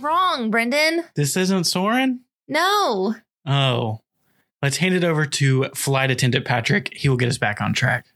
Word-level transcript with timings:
Wrong, 0.00 0.50
Brendan. 0.50 1.04
This 1.14 1.36
isn't 1.36 1.64
Soarin'? 1.64 2.20
No. 2.48 3.14
Oh. 3.46 4.00
Let's 4.62 4.78
hand 4.78 4.94
it 4.94 5.04
over 5.04 5.26
to 5.26 5.64
flight 5.74 6.10
attendant 6.10 6.44
Patrick. 6.44 6.92
He 6.94 7.08
will 7.08 7.16
get 7.16 7.28
us 7.28 7.38
back 7.38 7.60
on 7.60 7.74
track. 7.74 8.06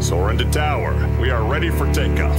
Soaring 0.00 0.38
to 0.38 0.50
tower. 0.50 0.94
We 1.20 1.30
are 1.30 1.42
ready 1.42 1.70
for 1.70 1.90
takeoff. 1.92 2.38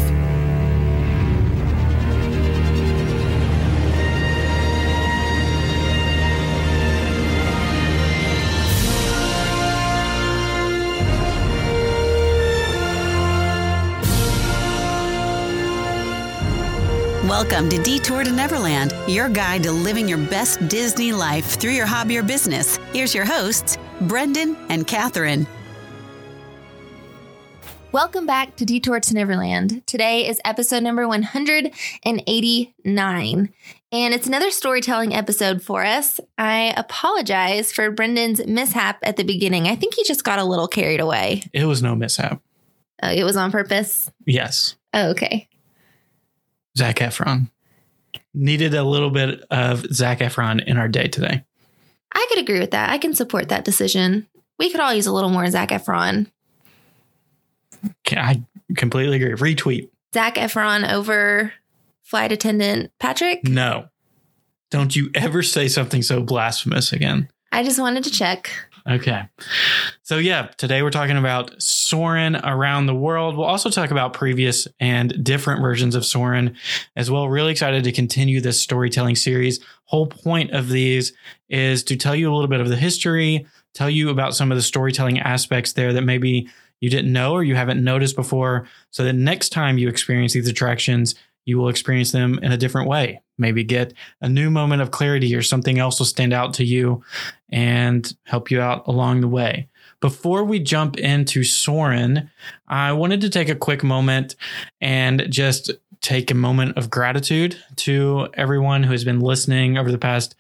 Welcome 17.23 17.69
to 17.69 17.81
Detour 17.81 18.25
to 18.25 18.31
Neverland, 18.33 18.93
your 19.07 19.29
guide 19.29 19.63
to 19.63 19.71
living 19.71 20.09
your 20.09 20.17
best 20.17 20.67
Disney 20.67 21.13
life 21.13 21.45
through 21.45 21.71
your 21.71 21.85
hobby 21.85 22.17
or 22.17 22.21
business. 22.21 22.75
Here's 22.91 23.15
your 23.15 23.23
hosts, 23.23 23.77
Brendan 24.01 24.57
and 24.67 24.85
Catherine. 24.85 25.47
Welcome 27.93 28.25
back 28.25 28.57
to 28.57 28.65
Detour 28.65 28.99
to 28.99 29.13
Neverland. 29.13 29.87
Today 29.87 30.27
is 30.27 30.41
episode 30.43 30.83
number 30.83 31.07
189, 31.07 33.53
and 33.93 34.13
it's 34.13 34.27
another 34.27 34.51
storytelling 34.51 35.15
episode 35.15 35.61
for 35.61 35.85
us. 35.85 36.19
I 36.37 36.73
apologize 36.75 37.71
for 37.71 37.89
Brendan's 37.89 38.45
mishap 38.45 38.99
at 39.01 39.15
the 39.15 39.23
beginning. 39.23 39.69
I 39.69 39.77
think 39.77 39.93
he 39.93 40.03
just 40.03 40.25
got 40.25 40.39
a 40.39 40.43
little 40.43 40.67
carried 40.67 40.99
away. 40.99 41.43
It 41.53 41.63
was 41.63 41.81
no 41.81 41.95
mishap. 41.95 42.41
Uh, 43.01 43.13
it 43.15 43.23
was 43.23 43.37
on 43.37 43.49
purpose. 43.49 44.11
Yes. 44.25 44.75
Oh, 44.93 45.11
okay. 45.11 45.47
Zac 46.77 46.97
Efron. 46.97 47.49
Needed 48.33 48.73
a 48.73 48.83
little 48.83 49.09
bit 49.09 49.43
of 49.51 49.85
Zac 49.93 50.19
Efron 50.19 50.63
in 50.65 50.77
our 50.77 50.87
day 50.87 51.07
today. 51.07 51.43
I 52.13 52.25
could 52.29 52.39
agree 52.39 52.59
with 52.59 52.71
that. 52.71 52.89
I 52.89 52.97
can 52.97 53.13
support 53.13 53.49
that 53.49 53.65
decision. 53.65 54.27
We 54.59 54.69
could 54.69 54.79
all 54.79 54.93
use 54.93 55.07
a 55.07 55.11
little 55.11 55.29
more 55.29 55.49
Zac 55.49 55.69
Efron. 55.69 56.31
I 58.11 58.43
completely 58.77 59.21
agree. 59.21 59.55
Retweet. 59.55 59.89
Zac 60.13 60.35
Efron 60.35 60.91
over 60.91 61.53
flight 62.03 62.31
attendant 62.31 62.91
Patrick. 62.99 63.47
No. 63.47 63.87
Don't 64.69 64.95
you 64.95 65.09
ever 65.15 65.43
say 65.43 65.67
something 65.67 66.01
so 66.01 66.21
blasphemous 66.21 66.93
again. 66.93 67.29
I 67.51 67.63
just 67.63 67.79
wanted 67.79 68.03
to 68.05 68.11
check. 68.11 68.51
Okay. 68.89 69.23
So, 70.01 70.17
yeah, 70.17 70.47
today 70.57 70.81
we're 70.81 70.89
talking 70.89 71.15
about 71.15 71.61
Soarin' 71.61 72.35
around 72.35 72.85
the 72.85 72.95
world. 72.95 73.37
We'll 73.37 73.47
also 73.47 73.69
talk 73.69 73.91
about 73.91 74.11
previous 74.11 74.67
and 74.79 75.23
different 75.23 75.61
versions 75.61 75.95
of 75.95 76.05
Soarin' 76.05 76.57
as 76.97 77.09
well. 77.09 77.29
Really 77.29 77.51
excited 77.51 77.85
to 77.85 77.93
continue 77.93 78.41
this 78.41 78.59
storytelling 78.59 79.15
series. 79.15 79.61
Whole 79.85 80.07
point 80.07 80.51
of 80.51 80.67
these 80.67 81.13
is 81.47 81.83
to 81.85 81.95
tell 81.95 82.15
you 82.15 82.29
a 82.29 82.33
little 82.33 82.49
bit 82.49 82.59
of 82.59 82.67
the 82.67 82.75
history, 82.75 83.45
tell 83.73 83.89
you 83.89 84.09
about 84.09 84.35
some 84.35 84.51
of 84.51 84.57
the 84.57 84.61
storytelling 84.61 85.19
aspects 85.19 85.73
there 85.73 85.93
that 85.93 86.03
maybe 86.03 86.49
you 86.81 86.89
didn't 86.89 87.13
know 87.13 87.31
or 87.31 87.43
you 87.43 87.55
haven't 87.55 87.81
noticed 87.81 88.17
before, 88.17 88.67
so 88.91 89.05
that 89.05 89.13
next 89.13 89.49
time 89.49 89.77
you 89.77 89.87
experience 89.87 90.33
these 90.33 90.49
attractions, 90.49 91.15
you 91.45 91.57
will 91.57 91.69
experience 91.69 92.11
them 92.11 92.39
in 92.41 92.51
a 92.51 92.57
different 92.57 92.87
way. 92.87 93.21
Maybe 93.37 93.63
get 93.63 93.93
a 94.21 94.29
new 94.29 94.49
moment 94.49 94.81
of 94.81 94.91
clarity 94.91 95.35
or 95.35 95.41
something 95.41 95.79
else 95.79 95.99
will 95.99 96.05
stand 96.05 96.33
out 96.33 96.53
to 96.55 96.63
you 96.63 97.03
and 97.49 98.11
help 98.23 98.51
you 98.51 98.61
out 98.61 98.87
along 98.87 99.21
the 99.21 99.27
way. 99.27 99.67
Before 99.99 100.43
we 100.43 100.59
jump 100.59 100.97
into 100.97 101.43
Soarin', 101.43 102.29
I 102.67 102.91
wanted 102.91 103.21
to 103.21 103.29
take 103.29 103.49
a 103.49 103.55
quick 103.55 103.83
moment 103.83 104.35
and 104.81 105.25
just 105.29 105.71
take 106.01 106.29
a 106.29 106.35
moment 106.35 106.77
of 106.77 106.89
gratitude 106.89 107.57
to 107.77 108.27
everyone 108.33 108.83
who 108.83 108.91
has 108.91 109.05
been 109.05 109.21
listening 109.21 109.77
over 109.77 109.91
the 109.91 109.97
past 109.97 110.35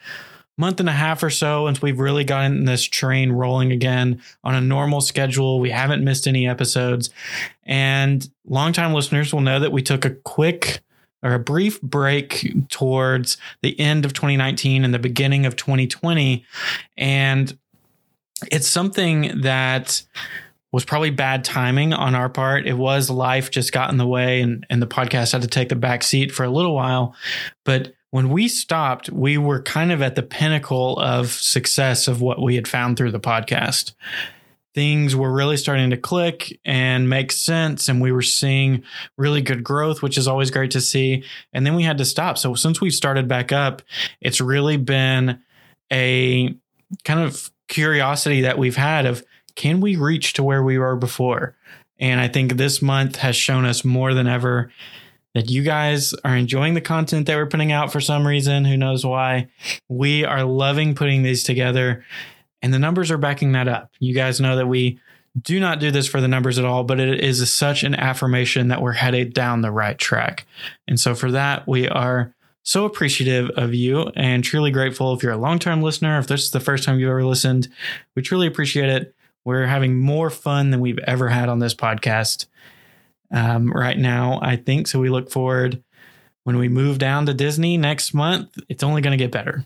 month 0.57 0.79
and 0.79 0.89
a 0.89 0.93
half 0.93 1.23
or 1.23 1.29
so 1.29 1.63
once 1.63 1.81
we've 1.81 1.99
really 1.99 2.23
gotten 2.23 2.65
this 2.65 2.83
train 2.83 3.31
rolling 3.31 3.71
again 3.71 4.21
on 4.43 4.53
a 4.53 4.61
normal 4.61 5.01
schedule. 5.01 5.59
We 5.59 5.71
haven't 5.71 6.03
missed 6.03 6.27
any 6.27 6.47
episodes. 6.47 7.09
And 7.63 8.29
longtime 8.45 8.93
listeners 8.93 9.33
will 9.33 9.41
know 9.41 9.59
that 9.59 9.71
we 9.71 9.81
took 9.81 10.05
a 10.05 10.11
quick 10.11 10.81
or 11.23 11.33
a 11.33 11.39
brief 11.39 11.81
break 11.81 12.53
towards 12.69 13.37
the 13.61 13.79
end 13.79 14.05
of 14.05 14.13
2019 14.13 14.83
and 14.83 14.93
the 14.93 14.99
beginning 14.99 15.45
of 15.45 15.55
2020. 15.55 16.45
And 16.97 17.57
it's 18.51 18.67
something 18.67 19.41
that 19.41 20.03
was 20.71 20.83
probably 20.83 21.11
bad 21.11 21.43
timing 21.43 21.93
on 21.93 22.15
our 22.15 22.29
part. 22.29 22.67
It 22.67 22.73
was 22.73 23.09
life 23.09 23.51
just 23.51 23.71
got 23.71 23.91
in 23.91 23.97
the 23.97 24.07
way 24.07 24.41
and, 24.41 24.65
and 24.69 24.81
the 24.81 24.87
podcast 24.87 25.31
had 25.31 25.43
to 25.43 25.47
take 25.47 25.69
the 25.69 25.75
back 25.75 26.03
seat 26.03 26.31
for 26.31 26.43
a 26.43 26.49
little 26.49 26.73
while. 26.73 27.15
But 27.63 27.93
when 28.09 28.29
we 28.29 28.47
stopped, 28.47 29.09
we 29.09 29.37
were 29.37 29.61
kind 29.61 29.91
of 29.91 30.01
at 30.01 30.15
the 30.15 30.23
pinnacle 30.23 30.97
of 30.99 31.31
success 31.31 32.07
of 32.07 32.21
what 32.21 32.41
we 32.41 32.55
had 32.55 32.67
found 32.67 32.97
through 32.97 33.11
the 33.11 33.19
podcast. 33.19 33.93
Things 34.73 35.15
were 35.15 35.31
really 35.31 35.57
starting 35.57 35.91
to 35.91 35.97
click 35.97 36.59
and 36.65 37.09
make 37.09 37.31
sense, 37.31 37.89
and 37.89 38.01
we 38.01 38.11
were 38.11 38.23
seeing 38.23 38.83
really 39.17 39.41
good 39.41 39.63
growth, 39.63 40.01
which 40.01 40.17
is 40.17 40.27
always 40.27 40.51
great 40.51 40.71
to 40.71 40.81
see. 40.81 41.23
And 41.53 41.65
then 41.65 41.75
we 41.75 41.83
had 41.83 41.99
to 41.99 42.05
stop. 42.05 42.37
So, 42.37 42.55
since 42.55 42.81
we 42.81 42.89
started 42.89 43.27
back 43.27 43.51
up, 43.51 43.81
it's 44.19 44.41
really 44.41 44.77
been 44.77 45.39
a 45.91 46.55
kind 47.03 47.19
of 47.19 47.51
curiosity 47.67 48.41
that 48.41 48.57
we've 48.57 48.75
had 48.75 49.05
of 49.05 49.23
can 49.55 49.79
we 49.81 49.95
reach 49.95 50.33
to 50.33 50.43
where 50.43 50.63
we 50.63 50.77
were 50.77 50.95
before? 50.95 51.55
And 51.99 52.19
I 52.19 52.27
think 52.27 52.53
this 52.53 52.81
month 52.81 53.17
has 53.17 53.35
shown 53.35 53.65
us 53.65 53.85
more 53.85 54.13
than 54.13 54.27
ever 54.27 54.71
that 55.33 55.49
you 55.49 55.63
guys 55.63 56.13
are 56.23 56.35
enjoying 56.35 56.73
the 56.73 56.81
content 56.81 57.25
that 57.25 57.35
we're 57.35 57.47
putting 57.47 57.71
out 57.71 57.91
for 57.91 57.99
some 57.99 58.25
reason. 58.25 58.65
Who 58.65 58.77
knows 58.77 59.05
why? 59.05 59.47
We 59.89 60.25
are 60.25 60.43
loving 60.43 60.95
putting 60.95 61.23
these 61.23 61.43
together, 61.43 62.05
and 62.63 62.73
the 62.73 62.79
numbers 62.79 63.11
are 63.11 63.17
backing 63.17 63.51
that 63.51 63.67
up. 63.67 63.91
You 63.99 64.15
guys 64.15 64.41
know 64.41 64.55
that 64.55 64.67
we 64.67 64.99
do 65.39 65.59
not 65.59 65.79
do 65.79 65.91
this 65.91 66.07
for 66.07 66.21
the 66.21 66.27
numbers 66.27 66.57
at 66.57 66.65
all, 66.65 66.83
but 66.83 66.99
it 66.99 67.23
is 67.23 67.51
such 67.51 67.83
an 67.83 67.93
affirmation 67.93 68.69
that 68.69 68.81
we're 68.81 68.93
headed 68.93 69.33
down 69.33 69.61
the 69.61 69.71
right 69.71 69.97
track. 69.97 70.45
And 70.87 70.99
so, 70.99 71.13
for 71.13 71.31
that, 71.31 71.67
we 71.67 71.87
are 71.87 72.33
so 72.63 72.85
appreciative 72.85 73.49
of 73.51 73.73
you 73.73 74.11
and 74.15 74.43
truly 74.43 74.71
grateful. 74.71 75.13
If 75.13 75.21
you're 75.21 75.33
a 75.33 75.37
long 75.37 75.59
term 75.59 75.81
listener, 75.81 76.17
if 76.17 76.27
this 76.27 76.43
is 76.43 76.51
the 76.51 76.59
first 76.59 76.83
time 76.83 76.97
you've 76.97 77.09
ever 77.09 77.25
listened, 77.25 77.67
we 78.15 78.21
truly 78.21 78.47
appreciate 78.47 78.89
it. 78.89 79.13
We're 79.45 79.67
having 79.67 79.99
more 79.99 80.29
fun 80.29 80.71
than 80.71 80.79
we've 80.79 80.99
ever 80.99 81.27
had 81.27 81.49
on 81.49 81.59
this 81.59 81.75
podcast 81.75 82.45
um, 83.31 83.71
right 83.71 83.97
now, 83.97 84.39
I 84.41 84.55
think. 84.55 84.87
So 84.87 84.99
we 84.99 85.09
look 85.09 85.29
forward 85.29 85.83
when 86.43 86.57
we 86.57 86.69
move 86.69 86.97
down 86.97 87.25
to 87.25 87.33
Disney 87.33 87.77
next 87.77 88.13
month, 88.13 88.57
it's 88.69 88.83
only 88.83 89.01
going 89.01 89.17
to 89.17 89.23
get 89.23 89.31
better. 89.31 89.65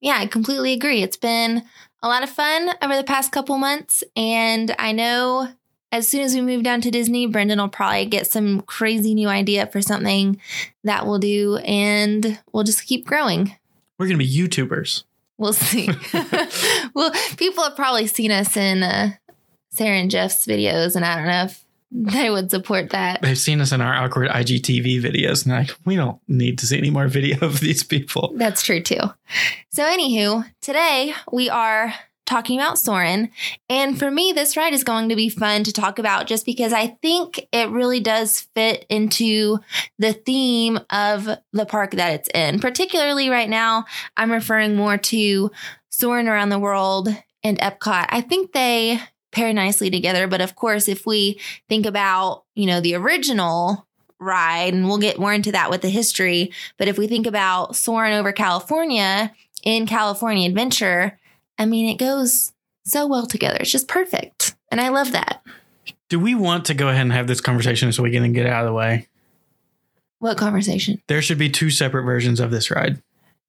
Yeah, 0.00 0.18
I 0.18 0.26
completely 0.26 0.72
agree. 0.72 1.02
It's 1.02 1.16
been 1.16 1.62
a 2.02 2.08
lot 2.08 2.22
of 2.22 2.30
fun 2.30 2.70
over 2.82 2.96
the 2.96 3.04
past 3.04 3.32
couple 3.32 3.58
months. 3.58 4.02
And 4.16 4.74
I 4.78 4.92
know 4.92 5.48
as 5.92 6.08
soon 6.08 6.22
as 6.22 6.34
we 6.34 6.40
move 6.40 6.62
down 6.62 6.80
to 6.80 6.90
Disney, 6.90 7.26
Brendan 7.26 7.60
will 7.60 7.68
probably 7.68 8.06
get 8.06 8.26
some 8.26 8.62
crazy 8.62 9.14
new 9.14 9.28
idea 9.28 9.66
for 9.66 9.82
something 9.82 10.40
that 10.84 11.06
we'll 11.06 11.18
do. 11.18 11.56
And 11.58 12.40
we'll 12.52 12.64
just 12.64 12.86
keep 12.86 13.06
growing. 13.06 13.54
We're 13.98 14.06
going 14.06 14.18
to 14.18 14.24
be 14.24 14.36
YouTubers. 14.36 15.04
We'll 15.38 15.52
see. 15.52 15.88
well, 16.94 17.12
people 17.36 17.64
have 17.64 17.76
probably 17.76 18.06
seen 18.06 18.30
us 18.30 18.56
in 18.56 18.82
uh, 18.82 19.12
Sarah 19.70 19.96
and 19.96 20.10
Jeff's 20.10 20.46
videos, 20.46 20.96
and 20.96 21.04
I 21.04 21.16
don't 21.16 21.26
know 21.26 21.44
if 21.44 21.64
they 21.94 22.30
would 22.30 22.50
support 22.50 22.90
that. 22.90 23.20
They've 23.20 23.38
seen 23.38 23.60
us 23.60 23.72
in 23.72 23.80
our 23.80 23.92
awkward 23.92 24.28
IGTV 24.28 25.02
videos, 25.02 25.44
and 25.44 25.54
like, 25.54 25.76
we 25.84 25.96
don't 25.96 26.18
need 26.26 26.58
to 26.58 26.66
see 26.66 26.78
any 26.78 26.90
more 26.90 27.06
video 27.06 27.38
of 27.44 27.60
these 27.60 27.82
people. 27.82 28.32
That's 28.36 28.62
true 28.62 28.80
too. 28.80 29.00
So, 29.70 29.84
anywho, 29.84 30.50
today 30.62 31.14
we 31.30 31.50
are 31.50 31.94
talking 32.24 32.58
about 32.58 32.78
Soarin'. 32.78 33.30
And 33.68 33.98
for 33.98 34.10
me, 34.10 34.32
this 34.32 34.56
ride 34.56 34.72
is 34.72 34.84
going 34.84 35.10
to 35.10 35.16
be 35.16 35.28
fun 35.28 35.64
to 35.64 35.72
talk 35.72 35.98
about 35.98 36.26
just 36.26 36.46
because 36.46 36.72
I 36.72 36.96
think 37.02 37.46
it 37.52 37.68
really 37.68 38.00
does 38.00 38.40
fit 38.54 38.86
into 38.88 39.58
the 39.98 40.14
theme 40.14 40.78
of 40.88 41.28
the 41.52 41.66
park 41.66 41.90
that 41.92 42.14
it's 42.14 42.28
in. 42.34 42.60
Particularly 42.60 43.28
right 43.28 43.50
now, 43.50 43.84
I'm 44.16 44.30
referring 44.30 44.76
more 44.76 44.96
to 44.96 45.50
Soarin' 45.90 46.28
around 46.28 46.48
the 46.48 46.58
world 46.58 47.08
and 47.44 47.58
Epcot. 47.58 48.06
I 48.08 48.20
think 48.22 48.52
they 48.52 49.00
pair 49.32 49.52
nicely 49.52 49.90
together. 49.90 50.28
But 50.28 50.40
of 50.40 50.54
course, 50.54 50.88
if 50.88 51.04
we 51.06 51.40
think 51.68 51.86
about, 51.86 52.44
you 52.54 52.66
know, 52.66 52.80
the 52.80 52.94
original 52.94 53.86
ride, 54.20 54.74
and 54.74 54.86
we'll 54.86 54.98
get 54.98 55.18
more 55.18 55.32
into 55.32 55.52
that 55.52 55.70
with 55.70 55.82
the 55.82 55.88
history, 55.88 56.52
but 56.78 56.88
if 56.88 56.96
we 56.96 57.08
think 57.08 57.26
about 57.26 57.74
Soarin' 57.74 58.12
over 58.12 58.32
California 58.32 59.32
in 59.64 59.86
California 59.86 60.48
Adventure, 60.48 61.18
I 61.58 61.66
mean, 61.66 61.88
it 61.88 61.98
goes 61.98 62.52
so 62.84 63.06
well 63.06 63.26
together. 63.26 63.58
It's 63.60 63.72
just 63.72 63.88
perfect. 63.88 64.54
And 64.70 64.80
I 64.80 64.88
love 64.88 65.12
that. 65.12 65.42
Do 66.08 66.20
we 66.20 66.34
want 66.34 66.66
to 66.66 66.74
go 66.74 66.88
ahead 66.88 67.02
and 67.02 67.12
have 67.12 67.26
this 67.26 67.40
conversation 67.40 67.92
so 67.92 68.02
we 68.02 68.10
can 68.10 68.32
get 68.32 68.46
out 68.46 68.64
of 68.64 68.68
the 68.68 68.74
way? 68.74 69.08
What 70.18 70.38
conversation? 70.38 71.02
There 71.08 71.22
should 71.22 71.38
be 71.38 71.50
two 71.50 71.70
separate 71.70 72.04
versions 72.04 72.38
of 72.38 72.50
this 72.50 72.70
ride. 72.70 73.02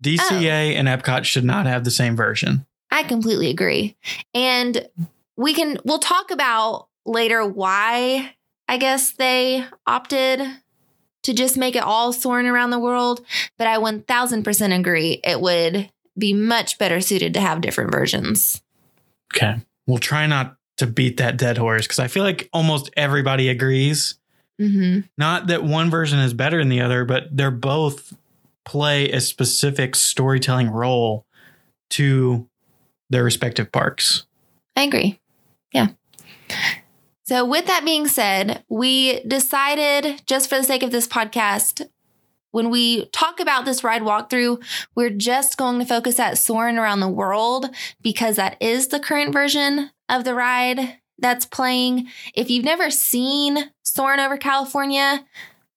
DCA 0.04 0.74
oh. 0.74 0.78
and 0.78 0.88
Epcot 0.88 1.24
should 1.24 1.46
not 1.46 1.66
have 1.66 1.84
the 1.84 1.92
same 1.92 2.16
version. 2.16 2.66
I 2.90 3.04
completely 3.04 3.50
agree. 3.50 3.96
And 4.34 4.88
we 5.38 5.54
can 5.54 5.78
we'll 5.84 6.00
talk 6.00 6.32
about 6.32 6.88
later 7.06 7.46
why 7.46 8.36
I 8.68 8.78
guess 8.78 9.12
they 9.12 9.66
opted 9.86 10.42
to 11.24 11.34
just 11.34 11.58
make 11.58 11.76
it 11.76 11.84
all 11.84 12.14
Soarin' 12.14 12.48
around 12.48 12.70
the 12.72 12.80
world, 12.80 13.26
but 13.58 13.68
I 13.68 13.78
1000% 13.78 14.80
agree 14.80 15.22
it 15.24 15.40
would 15.40 15.90
be 16.18 16.34
much 16.34 16.78
better 16.78 17.02
suited 17.02 17.34
to 17.34 17.42
have 17.42 17.62
different 17.62 17.92
versions. 17.92 18.62
Okay. 19.34 19.56
We'll 19.88 19.98
try 19.98 20.28
not 20.28 20.58
to 20.78 20.88
beat 20.88 21.18
that 21.18 21.38
dead 21.38 21.58
horse 21.58 21.86
because 21.86 22.00
I 22.00 22.08
feel 22.08 22.24
like 22.24 22.50
almost 22.54 22.90
everybody 22.96 23.50
agrees. 23.50 24.18
hmm 24.60 25.00
Not 25.18 25.48
that 25.48 25.64
one 25.64 25.90
version 25.90 26.20
is 26.20 26.34
better 26.34 26.60
than 26.60 26.70
the 26.70 26.82
other, 26.82 27.06
but 27.06 27.36
they're 27.36 27.52
both 27.52 28.16
play 28.66 29.10
a 29.12 29.20
specific 29.20 29.96
storytelling 29.96 30.70
role 30.70 31.26
to 31.92 32.48
their 33.10 33.24
respective 33.24 33.72
parks. 33.72 34.26
I 34.76 34.84
agree. 34.84 35.20
Yeah. 35.74 35.90
So, 37.26 37.46
with 37.46 37.66
that 37.68 37.86
being 37.86 38.08
said, 38.08 38.64
we 38.70 39.22
decided, 39.24 40.24
just 40.26 40.50
for 40.50 40.58
the 40.58 40.64
sake 40.64 40.84
of 40.84 40.92
this 40.92 41.08
podcast, 41.08 41.88
when 42.52 42.70
we 42.70 43.08
talk 43.08 43.40
about 43.40 43.66
this 43.66 43.84
ride 43.84 44.04
walkthrough, 44.04 44.64
we're 44.94 45.10
just 45.10 45.58
going 45.58 45.80
to 45.80 45.86
focus 45.86 46.20
at 46.20 46.38
Soarin' 46.38 46.78
around 46.78 47.00
the 47.00 47.10
world 47.10 47.68
because 48.02 48.36
that 48.36 48.58
is 48.62 48.90
the 48.90 49.00
current 49.00 49.34
version 49.34 49.90
of 50.10 50.24
the 50.24 50.36
ride 50.36 50.98
that's 51.18 51.46
playing. 51.46 52.08
If 52.36 52.52
you've 52.52 52.66
never 52.66 52.92
seen 52.92 53.72
Soarin' 53.84 54.20
over 54.20 54.38
California, 54.38 55.26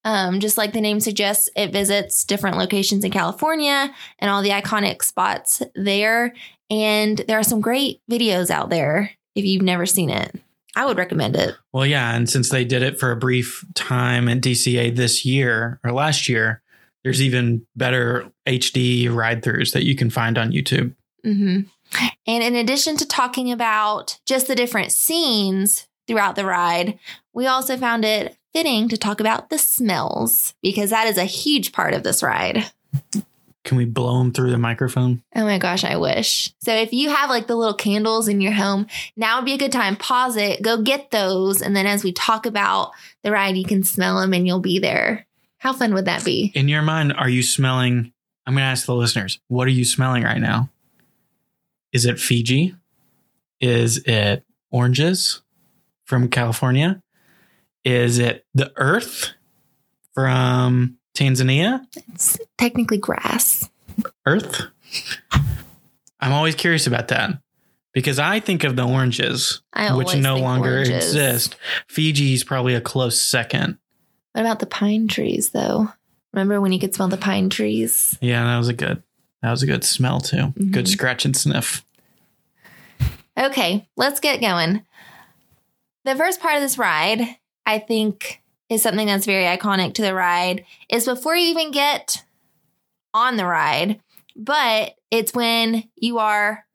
um, 0.04 0.38
just 0.38 0.58
like 0.58 0.72
the 0.72 0.80
name 0.80 1.00
suggests, 1.00 1.48
it 1.56 1.72
visits 1.72 2.24
different 2.24 2.58
locations 2.58 3.04
in 3.04 3.10
California 3.10 3.94
and 4.18 4.30
all 4.30 4.42
the 4.42 4.50
iconic 4.50 5.02
spots 5.02 5.62
there. 5.74 6.34
And 6.68 7.18
there 7.26 7.38
are 7.38 7.44
some 7.44 7.60
great 7.60 8.02
videos 8.10 8.50
out 8.50 8.68
there 8.68 9.15
if 9.36 9.44
you've 9.44 9.62
never 9.62 9.86
seen 9.86 10.10
it. 10.10 10.34
I 10.74 10.84
would 10.84 10.98
recommend 10.98 11.36
it. 11.36 11.54
Well, 11.72 11.86
yeah. 11.86 12.14
And 12.14 12.28
since 12.28 12.50
they 12.50 12.64
did 12.64 12.82
it 12.82 12.98
for 12.98 13.10
a 13.10 13.16
brief 13.16 13.64
time 13.74 14.28
at 14.28 14.40
DCA 14.40 14.94
this 14.94 15.24
year 15.24 15.80
or 15.84 15.92
last 15.92 16.28
year, 16.28 16.62
there's 17.02 17.22
even 17.22 17.64
better 17.76 18.30
HD 18.46 19.12
ride 19.12 19.42
throughs 19.42 19.72
that 19.72 19.84
you 19.84 19.94
can 19.94 20.10
find 20.10 20.36
on 20.36 20.52
YouTube. 20.52 20.94
hmm 21.22 21.60
And 22.26 22.42
in 22.42 22.56
addition 22.56 22.96
to 22.96 23.06
talking 23.06 23.52
about 23.52 24.18
just 24.26 24.48
the 24.48 24.56
different 24.56 24.92
scenes 24.92 25.86
throughout 26.06 26.36
the 26.36 26.44
ride, 26.44 26.98
we 27.32 27.46
also 27.46 27.76
found 27.76 28.04
it 28.04 28.36
fitting 28.52 28.88
to 28.88 28.96
talk 28.96 29.20
about 29.20 29.50
the 29.50 29.58
smells 29.58 30.54
because 30.62 30.90
that 30.90 31.06
is 31.06 31.18
a 31.18 31.24
huge 31.24 31.72
part 31.72 31.94
of 31.94 32.02
this 32.02 32.22
ride. 32.22 32.70
Can 33.66 33.76
we 33.76 33.84
blow 33.84 34.20
them 34.20 34.32
through 34.32 34.52
the 34.52 34.58
microphone? 34.58 35.24
Oh 35.34 35.44
my 35.44 35.58
gosh, 35.58 35.82
I 35.82 35.96
wish. 35.96 36.54
So 36.60 36.72
if 36.72 36.92
you 36.92 37.10
have 37.10 37.28
like 37.28 37.48
the 37.48 37.56
little 37.56 37.74
candles 37.74 38.28
in 38.28 38.40
your 38.40 38.52
home, 38.52 38.86
now 39.16 39.36
would 39.36 39.44
be 39.44 39.54
a 39.54 39.58
good 39.58 39.72
time. 39.72 39.96
Pause 39.96 40.36
it, 40.36 40.62
go 40.62 40.80
get 40.80 41.10
those. 41.10 41.62
And 41.62 41.74
then 41.74 41.84
as 41.84 42.04
we 42.04 42.12
talk 42.12 42.46
about 42.46 42.92
the 43.24 43.32
ride, 43.32 43.56
you 43.56 43.64
can 43.64 43.82
smell 43.82 44.20
them 44.20 44.32
and 44.32 44.46
you'll 44.46 44.60
be 44.60 44.78
there. 44.78 45.26
How 45.58 45.72
fun 45.72 45.94
would 45.94 46.04
that 46.04 46.24
be? 46.24 46.52
In 46.54 46.68
your 46.68 46.82
mind, 46.82 47.12
are 47.14 47.28
you 47.28 47.42
smelling? 47.42 48.12
I'm 48.46 48.54
going 48.54 48.62
to 48.62 48.68
ask 48.68 48.86
the 48.86 48.94
listeners, 48.94 49.40
what 49.48 49.66
are 49.66 49.72
you 49.72 49.84
smelling 49.84 50.22
right 50.22 50.40
now? 50.40 50.70
Is 51.92 52.06
it 52.06 52.20
Fiji? 52.20 52.72
Is 53.60 53.98
it 54.06 54.44
oranges 54.70 55.42
from 56.04 56.28
California? 56.28 57.02
Is 57.84 58.20
it 58.20 58.46
the 58.54 58.72
earth 58.76 59.32
from 60.14 60.95
Tanzania? 61.16 61.86
It's 62.12 62.38
technically 62.58 62.98
grass. 62.98 63.68
Earth? 64.26 64.62
I'm 66.20 66.32
always 66.32 66.54
curious 66.54 66.86
about 66.86 67.08
that 67.08 67.38
because 67.92 68.18
I 68.18 68.40
think 68.40 68.64
of 68.64 68.76
the 68.76 68.86
oranges, 68.86 69.62
I 69.72 69.94
which 69.94 70.14
no 70.14 70.36
longer 70.38 70.70
oranges. 70.76 71.06
exist. 71.14 71.56
Fiji's 71.88 72.44
probably 72.44 72.74
a 72.74 72.80
close 72.80 73.20
second. 73.20 73.78
What 74.32 74.42
about 74.42 74.60
the 74.60 74.66
pine 74.66 75.08
trees 75.08 75.50
though? 75.50 75.88
Remember 76.32 76.60
when 76.60 76.72
you 76.72 76.78
could 76.78 76.94
smell 76.94 77.08
the 77.08 77.16
pine 77.16 77.48
trees? 77.48 78.16
Yeah, 78.20 78.44
that 78.44 78.58
was 78.58 78.68
a 78.68 78.74
good. 78.74 79.02
That 79.42 79.50
was 79.50 79.62
a 79.62 79.66
good 79.66 79.84
smell 79.84 80.20
too. 80.20 80.52
Good 80.70 80.84
Mhm. 80.86 80.88
scratch 80.88 81.24
and 81.24 81.36
sniff. 81.36 81.82
Okay, 83.38 83.86
let's 83.96 84.20
get 84.20 84.40
going. 84.40 84.82
The 86.04 86.16
first 86.16 86.40
part 86.40 86.56
of 86.56 86.62
this 86.62 86.78
ride, 86.78 87.20
I 87.66 87.78
think, 87.78 88.40
is 88.68 88.82
something 88.82 89.06
that's 89.06 89.26
very 89.26 89.44
iconic 89.44 89.94
to 89.94 90.02
the 90.02 90.14
ride, 90.14 90.64
is 90.88 91.04
before 91.04 91.36
you 91.36 91.48
even 91.48 91.70
get 91.70 92.24
on 93.14 93.36
the 93.36 93.46
ride, 93.46 94.00
but 94.34 94.94
it's 95.10 95.32
when 95.34 95.84
you 95.96 96.18
are 96.18 96.66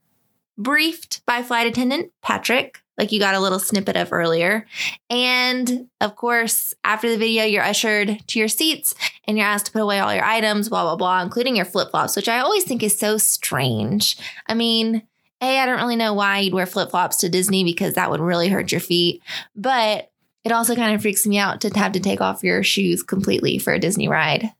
briefed 0.57 1.25
by 1.25 1.43
flight 1.43 1.67
attendant 1.67 2.11
Patrick, 2.21 2.81
like 2.97 3.11
you 3.11 3.19
got 3.19 3.35
a 3.35 3.39
little 3.39 3.59
snippet 3.59 3.95
of 3.95 4.13
earlier. 4.13 4.65
And 5.09 5.87
of 5.99 6.15
course, 6.15 6.73
after 6.83 7.09
the 7.09 7.17
video, 7.17 7.43
you're 7.43 7.63
ushered 7.63 8.21
to 8.27 8.39
your 8.39 8.47
seats 8.47 8.93
and 9.25 9.37
you're 9.37 9.47
asked 9.47 9.67
to 9.67 9.71
put 9.71 9.81
away 9.81 9.99
all 9.99 10.13
your 10.13 10.23
items, 10.23 10.69
blah, 10.69 10.83
blah, 10.83 10.95
blah, 10.95 11.21
including 11.21 11.55
your 11.55 11.65
flip 11.65 11.91
flops, 11.91 12.15
which 12.15 12.29
I 12.29 12.39
always 12.39 12.63
think 12.63 12.83
is 12.83 12.97
so 12.97 13.17
strange. 13.17 14.17
I 14.47 14.53
mean, 14.53 15.03
a, 15.41 15.57
I 15.57 15.65
don't 15.65 15.79
really 15.79 15.95
know 15.95 16.13
why 16.13 16.39
you'd 16.39 16.53
wear 16.53 16.67
flip 16.67 16.91
flops 16.91 17.17
to 17.17 17.29
Disney 17.29 17.63
because 17.63 17.95
that 17.95 18.11
would 18.11 18.19
really 18.19 18.49
hurt 18.49 18.71
your 18.71 18.81
feet. 18.81 19.23
But 19.55 20.10
it 20.43 20.51
also 20.51 20.75
kind 20.75 20.95
of 20.95 21.01
freaks 21.01 21.25
me 21.25 21.37
out 21.37 21.61
to 21.61 21.69
have 21.77 21.91
to 21.93 21.99
take 21.99 22.21
off 22.21 22.43
your 22.43 22.63
shoes 22.63 23.03
completely 23.03 23.59
for 23.59 23.73
a 23.73 23.79
Disney 23.79 24.07
ride. 24.07 24.51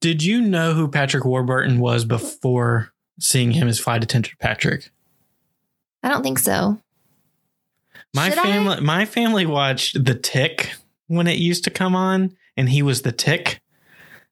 Did 0.00 0.22
you 0.22 0.40
know 0.40 0.74
who 0.74 0.88
Patrick 0.88 1.24
Warburton 1.24 1.80
was 1.80 2.04
before 2.04 2.92
seeing 3.18 3.52
him 3.52 3.68
as 3.68 3.78
flight 3.78 4.04
attendant 4.04 4.38
Patrick? 4.38 4.90
I 6.02 6.08
don't 6.08 6.22
think 6.22 6.38
so. 6.38 6.80
My 8.14 8.28
Should 8.30 8.38
I? 8.38 8.42
family 8.42 8.80
my 8.80 9.04
family 9.04 9.46
watched 9.46 10.04
The 10.04 10.14
Tick 10.14 10.72
when 11.08 11.26
it 11.26 11.38
used 11.38 11.64
to 11.64 11.70
come 11.70 11.94
on 11.94 12.36
and 12.56 12.68
he 12.68 12.82
was 12.82 13.02
the 13.02 13.12
Tick. 13.12 13.60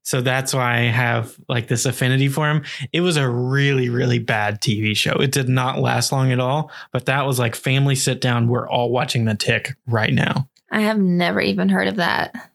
So 0.03 0.21
that's 0.21 0.53
why 0.53 0.79
I 0.79 0.81
have 0.83 1.35
like 1.49 1.67
this 1.67 1.87
affinity 1.87 2.29
for 2.29 2.49
him. 2.49 2.63
It 2.93 3.01
was 3.01 3.17
a 3.17 3.29
really 3.29 3.89
really 3.89 4.19
bad 4.19 4.61
TV 4.61 4.97
show. 4.97 5.15
It 5.15 5.33
did 5.33 5.49
not 5.49 5.79
last 5.81 6.13
long 6.13 6.31
at 6.31 6.41
all, 6.41 6.71
but 6.93 7.07
that 7.07 7.27
was 7.27 7.39
like 7.39 7.55
family 7.55 7.95
sit 7.95 8.21
down 8.21 8.49
we're 8.49 8.69
all 8.69 8.91
watching 8.91 9.25
The 9.25 9.35
Tick 9.35 9.75
right 9.87 10.13
now. 10.13 10.49
I 10.75 10.81
have 10.81 10.99
never 10.99 11.41
even 11.41 11.69
heard 11.69 11.87
of 11.87 11.97
that. 11.97 12.51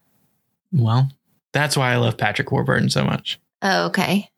Well, 0.74 1.10
that's 1.54 1.78
why 1.78 1.94
I 1.94 1.96
love 1.96 2.18
Patrick 2.18 2.52
Warburton 2.52 2.90
so 2.90 3.06
much. 3.06 3.40
Oh, 3.62 3.86
okay. 3.86 4.30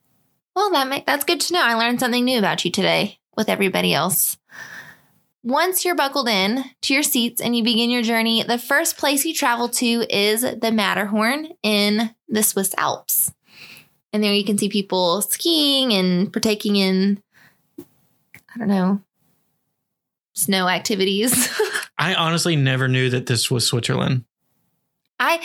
Well, 0.55 0.69
that 0.71 0.87
make, 0.87 1.07
that's 1.07 1.25
good 1.25 1.41
to 1.41 1.53
know. 1.53 1.63
I 1.63 1.73
learned 1.73 1.99
something 1.99 2.23
new 2.23 2.37
about 2.37 2.63
you 2.63 2.69
today 2.69 3.17
with 3.35 3.49
everybody 3.49 3.91
else. 3.91 4.37
Once 5.43 5.83
you're 5.83 5.95
buckled 5.95 6.29
in 6.29 6.63
to 6.81 6.93
your 6.93 7.01
seats 7.01 7.41
and 7.41 7.55
you 7.55 7.63
begin 7.63 7.89
your 7.89 8.03
journey, 8.03 8.43
the 8.43 8.59
first 8.59 8.97
place 8.97 9.25
you 9.25 9.33
travel 9.33 9.67
to 9.67 10.05
is 10.15 10.41
the 10.41 10.71
Matterhorn 10.71 11.49
in 11.63 12.13
the 12.29 12.43
Swiss 12.43 12.75
Alps. 12.77 13.33
And 14.13 14.23
there 14.23 14.33
you 14.33 14.45
can 14.45 14.59
see 14.59 14.69
people 14.69 15.23
skiing 15.23 15.91
and 15.91 16.31
partaking 16.31 16.75
in, 16.75 17.23
I 17.79 18.59
don't 18.59 18.67
know, 18.67 19.01
snow 20.35 20.67
activities. 20.67 21.49
I 22.01 22.15
honestly 22.15 22.55
never 22.55 22.87
knew 22.87 23.11
that 23.11 23.27
this 23.27 23.51
was 23.51 23.67
Switzerland. 23.67 24.25
I 25.19 25.39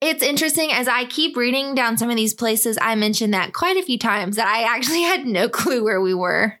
it's 0.00 0.22
interesting 0.22 0.70
as 0.70 0.86
I 0.86 1.06
keep 1.06 1.36
reading 1.36 1.74
down 1.74 1.98
some 1.98 2.08
of 2.08 2.14
these 2.14 2.34
places 2.34 2.78
I 2.80 2.94
mentioned 2.94 3.34
that 3.34 3.52
quite 3.52 3.76
a 3.76 3.82
few 3.82 3.98
times 3.98 4.36
that 4.36 4.46
I 4.46 4.62
actually 4.62 5.02
had 5.12 5.26
no 5.26 5.48
clue 5.48 5.82
where 5.82 6.00
we 6.00 6.14
were. 6.14 6.60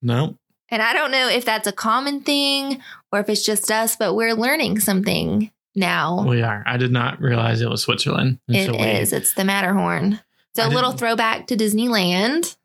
No. 0.00 0.38
And 0.70 0.80
I 0.80 0.92
don't 0.92 1.10
know 1.10 1.28
if 1.28 1.44
that's 1.44 1.66
a 1.66 1.72
common 1.72 2.20
thing 2.20 2.80
or 3.10 3.18
if 3.18 3.28
it's 3.28 3.44
just 3.44 3.68
us, 3.70 3.96
but 3.96 4.14
we're 4.14 4.34
learning 4.34 4.78
something 4.78 5.50
now. 5.74 6.24
We 6.24 6.42
are. 6.42 6.62
I 6.64 6.76
did 6.76 6.92
not 6.92 7.20
realize 7.20 7.60
it 7.60 7.70
was 7.70 7.82
Switzerland. 7.82 8.38
It 8.46 8.72
is. 8.74 9.12
It's 9.12 9.34
the 9.34 9.44
Matterhorn. 9.44 10.20
So 10.54 10.62
I 10.62 10.66
a 10.66 10.70
little 10.70 10.92
throwback 10.92 11.48
to 11.48 11.56
Disneyland. 11.56 12.56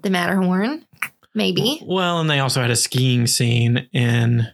The 0.00 0.10
Matterhorn, 0.10 0.86
maybe. 1.34 1.82
Well, 1.84 2.20
and 2.20 2.30
they 2.30 2.38
also 2.38 2.62
had 2.62 2.70
a 2.70 2.76
skiing 2.76 3.26
scene 3.26 3.88
in 3.92 4.46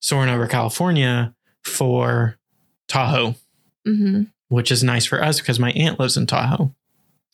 Soaring 0.00 0.30
over 0.30 0.46
California 0.46 1.34
for 1.62 2.36
Tahoe, 2.88 3.34
hmm 3.84 4.22
which 4.48 4.72
is 4.72 4.82
nice 4.82 5.06
for 5.06 5.22
us 5.22 5.38
because 5.38 5.60
my 5.60 5.70
aunt 5.72 6.00
lives 6.00 6.16
in 6.16 6.26
Tahoe. 6.26 6.74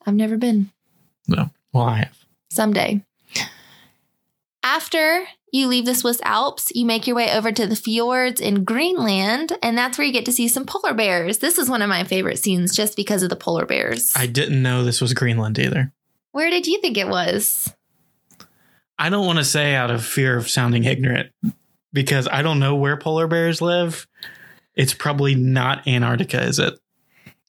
I've 0.04 0.12
never 0.14 0.36
been. 0.36 0.70
No. 1.26 1.48
Well, 1.72 1.84
I 1.84 1.96
have. 1.98 2.18
someday. 2.50 3.02
After 4.62 5.24
you 5.52 5.68
leave 5.68 5.86
the 5.86 5.94
Swiss 5.94 6.20
Alps, 6.24 6.70
you 6.74 6.84
make 6.84 7.06
your 7.06 7.16
way 7.16 7.32
over 7.32 7.52
to 7.52 7.66
the 7.66 7.76
fjords 7.76 8.40
in 8.40 8.64
Greenland, 8.64 9.56
and 9.62 9.78
that's 9.78 9.96
where 9.96 10.06
you 10.06 10.12
get 10.12 10.24
to 10.26 10.32
see 10.32 10.48
some 10.48 10.66
polar 10.66 10.92
bears. 10.92 11.38
This 11.38 11.56
is 11.56 11.70
one 11.70 11.82
of 11.82 11.88
my 11.88 12.04
favorite 12.04 12.38
scenes 12.38 12.74
just 12.74 12.96
because 12.96 13.22
of 13.22 13.30
the 13.30 13.36
polar 13.36 13.64
bears. 13.64 14.12
I 14.16 14.26
didn't 14.26 14.60
know 14.62 14.84
this 14.84 15.00
was 15.00 15.14
Greenland 15.14 15.58
either. 15.58 15.92
where 16.32 16.50
did 16.50 16.66
you 16.66 16.80
think 16.80 16.98
it 16.98 17.08
was? 17.08 17.72
I 18.98 19.08
don't 19.08 19.24
want 19.26 19.38
to 19.38 19.44
say 19.44 19.74
out 19.74 19.90
of 19.90 20.04
fear 20.04 20.36
of 20.36 20.48
sounding 20.50 20.84
ignorant 20.84 21.30
because 21.92 22.28
I 22.28 22.42
don't 22.42 22.58
know 22.60 22.76
where 22.76 22.96
polar 22.96 23.26
bears 23.26 23.60
live. 23.60 24.06
It's 24.74 24.94
probably 24.94 25.34
not 25.34 25.86
Antarctica, 25.88 26.42
is 26.42 26.58
it? 26.58 26.74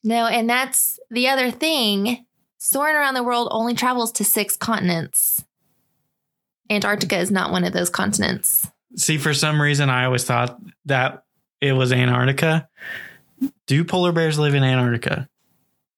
No, 0.03 0.25
and 0.27 0.49
that's 0.49 0.99
the 1.09 1.27
other 1.27 1.51
thing. 1.51 2.25
Soaring 2.59 2.95
around 2.95 3.13
the 3.15 3.23
world 3.23 3.49
only 3.51 3.73
travels 3.75 4.11
to 4.13 4.23
six 4.23 4.55
continents. 4.55 5.43
Antarctica 6.69 7.17
is 7.17 7.31
not 7.31 7.51
one 7.51 7.63
of 7.63 7.73
those 7.73 7.89
continents. 7.89 8.69
See, 8.95 9.17
for 9.17 9.33
some 9.33 9.61
reason, 9.61 9.89
I 9.89 10.05
always 10.05 10.23
thought 10.23 10.59
that 10.85 11.23
it 11.61 11.73
was 11.73 11.91
Antarctica. 11.91 12.67
Do 13.67 13.83
polar 13.83 14.11
bears 14.11 14.39
live 14.39 14.53
in 14.55 14.63
Antarctica? 14.63 15.27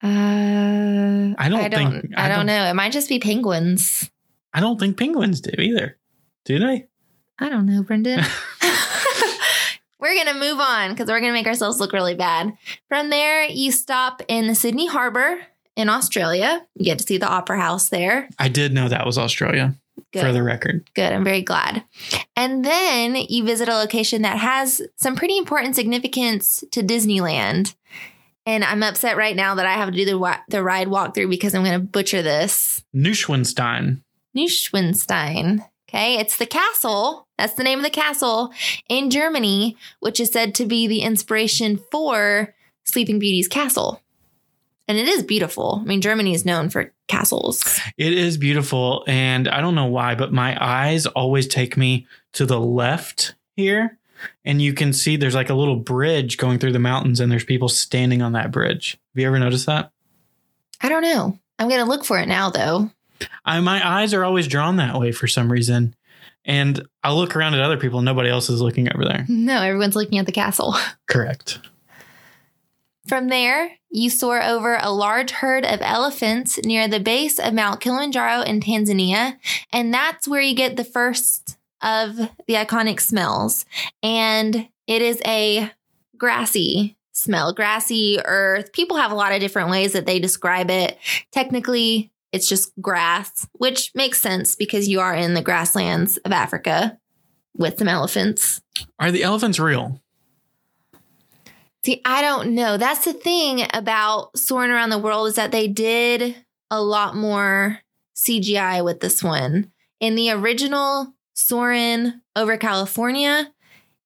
Uh, 0.04 0.08
I 0.08 1.48
don't 1.50 1.60
I 1.60 1.68
don't. 1.70 2.02
think- 2.02 2.14
I, 2.18 2.26
I 2.26 2.28
don't 2.28 2.38
don't- 2.40 2.46
know. 2.48 2.66
It 2.66 2.74
might 2.74 2.92
just 2.92 3.10
be 3.10 3.20
penguins. 3.20 4.10
I 4.54 4.60
don't 4.60 4.80
think 4.80 4.98
penguins 4.98 5.42
do 5.42 5.52
either. 5.62 5.98
Do 6.46 6.60
they? 6.60 6.88
I 7.40 7.50
don't 7.50 7.66
know, 7.66 7.84
Brendan. 7.84 8.20
we're 10.00 10.14
going 10.14 10.28
to 10.28 10.40
move 10.40 10.60
on 10.60 10.92
because 10.92 11.08
we're 11.08 11.20
going 11.20 11.32
to 11.32 11.38
make 11.38 11.48
ourselves 11.48 11.80
look 11.80 11.94
really 11.94 12.16
bad. 12.16 12.54
From 12.88 13.10
there, 13.10 13.46
you 13.46 13.72
stop 13.72 14.22
in 14.28 14.48
the 14.48 14.56
Sydney 14.56 14.88
Harbor 14.88 15.40
in 15.76 15.90
Australia. 15.90 16.66
You 16.76 16.86
get 16.86 17.00
to 17.00 17.06
see 17.06 17.18
the 17.18 17.28
Opera 17.28 17.60
House 17.60 17.90
there. 17.90 18.30
I 18.38 18.50
did 18.50 18.74
know 18.74 18.90
that 18.90 19.06
was 19.06 19.18
Australia, 19.18 19.76
Good. 20.12 20.22
for 20.22 20.32
the 20.32 20.44
record. 20.44 20.90
Good. 20.94 21.12
I'm 21.12 21.24
very 21.24 21.42
glad. 21.42 21.84
And 22.36 22.64
then 22.66 23.16
you 23.16 23.44
visit 23.44 23.70
a 23.70 23.76
location 23.76 24.24
that 24.24 24.38
has 24.38 24.82
some 24.98 25.16
pretty 25.16 25.38
important 25.38 25.76
significance 25.76 26.64
to 26.72 26.82
Disneyland. 26.82 27.76
And 28.46 28.64
I'm 28.64 28.84
upset 28.84 29.16
right 29.16 29.36
now 29.36 29.56
that 29.56 29.66
I 29.66 29.74
have 29.74 29.92
to 29.92 29.96
do 29.96 30.06
the 30.06 30.18
wa- 30.18 30.40
the 30.48 30.64
ride 30.64 30.88
walkthrough 30.88 31.30
because 31.30 31.54
I'm 31.54 31.64
going 31.64 31.80
to 31.80 31.86
butcher 31.86 32.22
this. 32.22 32.84
Neuschwanstein. 32.96 34.02
Neuschwanstein. 34.36 35.66
Okay, 35.88 36.18
it's 36.18 36.38
the 36.38 36.46
castle. 36.46 37.28
That's 37.40 37.54
the 37.54 37.64
name 37.64 37.80
of 37.80 37.86
the 37.86 37.90
castle 37.90 38.54
in 38.90 39.10
Germany, 39.10 39.78
which 40.02 40.20
is 40.20 40.30
said 40.30 40.54
to 40.56 40.66
be 40.66 40.88
the 40.88 41.00
inspiration 41.00 41.80
for 41.90 42.54
Sleeping 42.84 43.18
Beauty's 43.18 43.48
castle. 43.48 44.02
And 44.90 44.98
it 44.98 45.08
is 45.08 45.24
beautiful. 45.24 45.80
I 45.82 45.86
mean, 45.86 46.02
Germany 46.02 46.34
is 46.34 46.44
known 46.44 46.70
for 46.70 46.92
castles. 47.08 47.80
It 47.98 48.12
is 48.12 48.38
beautiful. 48.38 49.06
And 49.08 49.48
I 49.48 49.62
don't 49.62 49.76
know 49.76 49.86
why, 49.86 50.16
but 50.16 50.34
my 50.34 50.58
eyes 50.60 51.06
always 51.06 51.48
take 51.48 51.78
me 51.78 52.08
to 52.34 52.46
the 52.46 52.60
left 52.60 53.36
here. 53.56 53.98
And 54.44 54.62
you 54.62 54.74
can 54.74 54.92
see 54.92 55.16
there's 55.16 55.34
like 55.34 55.50
a 55.50 55.54
little 55.54 55.78
bridge 55.78 56.38
going 56.38 56.60
through 56.60 56.74
the 56.74 56.80
mountains, 56.80 57.22
and 57.22 57.32
there's 57.32 57.46
people 57.46 57.70
standing 57.70 58.22
on 58.22 58.34
that 58.34 58.52
bridge. 58.52 59.00
Have 59.14 59.22
you 59.22 59.28
ever 59.28 59.40
noticed 59.40 59.68
that? 59.68 59.94
I 60.82 60.90
don't 60.90 61.04
know. 61.04 61.40
I'm 61.58 61.70
going 61.70 61.80
to 61.80 61.90
look 61.90 62.04
for 62.04 62.20
it 62.20 62.28
now, 62.28 62.50
though. 62.50 62.92
I, 63.46 63.62
my 63.62 63.88
eyes 63.88 64.14
are 64.14 64.26
always 64.26 64.50
drawn 64.50 64.76
that 64.76 65.00
way 65.00 65.14
for 65.14 65.28
some 65.28 65.50
reason. 65.50 65.96
And 66.46 66.82
I 67.04 67.14
look 67.14 67.36
around 67.36 67.54
at 67.54 67.62
other 67.62 67.78
people, 67.78 68.02
nobody 68.02 68.30
else 68.30 68.50
is 68.50 68.62
looking 68.62 68.92
over 68.94 69.06
there. 69.06 69.26
No, 69.28 69.62
everyone's 69.62 69.96
looking 69.96 70.18
at 70.18 70.26
the 70.26 70.32
castle. 70.32 70.76
Correct. 71.08 71.60
From 73.08 73.28
there, 73.28 73.72
you 73.90 74.10
soar 74.10 74.42
over 74.44 74.78
a 74.80 74.92
large 74.92 75.32
herd 75.32 75.66
of 75.66 75.82
elephants 75.82 76.60
near 76.64 76.88
the 76.88 77.00
base 77.00 77.40
of 77.40 77.54
Mount 77.54 77.82
Kilimanjaro 77.82 78.42
in 78.42 78.60
Tanzania. 78.60 79.38
And 79.74 79.94
that's 79.94 80.28
where 80.28 80.42
you 80.42 80.54
get 80.54 80.76
the 80.76 80.84
first 80.84 81.58
of 81.82 82.18
the 82.18 82.54
iconic 82.54 83.00
smells. 83.00 83.66
And 84.04 84.68
it 84.86 85.02
is 85.02 85.22
a 85.26 85.72
grassy 86.18 86.98
smell, 87.12 87.54
grassy 87.54 88.20
earth. 88.24 88.74
People 88.74 88.98
have 88.98 89.12
a 89.12 89.16
lot 89.16 89.32
of 89.32 89.40
different 89.40 89.70
ways 89.70 89.94
that 89.94 90.06
they 90.06 90.20
describe 90.20 90.70
it. 90.70 90.98
Technically, 91.32 92.12
it's 92.32 92.48
just 92.48 92.72
grass, 92.82 93.48
which 93.54 93.92
makes 93.96 94.22
sense 94.22 94.56
because 94.56 94.88
you 94.88 95.00
are 95.00 95.16
in 95.16 95.34
the 95.34 95.42
grasslands 95.42 96.18
of 96.18 96.32
Africa 96.32 96.98
with 97.56 97.80
some 97.80 97.88
elephants. 97.88 98.62
Are 99.00 99.12
the 99.12 99.24
elephants 99.24 99.60
real? 99.60 100.02
See, 101.84 102.02
I 102.06 102.22
don't 102.22 102.56
know. 102.56 102.78
That's 102.78 103.06
the 103.06 103.14
thing 103.14 103.66
about 103.74 104.38
soaring 104.38 104.72
around 104.72 104.90
the 104.90 104.98
world 104.98 105.28
is 105.28 105.36
that 105.36 105.52
they 105.52 105.68
did 105.68 106.36
a 106.70 106.82
lot 106.82 107.16
more 107.16 107.80
CGI 108.16 108.84
with 108.84 109.00
this 109.00 109.24
one. 109.24 109.72
In 110.00 110.16
the 110.16 110.32
original 110.32 111.14
Soarin' 111.34 112.22
over 112.36 112.58
California, 112.58 113.52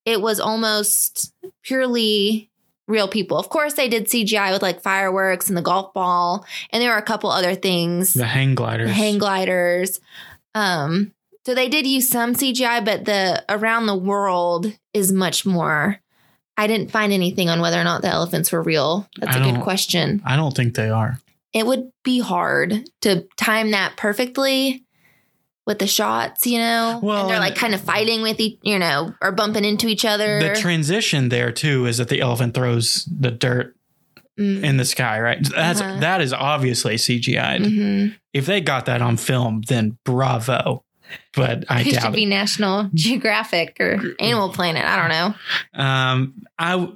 it 0.06 0.22
was 0.22 0.40
almost 0.40 1.34
purely 1.64 2.52
real 2.88 3.08
people. 3.08 3.38
Of 3.38 3.50
course, 3.50 3.74
they 3.74 3.88
did 3.88 4.06
CGI 4.08 4.52
with 4.52 4.62
like 4.62 4.82
fireworks 4.82 5.48
and 5.48 5.58
the 5.58 5.62
golf 5.62 5.94
ball, 5.94 6.46
and 6.72 6.82
there 6.82 6.92
were 6.92 6.98
a 6.98 7.02
couple 7.02 7.30
other 7.32 7.56
things, 7.56 8.14
The 8.14 8.26
hang 8.26 8.56
gliders. 8.56 8.92
hang 8.92 9.18
gliders. 9.18 10.00
Um, 10.56 11.12
so 11.46 11.54
they 11.56 11.68
did 11.70 11.86
use 11.88 12.08
some 12.10 12.36
CGI, 12.36 12.84
but 12.86 13.06
the 13.06 13.44
around 13.50 13.86
the 13.88 13.96
world 13.96 14.72
is 14.94 15.12
much 15.12 15.46
more. 15.46 16.00
I 16.56 16.68
didn't 16.68 16.92
find 16.92 17.12
anything 17.12 17.50
on 17.50 17.62
whether 17.62 17.80
or 17.80 17.84
not 17.84 18.02
the 18.04 18.10
elephants 18.10 18.52
were 18.52 18.62
real. 18.62 19.08
That's 19.20 19.36
I 19.36 19.40
a 19.48 19.52
good 19.52 19.62
question. 19.64 20.22
I 20.26 20.36
don't 20.36 20.56
think 20.56 20.76
they 20.76 20.90
are. 20.90 21.20
It 21.52 21.66
would 21.66 21.92
be 22.04 22.20
hard 22.20 22.88
to 23.02 23.28
time 23.38 23.72
that 23.72 23.98
perfectly 23.98 24.84
with 25.66 25.80
the 25.80 25.88
shots, 25.88 26.46
you 26.46 26.58
know. 26.60 27.00
Well, 27.02 27.22
and 27.22 27.30
they're 27.30 27.40
like 27.40 27.56
kind 27.56 27.74
of 27.74 27.82
fighting 27.82 28.22
with 28.22 28.40
each, 28.40 28.60
you 28.64 28.78
know, 28.80 29.14
or 29.22 29.32
bumping 29.32 29.64
into 29.66 29.88
each 29.88 30.06
other. 30.06 30.40
The 30.40 30.60
transition 30.60 31.30
there 31.30 31.52
too 31.52 31.86
is 31.86 31.98
that 31.98 32.10
the 32.10 32.22
elephant 32.22 32.54
throws 32.54 33.06
the 33.06 33.32
dirt 33.32 33.76
Mm, 34.40 34.64
in 34.64 34.78
the 34.78 34.86
sky, 34.86 35.20
right? 35.22 35.38
That's 35.48 35.80
Uh-huh. 35.80 36.00
that 36.00 36.20
is 36.20 36.34
obviously 36.34 36.96
CGI'd. 36.96 37.62
mhm. 37.62 38.16
If 38.34 38.48
they 38.48 38.62
got 38.62 38.88
that 38.88 39.00
on 39.00 39.16
film, 39.16 39.62
then 39.68 40.00
bravo. 40.06 40.84
But 41.36 41.66
I 41.70 41.82
It 41.82 41.84
should 41.84 41.94
doubt 42.00 42.14
be 42.14 42.24
it. 42.24 42.30
National 42.30 42.90
Geographic 42.96 43.78
or 43.80 44.02
Animal 44.20 44.50
Planet. 44.50 44.84
I 44.84 44.96
don't 44.98 45.10
know. 45.10 45.84
Um, 45.84 46.34
I 46.58 46.88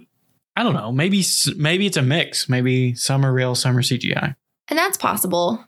I 0.55 0.63
don't 0.63 0.73
know. 0.73 0.91
Maybe 0.91 1.23
maybe 1.57 1.85
it's 1.85 1.97
a 1.97 2.01
mix. 2.01 2.49
Maybe 2.49 2.95
some 2.95 3.23
are 3.23 3.31
real, 3.31 3.53
some 3.53 3.77
are 3.77 3.83
CGI. 3.83 4.35
And 4.69 4.79
that's 4.79 4.97
possible. 4.97 5.63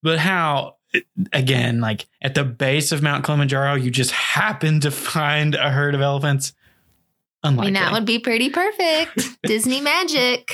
But 0.00 0.20
how? 0.20 0.76
Again, 1.32 1.80
like 1.80 2.06
at 2.22 2.34
the 2.34 2.44
base 2.44 2.92
of 2.92 3.02
Mount 3.02 3.24
Kilimanjaro, 3.24 3.74
you 3.74 3.90
just 3.90 4.10
happen 4.10 4.80
to 4.80 4.90
find 4.90 5.54
a 5.54 5.70
herd 5.70 5.94
of 5.94 6.00
elephants. 6.00 6.52
I 7.42 7.48
Unlikely. 7.48 7.72
mean, 7.72 7.74
that 7.74 7.92
would 7.92 8.04
be 8.04 8.18
pretty 8.18 8.50
perfect. 8.50 9.42
Disney 9.42 9.80
magic. 9.80 10.52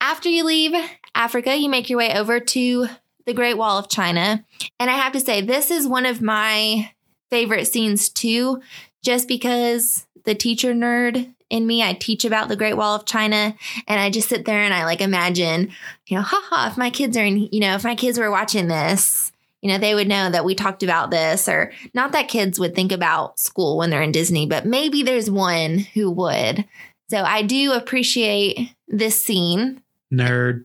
After 0.00 0.28
you 0.28 0.44
leave 0.44 0.72
Africa, 1.14 1.56
you 1.56 1.68
make 1.68 1.88
your 1.88 1.98
way 1.98 2.14
over 2.14 2.40
to 2.40 2.86
the 3.26 3.34
Great 3.34 3.54
Wall 3.54 3.78
of 3.78 3.88
China. 3.88 4.44
And 4.78 4.90
I 4.90 4.94
have 4.94 5.12
to 5.12 5.20
say, 5.20 5.40
this 5.40 5.70
is 5.70 5.86
one 5.86 6.06
of 6.06 6.20
my 6.20 6.90
favorite 7.30 7.66
scenes 7.66 8.08
too, 8.08 8.60
just 9.02 9.28
because 9.28 10.06
the 10.24 10.34
teacher 10.34 10.74
nerd 10.74 11.34
in 11.50 11.66
me, 11.66 11.82
I 11.82 11.92
teach 11.92 12.24
about 12.24 12.48
the 12.48 12.56
Great 12.56 12.76
Wall 12.76 12.94
of 12.94 13.04
China 13.04 13.54
and 13.86 14.00
I 14.00 14.08
just 14.08 14.28
sit 14.28 14.44
there 14.44 14.62
and 14.62 14.72
I 14.72 14.84
like 14.84 15.00
imagine, 15.00 15.70
you 16.06 16.16
know, 16.16 16.22
haha, 16.22 16.68
if 16.68 16.78
my 16.78 16.90
kids 16.90 17.16
are 17.16 17.24
in, 17.24 17.48
you 17.52 17.60
know, 17.60 17.74
if 17.74 17.84
my 17.84 17.96
kids 17.96 18.18
were 18.18 18.30
watching 18.30 18.68
this, 18.68 19.32
you 19.60 19.68
know, 19.68 19.76
they 19.76 19.94
would 19.94 20.08
know 20.08 20.30
that 20.30 20.44
we 20.44 20.54
talked 20.54 20.82
about 20.82 21.10
this, 21.10 21.46
or 21.46 21.72
not 21.92 22.12
that 22.12 22.28
kids 22.28 22.58
would 22.58 22.74
think 22.74 22.92
about 22.92 23.38
school 23.38 23.76
when 23.76 23.90
they're 23.90 24.00
in 24.00 24.12
Disney, 24.12 24.46
but 24.46 24.64
maybe 24.64 25.02
there's 25.02 25.30
one 25.30 25.78
who 25.78 26.10
would. 26.10 26.64
So 27.10 27.18
I 27.22 27.42
do 27.42 27.72
appreciate 27.72 28.74
this 28.88 29.22
scene. 29.22 29.82
Nerd. 30.10 30.64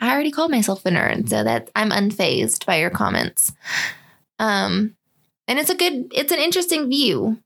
I 0.00 0.12
already 0.12 0.30
called 0.30 0.50
myself 0.50 0.84
a 0.84 0.90
nerd, 0.90 1.28
so 1.28 1.42
that 1.42 1.70
I'm 1.74 1.90
unfazed 1.90 2.66
by 2.66 2.76
your 2.80 2.90
comments. 2.90 3.52
Um, 4.38 4.94
and 5.46 5.58
it's 5.58 5.70
a 5.70 5.74
good, 5.74 6.12
it's 6.14 6.30
an 6.30 6.38
interesting 6.38 6.88
view 6.88 7.38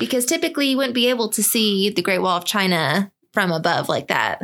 because 0.00 0.26
typically 0.26 0.70
you 0.70 0.76
wouldn't 0.76 0.94
be 0.94 1.08
able 1.08 1.28
to 1.28 1.42
see 1.42 1.90
the 1.90 2.02
Great 2.02 2.18
Wall 2.18 2.36
of 2.36 2.44
China 2.44 3.12
from 3.32 3.52
above 3.52 3.88
like 3.88 4.08
that. 4.08 4.42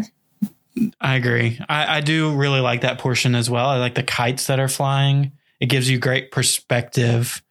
I 1.01 1.17
agree. 1.17 1.59
I, 1.69 1.97
I 1.97 2.01
do 2.03 2.37
really 2.37 2.61
like 2.61 2.83
that 2.83 2.99
portion 2.99 3.35
as 3.35 3.51
well. 3.51 3.67
I 3.67 3.79
like 3.79 3.95
the 3.97 4.03
kites 4.05 4.47
that 4.47 4.61
are 4.61 4.69
flying. 4.69 5.33
It 5.59 5.67
gives 5.67 5.91
you 5.91 5.99
great 5.99 6.31
perspective 6.31 7.43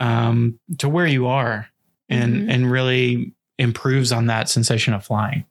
um, 0.00 0.58
to 0.78 0.88
where 0.88 1.06
you 1.06 1.28
are, 1.28 1.68
and 2.08 2.34
Mhm. 2.34 2.52
and 2.52 2.70
really 2.72 3.32
improves 3.58 4.10
on 4.10 4.26
that 4.26 4.48
sensation 4.48 4.94
of 4.94 5.04
flying. 5.04 5.44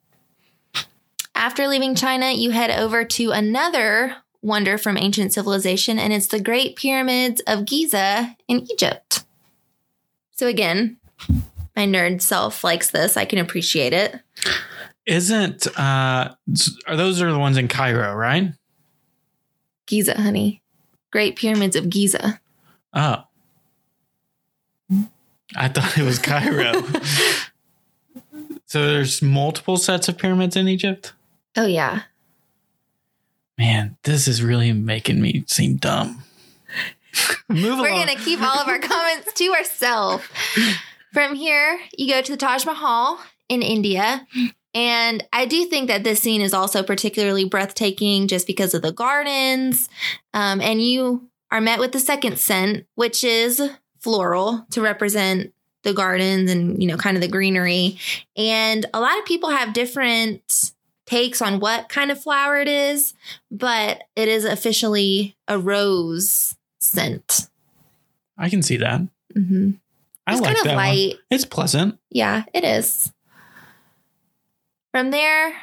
After 1.34 1.68
leaving 1.68 1.96
China, 1.96 2.32
you 2.32 2.52
head 2.52 2.72
over 2.72 3.06
to 3.06 3.32
another 3.32 4.18
wonder 4.42 4.78
from 4.78 4.98
ancient 4.98 5.34
civilization, 5.34 5.98
and 6.00 6.12
it's 6.12 6.28
the 6.28 6.40
Great 6.42 6.76
Pyramids 6.76 7.42
of 7.48 7.66
Giza 7.66 8.36
in 8.48 8.68
Egypt. 8.72 9.24
So, 10.32 10.48
again, 10.48 10.98
my 11.76 11.86
nerd 11.86 12.22
self 12.22 12.64
likes 12.64 12.92
this. 12.92 13.18
I 13.18 13.26
can 13.26 13.40
appreciate 13.40 13.94
it. 13.94 14.20
Isn't 15.06 15.68
uh, 15.80 16.36
are 16.88 16.96
those 16.96 17.22
are 17.22 17.32
the 17.32 17.40
ones 17.40 17.58
in 17.58 17.68
Cairo, 17.68 18.14
right? 18.14 18.54
Giza, 19.88 20.20
honey. 20.20 20.62
Great 21.12 21.36
Pyramids 21.36 21.76
of 21.76 21.90
Giza. 21.90 22.40
Oh, 22.94 23.24
I 25.56 25.68
thought 25.68 25.98
it 25.98 26.04
was 26.04 26.20
Cairo. 26.20 26.74
so 28.66 28.86
there's 28.86 29.22
multiple 29.22 29.78
sets 29.78 30.08
of 30.08 30.18
pyramids 30.18 30.56
in 30.56 30.68
Egypt. 30.68 31.14
Oh, 31.58 31.66
yeah. 31.66 32.04
Man, 33.58 33.98
this 34.04 34.28
is 34.28 34.42
really 34.42 34.72
making 34.72 35.22
me 35.22 35.44
seem 35.48 35.76
dumb. 35.76 36.24
Move 37.50 37.80
We're 37.80 37.90
along. 37.90 38.06
going 38.06 38.18
to 38.18 38.24
keep 38.24 38.42
all 38.42 38.60
of 38.60 38.68
our 38.68 38.80
comments 38.80 39.34
to 39.34 39.50
ourselves. 39.52 40.24
From 41.14 41.36
here, 41.36 41.80
you 41.98 42.12
go 42.12 42.22
to 42.22 42.32
the 42.32 42.38
Taj 42.38 42.66
Mahal 42.66 43.20
in 43.50 43.62
India. 43.62 44.26
And 44.74 45.26
I 45.34 45.46
do 45.46 45.66
think 45.66 45.90
that 45.90 46.04
this 46.06 46.22
scene 46.22 46.42
is 46.42 46.54
also 46.54 46.82
particularly 46.84 47.44
breathtaking 47.44 48.28
just 48.28 48.48
because 48.48 48.74
of 48.74 48.82
the 48.82 48.94
gardens. 48.94 49.90
Um, 50.34 50.62
and 50.62 50.82
you 50.82 51.30
are 51.52 51.60
met 51.60 51.80
with 51.80 51.92
the 51.92 52.00
second 52.00 52.40
scent, 52.40 52.86
which 52.96 53.24
is 53.24 53.62
floral 54.00 54.66
to 54.72 54.82
represent 54.82 55.54
the 55.84 55.94
gardens 55.94 56.50
and, 56.50 56.82
you 56.82 56.88
know, 56.88 56.96
kind 56.96 57.18
of 57.18 57.22
the 57.22 57.28
greenery. 57.28 58.00
And 58.38 58.86
a 58.94 59.02
lot 59.02 59.20
of 59.20 59.26
people 59.26 59.50
have 59.50 59.74
different 59.74 60.72
takes 61.06 61.42
on 61.42 61.60
what 61.60 61.90
kind 61.90 62.10
of 62.10 62.22
flower 62.22 62.58
it 62.58 62.70
is, 62.70 63.14
but 63.50 64.04
it 64.16 64.30
is 64.30 64.46
officially 64.46 65.36
a 65.48 65.58
rose 65.60 66.56
scent. 66.80 67.50
I 68.38 68.50
can 68.50 68.62
see 68.62 68.78
that. 68.78 69.02
Mm-hmm. 69.36 69.72
I 70.28 70.34
It's 70.34 70.42
like 70.42 70.56
kind 70.56 70.58
of 70.60 70.64
that 70.66 70.76
one. 70.76 70.86
light. 70.88 71.16
It's 71.30 71.46
pleasant. 71.46 72.00
Yeah, 72.10 72.44
it 72.54 72.64
is. 72.64 73.12
From 74.92 75.12
there, 75.12 75.54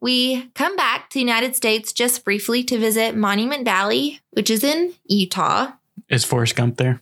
we 0.00 0.50
come 0.54 0.76
back 0.76 1.08
to 1.10 1.14
the 1.14 1.20
United 1.20 1.54
States 1.56 1.92
just 1.92 2.24
briefly 2.24 2.64
to 2.64 2.78
visit 2.78 3.14
Monument 3.16 3.64
Valley, 3.64 4.20
which 4.30 4.50
is 4.50 4.64
in 4.64 4.92
Utah. 5.06 5.72
Is 6.08 6.24
Forrest 6.24 6.56
Gump 6.56 6.76
there? 6.76 7.00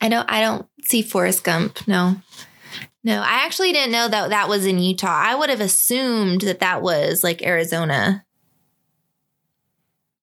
I 0.00 0.08
don't 0.08 0.30
I 0.30 0.40
don't 0.40 0.66
see 0.84 1.02
Forrest 1.02 1.42
Gump. 1.44 1.86
No. 1.88 2.16
No, 3.02 3.20
I 3.20 3.44
actually 3.44 3.72
didn't 3.72 3.92
know 3.92 4.08
that 4.08 4.30
that 4.30 4.48
was 4.48 4.66
in 4.66 4.78
Utah. 4.78 5.06
I 5.08 5.34
would 5.34 5.48
have 5.50 5.60
assumed 5.60 6.40
that 6.42 6.58
that 6.60 6.82
was 6.82 7.22
like 7.22 7.40
Arizona. 7.42 8.24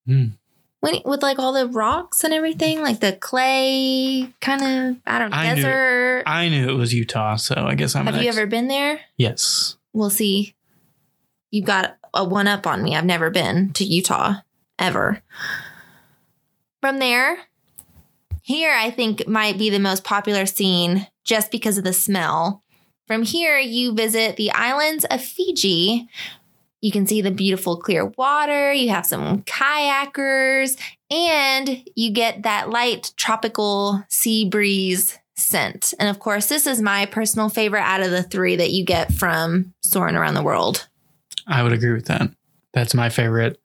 Hmm. 0.06 0.26
When, 0.84 1.00
with 1.04 1.22
like 1.22 1.38
all 1.38 1.52
the 1.52 1.66
rocks 1.66 2.24
and 2.24 2.34
everything, 2.34 2.80
like 2.82 3.00
the 3.00 3.12
clay 3.14 4.30
kind 4.40 4.62
of, 4.62 4.96
I 5.06 5.18
don't 5.18 5.30
know, 5.30 5.36
I 5.36 5.48
knew- 5.54 5.62
desert. 5.62 6.22
I 6.26 6.48
knew 6.48 6.68
it 6.68 6.74
was 6.74 6.92
Utah, 6.92 7.36
so 7.36 7.54
I 7.56 7.74
guess 7.74 7.96
I'm. 7.96 8.06
have 8.06 8.20
you 8.22 8.28
ex- 8.28 8.36
ever 8.36 8.46
been 8.46 8.68
there? 8.68 9.00
Yes. 9.16 9.76
We'll 9.92 10.10
see. 10.10 10.54
You've 11.50 11.64
got 11.66 11.96
a 12.12 12.24
one 12.24 12.46
up 12.48 12.66
on 12.66 12.82
me. 12.82 12.94
I've 12.96 13.04
never 13.04 13.30
been 13.30 13.72
to 13.74 13.84
Utah 13.84 14.34
ever. 14.78 15.22
From 16.80 16.98
there, 16.98 17.38
here 18.42 18.72
I 18.72 18.90
think 18.90 19.26
might 19.26 19.56
be 19.56 19.70
the 19.70 19.78
most 19.78 20.04
popular 20.04 20.46
scene 20.46 21.06
just 21.24 21.50
because 21.50 21.78
of 21.78 21.84
the 21.84 21.92
smell. 21.92 22.62
From 23.06 23.22
here, 23.22 23.58
you 23.58 23.94
visit 23.94 24.36
the 24.36 24.50
islands 24.50 25.04
of 25.06 25.22
Fiji. 25.22 26.08
You 26.84 26.92
can 26.92 27.06
see 27.06 27.22
the 27.22 27.30
beautiful 27.30 27.78
clear 27.78 28.04
water. 28.04 28.70
You 28.70 28.90
have 28.90 29.06
some 29.06 29.40
kayakers, 29.44 30.78
and 31.10 31.82
you 31.96 32.10
get 32.10 32.42
that 32.42 32.68
light 32.68 33.14
tropical 33.16 34.04
sea 34.10 34.46
breeze 34.46 35.18
scent. 35.34 35.94
And 35.98 36.10
of 36.10 36.18
course, 36.18 36.48
this 36.50 36.66
is 36.66 36.82
my 36.82 37.06
personal 37.06 37.48
favorite 37.48 37.80
out 37.80 38.02
of 38.02 38.10
the 38.10 38.22
three 38.22 38.56
that 38.56 38.70
you 38.70 38.84
get 38.84 39.14
from 39.14 39.72
Soaring 39.80 40.14
Around 40.14 40.34
the 40.34 40.42
World. 40.42 40.86
I 41.46 41.62
would 41.62 41.72
agree 41.72 41.94
with 41.94 42.04
that. 42.08 42.30
That's 42.74 42.92
my 42.92 43.08
favorite 43.08 43.58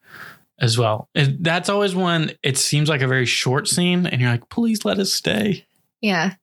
as 0.58 0.78
well. 0.78 1.10
It, 1.14 1.44
that's 1.44 1.68
always 1.68 1.94
one. 1.94 2.32
It 2.42 2.58
seems 2.58 2.88
like 2.88 3.02
a 3.02 3.08
very 3.08 3.26
short 3.26 3.68
scene, 3.68 4.06
and 4.06 4.22
you're 4.22 4.32
like, 4.32 4.48
please 4.48 4.86
let 4.86 4.98
us 4.98 5.12
stay. 5.12 5.66
Yeah. 6.00 6.36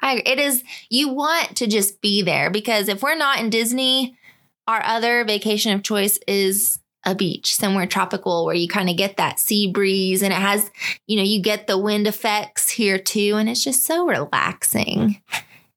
I, 0.00 0.22
it 0.24 0.38
is, 0.38 0.62
you 0.88 1.08
want 1.08 1.56
to 1.56 1.66
just 1.66 2.00
be 2.00 2.22
there 2.22 2.48
because 2.48 2.86
if 2.86 3.02
we're 3.02 3.16
not 3.16 3.40
in 3.40 3.50
Disney, 3.50 4.16
our 4.66 4.82
other 4.84 5.24
vacation 5.24 5.72
of 5.72 5.82
choice 5.82 6.18
is 6.26 6.78
a 7.04 7.14
beach 7.14 7.56
somewhere 7.56 7.86
tropical 7.86 8.44
where 8.44 8.54
you 8.54 8.68
kind 8.68 8.88
of 8.88 8.96
get 8.96 9.16
that 9.16 9.40
sea 9.40 9.70
breeze 9.70 10.22
and 10.22 10.32
it 10.32 10.36
has, 10.36 10.70
you 11.06 11.16
know, 11.16 11.22
you 11.22 11.42
get 11.42 11.66
the 11.66 11.78
wind 11.78 12.06
effects 12.06 12.70
here 12.70 12.98
too. 12.98 13.34
And 13.36 13.48
it's 13.48 13.64
just 13.64 13.84
so 13.84 14.06
relaxing. 14.06 15.20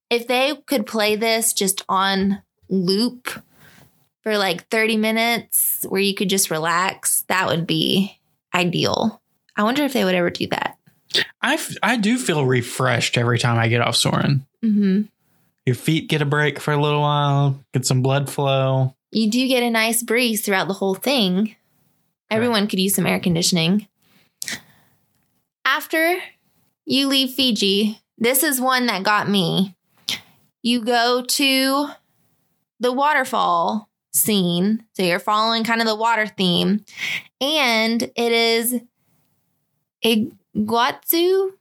If 0.09 0.27
they 0.27 0.55
could 0.67 0.85
play 0.85 1.15
this 1.15 1.53
just 1.53 1.83
on 1.89 2.43
loop 2.69 3.29
for 4.21 4.37
like 4.37 4.67
30 4.69 4.97
minutes 4.97 5.85
where 5.89 6.01
you 6.01 6.13
could 6.13 6.29
just 6.29 6.51
relax, 6.51 7.23
that 7.27 7.47
would 7.47 7.65
be 7.65 8.19
ideal. 8.53 9.21
I 9.55 9.63
wonder 9.63 9.83
if 9.83 9.93
they 9.93 10.03
would 10.03 10.15
ever 10.15 10.29
do 10.29 10.47
that. 10.47 10.77
I, 11.41 11.55
f- 11.55 11.77
I 11.81 11.97
do 11.97 12.17
feel 12.17 12.45
refreshed 12.45 13.17
every 13.17 13.39
time 13.39 13.57
I 13.57 13.67
get 13.67 13.81
off 13.81 13.95
Soarin'. 13.95 14.45
Mm-hmm. 14.63 15.01
Your 15.65 15.75
feet 15.75 16.09
get 16.09 16.21
a 16.21 16.25
break 16.25 16.59
for 16.59 16.73
a 16.73 16.81
little 16.81 17.01
while, 17.01 17.63
get 17.73 17.85
some 17.85 18.01
blood 18.01 18.29
flow. 18.29 18.95
you 19.11 19.29
do 19.29 19.47
get 19.47 19.63
a 19.63 19.69
nice 19.69 20.03
breeze 20.03 20.41
throughout 20.41 20.67
the 20.67 20.73
whole 20.75 20.95
thing. 20.95 21.55
Everyone 22.29 22.67
could 22.67 22.79
use 22.79 22.95
some 22.95 23.05
air 23.05 23.19
conditioning. 23.19 23.87
After 25.63 26.17
you 26.85 27.07
leave 27.07 27.31
Fiji, 27.31 27.99
this 28.17 28.43
is 28.43 28.61
one 28.61 28.85
that 28.87 29.03
got 29.03 29.27
me. 29.29 29.75
You 30.61 30.83
go 30.83 31.23
to 31.23 31.87
the 32.79 32.91
waterfall 32.91 33.89
scene. 34.13 34.83
So 34.93 35.03
you're 35.03 35.19
following 35.19 35.63
kind 35.63 35.81
of 35.81 35.87
the 35.87 35.95
water 35.95 36.27
theme. 36.27 36.83
And 37.41 38.01
it 38.03 38.31
is 38.31 38.79
Iguazu, 40.03 41.51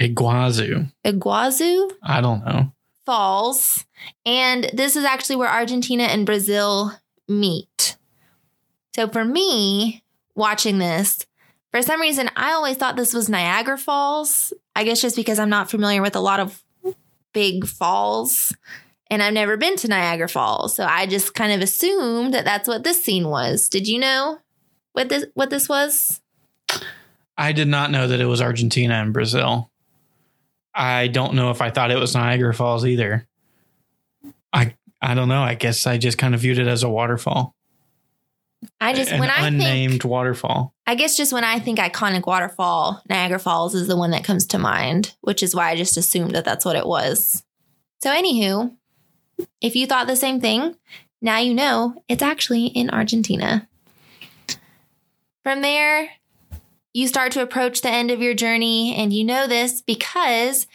Iguazu. 0.00 0.90
Iguazu 1.04 1.90
I 2.02 2.20
don't 2.20 2.44
know. 2.44 2.72
Falls. 3.06 3.84
And 4.24 4.70
this 4.72 4.96
is 4.96 5.04
actually 5.04 5.36
where 5.36 5.50
Argentina 5.50 6.04
and 6.04 6.26
Brazil 6.26 6.92
meet. 7.28 7.96
So 8.94 9.08
for 9.08 9.24
me, 9.24 10.02
watching 10.34 10.78
this, 10.78 11.26
for 11.70 11.82
some 11.82 12.00
reason, 12.00 12.30
I 12.36 12.52
always 12.52 12.76
thought 12.76 12.96
this 12.96 13.14
was 13.14 13.28
Niagara 13.28 13.76
Falls. 13.76 14.52
I 14.76 14.84
guess 14.84 15.00
just 15.00 15.16
because 15.16 15.38
I'm 15.38 15.50
not 15.50 15.70
familiar 15.70 16.02
with 16.02 16.16
a 16.16 16.20
lot 16.20 16.40
of 16.40 16.62
big 17.32 17.66
falls 17.66 18.54
and 19.10 19.22
I've 19.22 19.34
never 19.34 19.56
been 19.56 19.76
to 19.76 19.88
Niagara 19.88 20.28
Falls. 20.28 20.74
So 20.74 20.84
I 20.84 21.06
just 21.06 21.34
kind 21.34 21.52
of 21.52 21.60
assumed 21.60 22.34
that 22.34 22.44
that's 22.44 22.68
what 22.68 22.84
this 22.84 23.02
scene 23.02 23.28
was. 23.28 23.68
Did 23.68 23.86
you 23.86 23.98
know 23.98 24.38
what 24.92 25.08
this 25.08 25.26
what 25.34 25.50
this 25.50 25.68
was? 25.68 26.20
I 27.36 27.52
did 27.52 27.68
not 27.68 27.90
know 27.90 28.06
that 28.06 28.20
it 28.20 28.26
was 28.26 28.40
Argentina 28.40 28.94
and 28.94 29.12
Brazil. 29.12 29.70
I 30.74 31.08
don't 31.08 31.34
know 31.34 31.50
if 31.50 31.60
I 31.60 31.70
thought 31.70 31.90
it 31.90 31.98
was 31.98 32.14
Niagara 32.14 32.54
Falls 32.54 32.84
either. 32.84 33.26
I 34.52 34.74
I 35.00 35.14
don't 35.14 35.28
know. 35.28 35.42
I 35.42 35.54
guess 35.54 35.86
I 35.86 35.98
just 35.98 36.18
kind 36.18 36.34
of 36.34 36.40
viewed 36.40 36.58
it 36.58 36.66
as 36.66 36.82
a 36.82 36.88
waterfall. 36.88 37.54
I 38.80 38.94
just 38.94 39.12
An 39.12 39.20
when 39.20 39.30
I 39.30 39.46
unnamed 39.46 39.92
think 39.92 40.04
waterfall. 40.04 40.74
I 40.86 40.94
guess 40.94 41.16
just 41.16 41.32
when 41.32 41.44
I 41.44 41.58
think 41.58 41.78
iconic 41.78 42.26
waterfall, 42.26 43.02
Niagara 43.08 43.38
Falls 43.38 43.74
is 43.74 43.88
the 43.88 43.96
one 43.96 44.10
that 44.12 44.24
comes 44.24 44.46
to 44.48 44.58
mind, 44.58 45.14
which 45.20 45.42
is 45.42 45.54
why 45.54 45.70
I 45.70 45.76
just 45.76 45.96
assumed 45.96 46.34
that 46.34 46.44
that's 46.44 46.64
what 46.64 46.76
it 46.76 46.86
was. 46.86 47.42
So, 48.02 48.10
anywho, 48.10 48.74
if 49.60 49.76
you 49.76 49.86
thought 49.86 50.06
the 50.06 50.16
same 50.16 50.40
thing, 50.40 50.76
now 51.20 51.38
you 51.38 51.54
know 51.54 52.02
it's 52.08 52.22
actually 52.22 52.66
in 52.66 52.90
Argentina. 52.90 53.68
From 55.42 55.60
there, 55.60 56.08
you 56.94 57.08
start 57.08 57.32
to 57.32 57.42
approach 57.42 57.82
the 57.82 57.90
end 57.90 58.10
of 58.10 58.22
your 58.22 58.34
journey, 58.34 58.94
and 58.94 59.12
you 59.12 59.24
know 59.24 59.46
this 59.46 59.82
because 59.82 60.66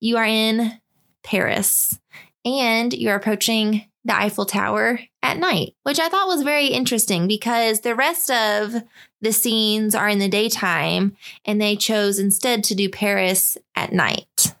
you 0.00 0.16
are 0.16 0.24
in 0.24 0.80
Paris 1.22 2.00
and 2.44 2.92
you're 2.92 3.16
approaching 3.16 3.84
the 4.04 4.16
Eiffel 4.16 4.46
Tower 4.46 5.00
at 5.22 5.38
night, 5.38 5.74
which 5.82 6.00
I 6.00 6.08
thought 6.08 6.26
was 6.26 6.42
very 6.42 6.66
interesting 6.66 7.28
because 7.28 7.80
the 7.80 7.94
rest 7.94 8.30
of 8.30 8.82
the 9.20 9.32
scenes 9.32 9.94
are 9.94 10.08
in 10.08 10.18
the 10.18 10.28
daytime 10.28 11.16
and 11.44 11.60
they 11.60 11.76
chose 11.76 12.18
instead 12.18 12.64
to 12.64 12.74
do 12.74 12.88
Paris 12.88 13.58
at 13.76 13.92
night. 13.92 14.54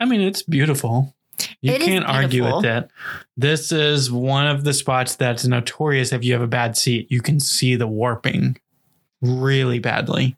I 0.00 0.04
mean, 0.04 0.20
it's 0.20 0.42
beautiful. 0.42 1.14
You 1.60 1.72
It 1.72 1.82
can't 1.82 2.04
argue 2.04 2.44
with 2.44 2.62
that. 2.62 2.90
This 3.36 3.72
is 3.72 4.10
one 4.10 4.46
of 4.46 4.64
the 4.64 4.72
spots 4.72 5.16
that's 5.16 5.46
notorious 5.46 6.12
if 6.12 6.24
you 6.24 6.32
have 6.32 6.42
a 6.42 6.46
bad 6.46 6.76
seat, 6.76 7.10
you 7.10 7.20
can 7.20 7.40
see 7.40 7.76
the 7.76 7.86
warping 7.86 8.58
really 9.20 9.78
badly. 9.78 10.36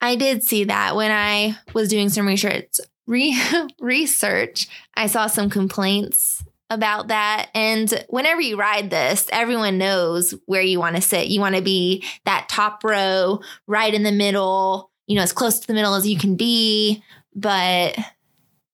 I 0.00 0.16
did 0.16 0.44
see 0.44 0.64
that 0.64 0.94
when 0.94 1.10
I 1.10 1.56
was 1.74 1.88
doing 1.88 2.08
some 2.08 2.26
research. 2.26 2.78
Re- 3.06 3.40
research, 3.80 4.68
I 4.94 5.06
saw 5.06 5.26
some 5.26 5.50
complaints 5.50 6.44
about 6.70 7.08
that. 7.08 7.48
And 7.54 8.04
whenever 8.08 8.40
you 8.40 8.56
ride 8.56 8.90
this, 8.90 9.26
everyone 9.32 9.78
knows 9.78 10.34
where 10.46 10.62
you 10.62 10.78
want 10.78 10.96
to 10.96 11.02
sit. 11.02 11.28
You 11.28 11.40
want 11.40 11.56
to 11.56 11.62
be 11.62 12.04
that 12.24 12.48
top 12.48 12.84
row, 12.84 13.40
right 13.66 13.92
in 13.92 14.02
the 14.02 14.12
middle, 14.12 14.90
you 15.06 15.16
know, 15.16 15.22
as 15.22 15.32
close 15.32 15.58
to 15.60 15.66
the 15.66 15.74
middle 15.74 15.94
as 15.94 16.06
you 16.06 16.18
can 16.18 16.36
be. 16.36 17.02
But 17.34 17.96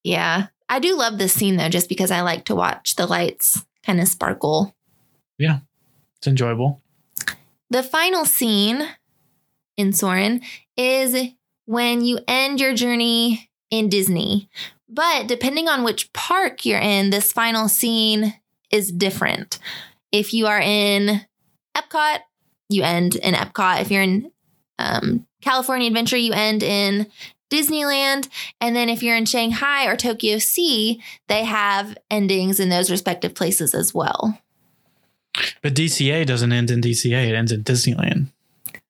yeah, 0.02 0.48
I 0.74 0.80
do 0.80 0.96
love 0.96 1.18
this 1.18 1.32
scene 1.32 1.56
though, 1.56 1.68
just 1.68 1.88
because 1.88 2.10
I 2.10 2.22
like 2.22 2.46
to 2.46 2.56
watch 2.56 2.96
the 2.96 3.06
lights 3.06 3.64
kind 3.86 4.00
of 4.00 4.08
sparkle. 4.08 4.74
Yeah, 5.38 5.60
it's 6.16 6.26
enjoyable. 6.26 6.82
The 7.70 7.84
final 7.84 8.24
scene 8.24 8.84
in 9.76 9.92
Soarin' 9.92 10.40
is 10.76 11.30
when 11.66 12.04
you 12.04 12.18
end 12.26 12.58
your 12.58 12.74
journey 12.74 13.48
in 13.70 13.88
Disney. 13.88 14.48
But 14.88 15.28
depending 15.28 15.68
on 15.68 15.84
which 15.84 16.12
park 16.12 16.66
you're 16.66 16.80
in, 16.80 17.10
this 17.10 17.30
final 17.30 17.68
scene 17.68 18.34
is 18.72 18.90
different. 18.90 19.60
If 20.10 20.34
you 20.34 20.48
are 20.48 20.60
in 20.60 21.20
Epcot, 21.76 22.18
you 22.68 22.82
end 22.82 23.14
in 23.14 23.34
Epcot. 23.34 23.80
If 23.80 23.92
you're 23.92 24.02
in 24.02 24.32
um, 24.80 25.24
California 25.40 25.86
Adventure, 25.86 26.16
you 26.16 26.32
end 26.32 26.64
in 26.64 27.06
Disneyland. 27.50 28.28
And 28.60 28.74
then 28.74 28.88
if 28.88 29.02
you're 29.02 29.16
in 29.16 29.26
Shanghai 29.26 29.86
or 29.86 29.96
Tokyo 29.96 30.38
Sea, 30.38 31.02
they 31.28 31.44
have 31.44 31.96
endings 32.10 32.60
in 32.60 32.68
those 32.68 32.90
respective 32.90 33.34
places 33.34 33.74
as 33.74 33.94
well. 33.94 34.38
But 35.62 35.74
DCA 35.74 36.26
doesn't 36.26 36.52
end 36.52 36.70
in 36.70 36.80
DCA, 36.80 37.28
it 37.28 37.34
ends 37.34 37.52
in 37.52 37.64
Disneyland, 37.64 38.26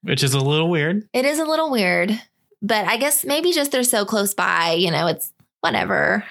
which 0.03 0.23
is 0.23 0.35
a 0.35 0.40
little 0.40 0.69
weird. 0.69 1.09
It 1.12 1.25
is 1.25 1.38
a 1.38 1.45
little 1.45 1.71
weird, 1.71 2.21
but 2.61 2.87
I 2.87 2.99
guess 2.99 3.25
maybe 3.25 3.53
just 3.53 3.73
they're 3.73 3.83
so 3.83 4.05
close 4.05 4.35
by, 4.35 4.73
you 4.73 4.90
know, 4.90 5.07
it's 5.07 5.33
whatever. 5.61 6.25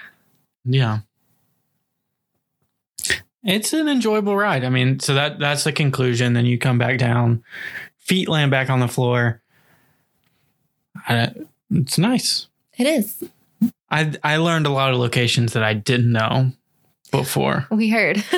Yeah. 0.66 1.00
It's 3.44 3.74
an 3.74 3.90
enjoyable 3.90 4.38
ride. 4.38 4.64
I 4.64 4.70
mean, 4.70 5.00
so 5.00 5.16
that 5.16 5.40
that's 5.40 5.66
the 5.66 5.74
conclusion. 5.74 6.34
Then 6.34 6.46
you 6.46 6.58
come 6.58 6.78
back 6.78 6.98
down, 6.98 7.44
feet 7.98 8.30
land 8.30 8.52
back 8.52 8.70
on 8.70 8.80
the 8.80 8.88
floor. 8.88 9.42
I, 11.08 11.34
it's 11.72 11.98
nice. 11.98 12.48
It 12.78 12.88
is. 12.88 13.24
I 13.90 14.14
I 14.24 14.38
learned 14.38 14.66
a 14.66 14.72
lot 14.72 14.92
of 14.92 15.00
locations 15.00 15.54
that 15.54 15.64
I 15.64 15.74
didn't 15.74 16.12
know 16.12 16.52
before. 17.12 17.68
We 17.72 17.90
heard. 17.90 18.24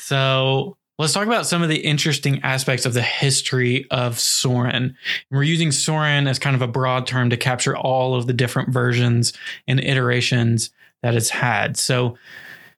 So 0.00 0.76
let's 0.98 1.12
talk 1.12 1.26
about 1.26 1.46
some 1.46 1.62
of 1.62 1.68
the 1.68 1.78
interesting 1.80 2.40
aspects 2.42 2.86
of 2.86 2.94
the 2.94 3.02
history 3.02 3.86
of 3.90 4.18
Soarin'. 4.18 4.96
We're 5.30 5.42
using 5.42 5.72
Soarin' 5.72 6.26
as 6.26 6.38
kind 6.38 6.56
of 6.56 6.62
a 6.62 6.68
broad 6.68 7.06
term 7.06 7.30
to 7.30 7.36
capture 7.36 7.76
all 7.76 8.14
of 8.14 8.26
the 8.26 8.32
different 8.32 8.70
versions 8.70 9.32
and 9.66 9.80
iterations 9.80 10.70
that 11.02 11.14
it's 11.14 11.30
had. 11.30 11.76
So 11.76 12.16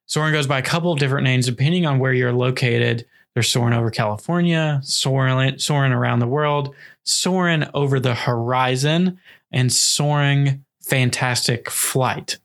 Soarin' 0.06 0.32
goes 0.32 0.46
by 0.46 0.58
a 0.58 0.62
couple 0.62 0.92
of 0.92 0.98
different 0.98 1.24
names 1.24 1.46
depending 1.46 1.86
on 1.86 1.98
where 1.98 2.12
you're 2.12 2.32
located. 2.32 3.06
There's 3.34 3.48
Soarin' 3.48 3.74
over 3.74 3.90
California, 3.90 4.80
Soarin', 4.82 5.58
Soarin' 5.58 5.92
around 5.92 6.18
the 6.18 6.26
world, 6.26 6.74
Soarin' 7.04 7.70
over 7.74 8.00
the 8.00 8.14
horizon, 8.14 9.20
and 9.52 9.72
Soaring 9.72 10.64
Fantastic 10.82 11.70
Flight. 11.70 12.38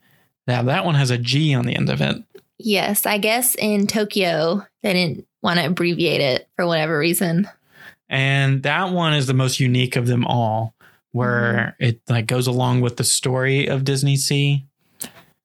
Now 0.48 0.64
that 0.64 0.86
one 0.86 0.96
has 0.96 1.12
a 1.12 1.18
G 1.18 1.54
on 1.54 1.66
the 1.66 1.76
end 1.76 1.90
of 1.90 2.02
it. 2.02 2.24
yes, 2.58 3.06
I 3.06 3.18
guess 3.18 3.56
in 3.56 3.88
Tokyo, 3.88 4.66
they 4.84 4.94
didn't 4.94 5.28
want 5.42 5.60
to 5.60 5.66
abbreviate 5.66 6.22
it 6.22 6.48
for 6.56 6.66
whatever 6.66 6.98
reason. 6.98 7.50
and 8.10 8.62
that 8.64 8.92
one 8.92 9.14
is 9.14 9.28
the 9.28 9.34
most 9.34 9.60
unique 9.60 9.96
of 9.96 10.08
them 10.08 10.26
all 10.26 10.76
where 11.12 11.76
mm-hmm. 11.80 11.84
it 11.84 12.02
like 12.10 12.28
goes 12.28 12.46
along 12.46 12.82
with 12.82 12.98
the 12.98 13.04
story 13.04 13.68
of 13.68 13.84
disney 13.84 14.16
sea 14.16 14.64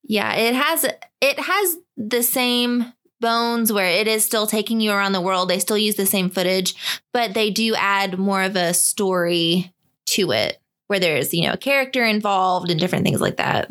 Yeah, 0.03 0.35
it 0.35 0.55
has 0.55 0.85
it 1.21 1.39
has 1.39 1.77
the 1.97 2.23
same 2.23 2.93
bones 3.21 3.73
where 3.73 3.87
it 3.87 4.09
is 4.09 4.25
still 4.25 4.47
taking 4.47 4.81
you 4.81 4.91
around 4.91 5.13
the 5.13 5.21
world. 5.21 5.49
They 5.49 5.61
still 5.61 5.79
use 5.79 5.95
the 5.95 6.07
same 6.07 6.31
footage, 6.31 6.75
but 7.13 7.35
they 7.35 7.51
do 7.51 7.75
add 7.77 8.19
more 8.19 8.43
of 8.43 8.57
a 8.57 8.75
story 8.75 9.73
to 10.07 10.33
it 10.33 10.61
where 10.91 11.01
there's, 11.01 11.33
you 11.33 11.47
know, 11.47 11.53
a 11.53 11.57
character 11.57 12.05
involved 12.05 12.71
and 12.71 12.79
different 12.81 13.05
things 13.05 13.21
like 13.21 13.37
that. 13.37 13.71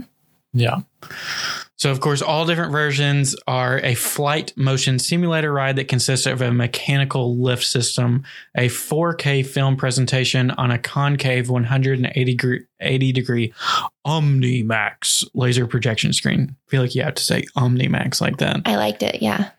yeah 0.54 0.78
so 1.76 1.92
of 1.92 2.00
course 2.02 2.22
all 2.24 2.46
different 2.46 2.72
versions 2.72 3.36
are 3.48 3.80
a 3.82 3.94
flight 3.94 4.52
motion 4.58 4.98
simulator 4.98 5.54
ride 5.54 5.76
that 5.76 5.88
consists 5.88 6.26
of 6.26 6.42
a 6.42 6.52
mechanical 6.52 7.38
lift 7.38 7.64
system 7.64 8.24
a 8.58 8.68
4k 8.68 9.46
film 9.46 9.76
presentation 9.78 10.50
on 10.52 10.72
a 10.72 10.80
concave 10.80 11.50
180 11.50 12.26
degree, 12.26 12.66
80 12.80 13.12
degree 13.12 13.54
omnimax 14.08 15.24
laser 15.36 15.68
projection 15.68 16.12
screen 16.14 16.56
i 16.68 16.70
feel 16.72 16.82
like 16.82 16.96
you 16.96 17.04
have 17.04 17.16
to 17.16 17.24
say 17.24 17.44
omnimax 17.56 18.20
like 18.20 18.38
that 18.38 18.62
I 18.66 18.76
liked 18.76 19.04
it. 19.04 19.22
Yeah. 19.22 19.52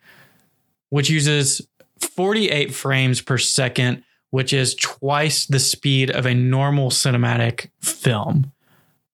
which 0.88 1.08
uses 1.08 1.62
48 2.00 2.74
frames 2.74 3.20
per 3.20 3.36
second, 3.38 4.02
which 4.30 4.52
is 4.52 4.74
twice 4.74 5.46
the 5.46 5.58
speed 5.58 6.10
of 6.10 6.26
a 6.26 6.34
normal 6.34 6.90
cinematic 6.90 7.68
film, 7.80 8.52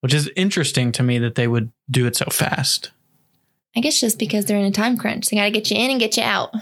which 0.01 0.15
is 0.15 0.31
interesting 0.37 0.93
to 0.93 1.03
me 1.03 1.19
that 1.19 1.35
they 1.35 1.49
would 1.49 1.73
do 1.91 2.07
it 2.07 2.17
so 2.17 2.27
fast. 2.31 2.91
I 3.77 3.81
guess 3.81 4.01
just 4.01 4.19
because 4.19 4.47
they're 4.47 4.59
in 4.59 4.65
a 4.65 4.71
time 4.71 4.97
crunch. 4.97 5.27
They 5.27 5.37
got 5.37 5.45
to 5.45 5.51
get 5.51 5.71
you 5.71 5.77
in 5.77 5.91
and 5.91 6.01
get 6.01 6.17
you 6.17 6.23
out 6.23 6.55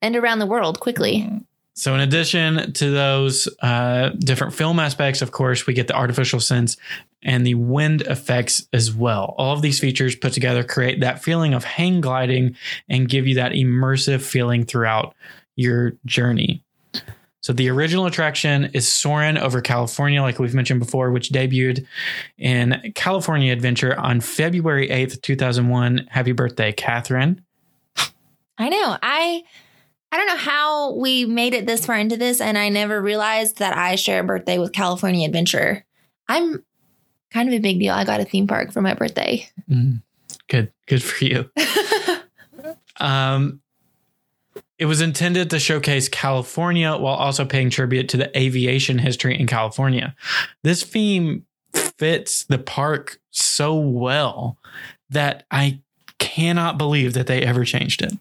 and 0.00 0.14
around 0.14 0.38
the 0.38 0.46
world 0.46 0.78
quickly. 0.80 1.28
So, 1.74 1.94
in 1.94 2.00
addition 2.00 2.72
to 2.72 2.90
those 2.90 3.48
uh, 3.62 4.10
different 4.18 4.52
film 4.52 4.80
aspects, 4.80 5.22
of 5.22 5.30
course, 5.30 5.66
we 5.66 5.74
get 5.74 5.86
the 5.86 5.94
artificial 5.94 6.40
sense 6.40 6.76
and 7.22 7.46
the 7.46 7.54
wind 7.54 8.02
effects 8.02 8.66
as 8.72 8.92
well. 8.92 9.34
All 9.38 9.52
of 9.54 9.62
these 9.62 9.78
features 9.78 10.16
put 10.16 10.32
together 10.32 10.64
create 10.64 11.00
that 11.00 11.22
feeling 11.22 11.54
of 11.54 11.64
hang 11.64 12.00
gliding 12.00 12.56
and 12.88 13.08
give 13.08 13.28
you 13.28 13.36
that 13.36 13.52
immersive 13.52 14.22
feeling 14.22 14.64
throughout 14.64 15.14
your 15.54 15.92
journey. 16.04 16.64
So, 17.40 17.52
the 17.52 17.68
original 17.70 18.06
attraction 18.06 18.70
is 18.74 18.90
Soarin' 18.90 19.38
over 19.38 19.60
California, 19.60 20.20
like 20.22 20.38
we've 20.38 20.54
mentioned 20.54 20.80
before, 20.80 21.10
which 21.10 21.30
debuted 21.30 21.86
in 22.36 22.92
California 22.94 23.52
Adventure 23.52 23.98
on 23.98 24.20
February 24.20 24.88
8th, 24.88 25.22
2001. 25.22 26.08
Happy 26.10 26.32
birthday, 26.32 26.72
Catherine. 26.72 27.42
I 28.58 28.68
know. 28.68 28.96
I 29.02 29.44
I 30.10 30.16
don't 30.16 30.26
know 30.26 30.36
how 30.36 30.94
we 30.94 31.26
made 31.26 31.54
it 31.54 31.66
this 31.66 31.86
far 31.86 31.96
into 31.96 32.16
this 32.16 32.40
and 32.40 32.56
I 32.56 32.70
never 32.70 33.00
realized 33.00 33.58
that 33.58 33.76
I 33.76 33.94
share 33.94 34.20
a 34.20 34.24
birthday 34.24 34.58
with 34.58 34.72
California 34.72 35.26
Adventure. 35.26 35.84
I'm 36.28 36.64
kind 37.30 37.48
of 37.48 37.54
a 37.54 37.58
big 37.58 37.78
deal. 37.78 37.94
I 37.94 38.04
got 38.04 38.20
a 38.20 38.24
theme 38.24 38.46
park 38.46 38.72
for 38.72 38.80
my 38.80 38.94
birthday. 38.94 39.46
Mm, 39.70 40.02
good, 40.48 40.72
good 40.86 41.02
for 41.02 41.24
you. 41.24 41.50
Um, 43.00 43.60
it 44.78 44.86
was 44.86 45.00
intended 45.00 45.50
to 45.50 45.58
showcase 45.58 46.08
California 46.08 46.96
while 46.96 47.14
also 47.14 47.44
paying 47.44 47.68
tribute 47.68 48.08
to 48.10 48.16
the 48.16 48.38
aviation 48.38 48.98
history 48.98 49.38
in 49.38 49.46
California. 49.46 50.14
This 50.62 50.84
theme 50.84 51.44
fits 51.72 52.44
the 52.44 52.58
park 52.58 53.20
so 53.30 53.76
well 53.76 54.56
that 55.10 55.44
I 55.50 55.80
cannot 56.18 56.78
believe 56.78 57.14
that 57.14 57.26
they 57.26 57.42
ever 57.42 57.64
changed 57.64 58.02
it. 58.02 58.12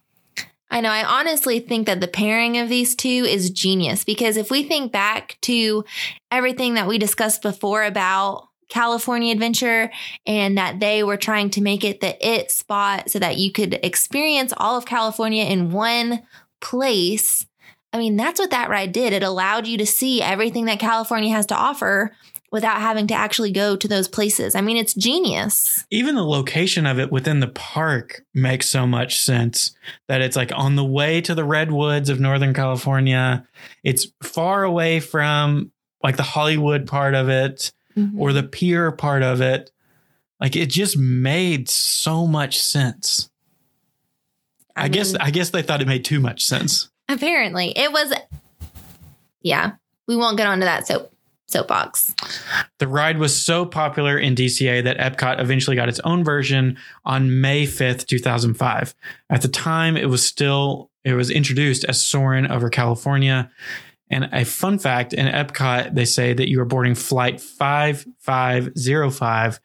I 0.69 0.81
know. 0.81 0.89
I 0.89 1.03
honestly 1.03 1.59
think 1.59 1.87
that 1.87 2.01
the 2.01 2.07
pairing 2.07 2.57
of 2.57 2.69
these 2.69 2.95
two 2.95 3.07
is 3.07 3.49
genius 3.49 4.03
because 4.03 4.35
if 4.35 4.51
we 4.51 4.63
think 4.63 4.91
back 4.91 5.37
to 5.41 5.85
everything 6.29 6.73
that 6.73 6.87
we 6.87 6.97
discussed 6.97 7.41
before 7.41 7.83
about 7.83 8.49
California 8.67 9.31
Adventure 9.31 9.89
and 10.25 10.57
that 10.57 10.81
they 10.81 11.03
were 11.03 11.15
trying 11.15 11.49
to 11.51 11.61
make 11.61 11.85
it 11.85 12.01
the 12.01 12.27
it 12.27 12.51
spot 12.51 13.09
so 13.09 13.17
that 13.19 13.37
you 13.37 13.51
could 13.51 13.79
experience 13.81 14.53
all 14.57 14.77
of 14.77 14.85
California 14.85 15.45
in 15.45 15.71
one 15.71 16.21
place. 16.59 17.45
I 17.93 17.97
mean, 17.97 18.15
that's 18.15 18.39
what 18.39 18.51
that 18.51 18.69
ride 18.69 18.91
did. 18.91 19.13
It 19.13 19.23
allowed 19.23 19.67
you 19.67 19.77
to 19.77 19.85
see 19.85 20.21
everything 20.21 20.65
that 20.65 20.79
California 20.79 21.31
has 21.31 21.45
to 21.47 21.55
offer 21.55 22.11
without 22.51 22.79
having 22.79 23.07
to 23.07 23.13
actually 23.13 23.51
go 23.51 23.75
to 23.75 23.87
those 23.87 24.07
places. 24.07 24.55
I 24.55 24.61
mean, 24.61 24.77
it's 24.77 24.93
genius. 24.93 25.85
Even 25.91 26.15
the 26.15 26.23
location 26.23 26.85
of 26.85 26.99
it 26.99 27.11
within 27.11 27.39
the 27.39 27.47
park 27.47 28.23
makes 28.33 28.69
so 28.69 28.87
much 28.87 29.19
sense 29.19 29.75
that 30.07 30.21
it's 30.21 30.35
like 30.37 30.51
on 30.55 30.75
the 30.75 30.85
way 30.85 31.19
to 31.21 31.35
the 31.35 31.43
redwoods 31.43 32.09
of 32.09 32.19
Northern 32.19 32.53
California. 32.53 33.45
It's 33.83 34.07
far 34.23 34.63
away 34.63 34.99
from 34.99 35.71
like 36.03 36.15
the 36.15 36.23
Hollywood 36.23 36.87
part 36.87 37.15
of 37.15 37.29
it. 37.29 37.71
Mm-hmm. 37.97 38.21
or 38.21 38.31
the 38.31 38.43
pier 38.43 38.91
part 38.91 39.23
of 39.23 39.41
it. 39.41 39.71
Like 40.39 40.55
it 40.55 40.69
just 40.69 40.95
made 40.97 41.67
so 41.67 42.27
much 42.27 42.59
sense. 42.59 43.31
I, 44.77 44.87
guess 44.87 45.13
mean, 45.13 45.21
I 45.21 45.31
guess 45.31 45.49
they 45.49 45.61
thought 45.61 45.81
it 45.81 45.87
made 45.87 46.05
too 46.05 46.19
much 46.19 46.45
sense. 46.45 46.89
apparently 47.09 47.77
it 47.77 47.91
was. 47.91 48.13
Yeah, 49.41 49.73
we 50.07 50.15
won't 50.15 50.37
get 50.37 50.47
onto 50.47 50.65
that 50.65 50.87
soap 50.87 51.11
soapbox. 51.47 52.13
The 52.79 52.87
ride 52.87 53.19
was 53.19 53.41
so 53.41 53.65
popular 53.65 54.17
in 54.17 54.35
DCA 54.35 54.83
that 54.83 54.97
Epcot 54.97 55.39
eventually 55.39 55.75
got 55.75 55.89
its 55.89 55.99
own 56.01 56.23
version 56.23 56.77
on 57.05 57.41
May 57.41 57.65
5th, 57.65 58.05
2005. 58.05 58.93
At 59.29 59.41
the 59.41 59.47
time, 59.47 59.97
it 59.97 60.09
was 60.09 60.23
still 60.25 60.91
it 61.03 61.13
was 61.13 61.31
introduced 61.31 61.85
as 61.85 62.05
Soarin' 62.05 62.47
over 62.47 62.69
California. 62.69 63.49
And 64.09 64.29
a 64.31 64.45
fun 64.45 64.79
fact 64.79 65.13
in 65.13 65.27
Epcot, 65.27 65.95
they 65.95 66.05
say 66.05 66.33
that 66.33 66.49
you 66.49 66.61
are 66.61 66.65
boarding 66.65 66.95
flight 66.95 67.41
5505 67.41 69.59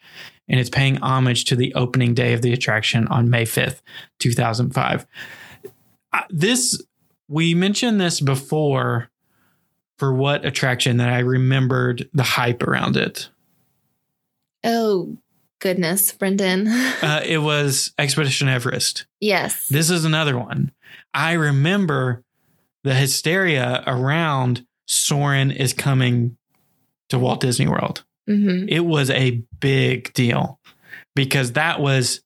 and 0.49 0.59
it's 0.61 0.71
paying 0.71 0.97
homage 0.99 1.45
to 1.47 1.57
the 1.57 1.75
opening 1.75 2.15
day 2.15 2.33
of 2.33 2.43
the 2.43 2.53
attraction 2.53 3.07
on 3.09 3.31
May 3.31 3.45
5th, 3.45 3.81
2005. 4.19 5.07
Uh, 6.13 6.21
This, 6.31 6.83
we 7.29 7.55
mentioned 7.55 8.01
this 8.01 8.21
before 8.21 9.09
for 9.99 10.13
what 10.13 10.45
attraction 10.45 10.97
that 10.99 11.09
I 11.09 11.21
remembered 11.21 12.09
the 12.13 12.23
hype 12.25 12.63
around 12.63 12.97
it. 12.97 13.29
Oh 14.65 15.17
goodness, 15.61 16.13
Brendan. 16.13 16.67
Uh, 17.03 17.21
it 17.25 17.39
was 17.39 17.93
Expedition 17.99 18.49
Everest. 18.49 19.07
yes. 19.21 19.69
This 19.69 19.91
is 19.91 20.05
another 20.05 20.39
one. 20.39 20.71
I 21.13 21.33
remember 21.33 22.23
the 22.85 22.95
hysteria 22.95 23.83
around 23.89 24.65
Soarin' 24.87 25.51
is 25.51 25.73
coming 25.73 26.37
to 27.09 27.19
Walt 27.19 27.41
Disney 27.41 27.67
World. 27.67 28.05
Hmm 28.27 28.67
It 28.69 28.81
was 28.81 29.11
a 29.11 29.43
big 29.61 30.13
deal 30.15 30.61
because 31.15 31.53
that 31.53 31.81
was 31.81 32.21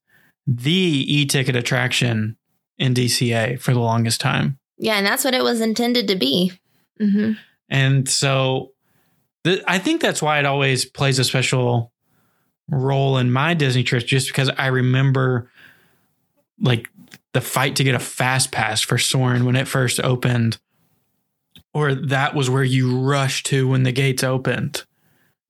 the 0.46 0.72
e-ticket 0.72 1.56
attraction 1.56 2.36
in 2.78 2.94
DCA 2.94 3.58
for 3.60 3.72
the 3.72 3.80
longest 3.80 4.20
time. 4.20 4.58
Yeah, 4.78 4.96
and 4.96 5.06
that's 5.06 5.24
what 5.24 5.34
it 5.34 5.42
was 5.42 5.60
intended 5.60 6.08
to 6.08 6.16
be. 6.16 6.52
hmm 6.98 7.32
And 7.68 8.08
so 8.08 8.72
th- 9.44 9.62
I 9.66 9.78
think 9.78 10.00
that's 10.00 10.22
why 10.22 10.38
it 10.38 10.46
always 10.46 10.84
plays 10.84 11.18
a 11.18 11.24
special 11.24 11.92
role 12.68 13.16
in 13.18 13.32
my 13.32 13.54
Disney 13.54 13.82
trips, 13.82 14.04
just 14.04 14.28
because 14.28 14.50
I 14.58 14.66
remember 14.66 15.50
like 16.60 16.88
the 17.32 17.40
fight 17.40 17.76
to 17.76 17.84
get 17.84 17.94
a 17.94 18.00
fast 18.00 18.52
pass 18.52 18.80
for 18.80 18.98
Soarin' 18.98 19.44
when 19.44 19.56
it 19.56 19.68
first 19.68 20.00
opened, 20.00 20.58
or 21.74 21.94
that 21.94 22.34
was 22.34 22.48
where 22.50 22.64
you 22.64 22.98
rushed 23.00 23.46
to 23.46 23.68
when 23.68 23.82
the 23.82 23.92
gates 23.92 24.24
opened. 24.24 24.84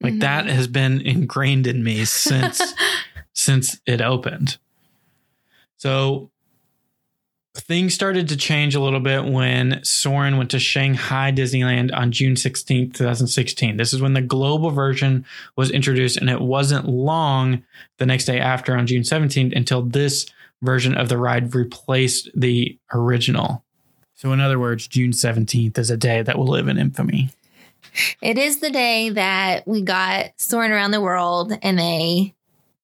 Like 0.01 0.15
Mhm. 0.15 0.19
that 0.21 0.45
has 0.47 0.67
been 0.67 1.01
ingrained 1.01 1.67
in 1.67 1.83
me 1.83 2.05
since 2.05 2.61
since 3.33 3.79
it 3.85 4.01
opened. 4.01 4.57
So 5.77 6.29
things 7.55 7.93
started 7.93 8.27
to 8.29 8.37
change 8.37 8.75
a 8.75 8.79
little 8.79 8.99
bit 8.99 9.25
when 9.25 9.79
Soarin' 9.83 10.37
went 10.37 10.51
to 10.51 10.59
Shanghai 10.59 11.31
Disneyland 11.31 11.91
on 11.95 12.11
June 12.11 12.35
16th, 12.35 12.93
2016. 12.93 13.77
This 13.77 13.93
is 13.93 14.01
when 14.01 14.13
the 14.13 14.21
global 14.21 14.69
version 14.69 15.25
was 15.55 15.71
introduced, 15.71 16.17
and 16.17 16.29
it 16.29 16.39
wasn't 16.41 16.87
long 16.87 17.63
the 17.97 18.05
next 18.05 18.25
day 18.25 18.39
after 18.39 18.75
on 18.77 18.85
June 18.85 19.01
17th 19.03 19.55
until 19.55 19.81
this 19.81 20.27
version 20.61 20.95
of 20.95 21.09
the 21.09 21.17
ride 21.17 21.53
replaced 21.55 22.29
the 22.35 22.77
original. 22.93 23.63
So, 24.15 24.31
in 24.33 24.39
other 24.39 24.59
words, 24.59 24.87
June 24.87 25.11
17th 25.11 25.77
is 25.77 25.89
a 25.91 25.97
day 25.97 26.21
that 26.23 26.37
will 26.37 26.47
live 26.47 26.67
in 26.67 26.77
infamy. 26.77 27.29
It 28.21 28.37
is 28.37 28.59
the 28.59 28.69
day 28.69 29.09
that 29.09 29.67
we 29.67 29.81
got 29.81 30.31
Soaring 30.37 30.71
Around 30.71 30.91
the 30.91 31.01
World 31.01 31.57
and 31.61 31.79
they 31.79 32.35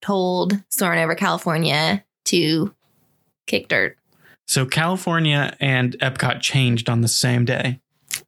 told 0.01 0.53
Soaring 0.69 1.03
Over 1.03 1.15
California 1.15 2.03
to 2.25 2.73
kick 3.45 3.67
dirt. 3.67 3.97
So, 4.47 4.65
California 4.65 5.56
and 5.60 5.97
Epcot 5.99 6.41
changed 6.41 6.89
on 6.89 7.01
the 7.01 7.08
same 7.08 7.45
day, 7.45 7.79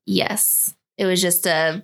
Yes. 0.05 0.75
It 0.97 1.05
was 1.05 1.21
just 1.21 1.45
a 1.45 1.83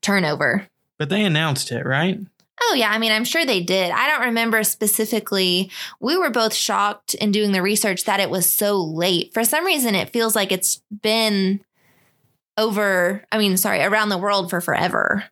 turnover. 0.00 0.66
but 0.96 1.08
they 1.10 1.24
announced 1.24 1.70
it, 1.70 1.84
right? 1.84 2.18
Oh, 2.60 2.74
yeah. 2.74 2.90
I 2.90 2.98
mean, 2.98 3.12
I'm 3.12 3.24
sure 3.24 3.44
they 3.46 3.62
did. 3.62 3.90
I 3.92 4.08
don't 4.08 4.26
remember 4.26 4.64
specifically. 4.64 5.70
We 6.00 6.16
were 6.16 6.30
both 6.30 6.54
shocked 6.54 7.14
in 7.14 7.30
doing 7.30 7.52
the 7.52 7.62
research 7.62 8.04
that 8.04 8.18
it 8.20 8.30
was 8.30 8.52
so 8.52 8.80
late. 8.82 9.32
For 9.32 9.44
some 9.44 9.64
reason, 9.64 9.94
it 9.94 10.10
feels 10.10 10.34
like 10.34 10.50
it's 10.50 10.82
been 11.02 11.60
over, 12.58 13.24
I 13.32 13.38
mean, 13.38 13.56
sorry, 13.56 13.82
around 13.82 14.10
the 14.10 14.18
world 14.18 14.50
for 14.50 14.60
forever. 14.60 15.24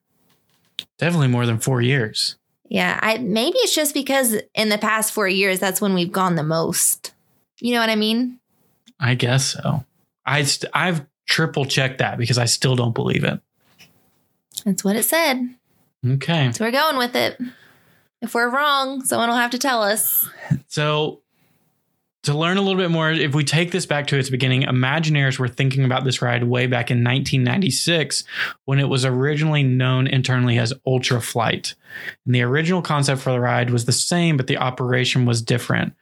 Definitely 0.96 1.28
more 1.28 1.44
than 1.44 1.58
four 1.58 1.82
years. 1.82 2.36
Yeah. 2.68 2.98
I 3.02 3.18
maybe 3.18 3.58
it's 3.58 3.74
just 3.74 3.92
because 3.92 4.36
in 4.54 4.70
the 4.70 4.78
past 4.78 5.12
four 5.12 5.28
years, 5.28 5.60
that's 5.60 5.80
when 5.80 5.92
we've 5.92 6.12
gone 6.12 6.36
the 6.36 6.42
most. 6.42 7.12
You 7.60 7.74
know 7.74 7.80
what 7.80 7.90
I 7.90 7.96
mean? 7.96 8.38
I 8.98 9.14
guess 9.14 9.44
so. 9.44 9.84
I 10.24 10.44
st- 10.44 10.70
I've 10.72 11.04
triple 11.26 11.66
checked 11.66 11.98
that 11.98 12.16
because 12.16 12.38
I 12.38 12.46
still 12.46 12.76
don't 12.76 12.94
believe 12.94 13.24
it. 13.24 13.40
That's 14.64 14.82
what 14.82 14.96
it 14.96 15.04
said. 15.04 15.54
Okay. 16.06 16.50
So 16.52 16.64
we're 16.64 16.70
going 16.70 16.96
with 16.96 17.14
it. 17.14 17.38
If 18.22 18.34
we're 18.34 18.48
wrong, 18.48 19.04
someone 19.04 19.28
will 19.28 19.36
have 19.36 19.50
to 19.50 19.58
tell 19.58 19.82
us. 19.82 20.28
So, 20.68 21.20
to 22.26 22.36
learn 22.36 22.56
a 22.56 22.60
little 22.60 22.80
bit 22.80 22.90
more, 22.90 23.12
if 23.12 23.36
we 23.36 23.44
take 23.44 23.70
this 23.70 23.86
back 23.86 24.08
to 24.08 24.18
its 24.18 24.30
beginning, 24.30 24.62
Imagineers 24.62 25.38
were 25.38 25.46
thinking 25.46 25.84
about 25.84 26.02
this 26.02 26.20
ride 26.20 26.42
way 26.42 26.66
back 26.66 26.90
in 26.90 27.04
1996 27.04 28.24
when 28.64 28.80
it 28.80 28.88
was 28.88 29.04
originally 29.04 29.62
known 29.62 30.08
internally 30.08 30.58
as 30.58 30.72
Ultra 30.84 31.20
Flight. 31.20 31.76
And 32.24 32.34
the 32.34 32.42
original 32.42 32.82
concept 32.82 33.22
for 33.22 33.30
the 33.30 33.38
ride 33.38 33.70
was 33.70 33.84
the 33.84 33.92
same, 33.92 34.36
but 34.36 34.48
the 34.48 34.56
operation 34.56 35.24
was 35.24 35.40
different. 35.40 35.94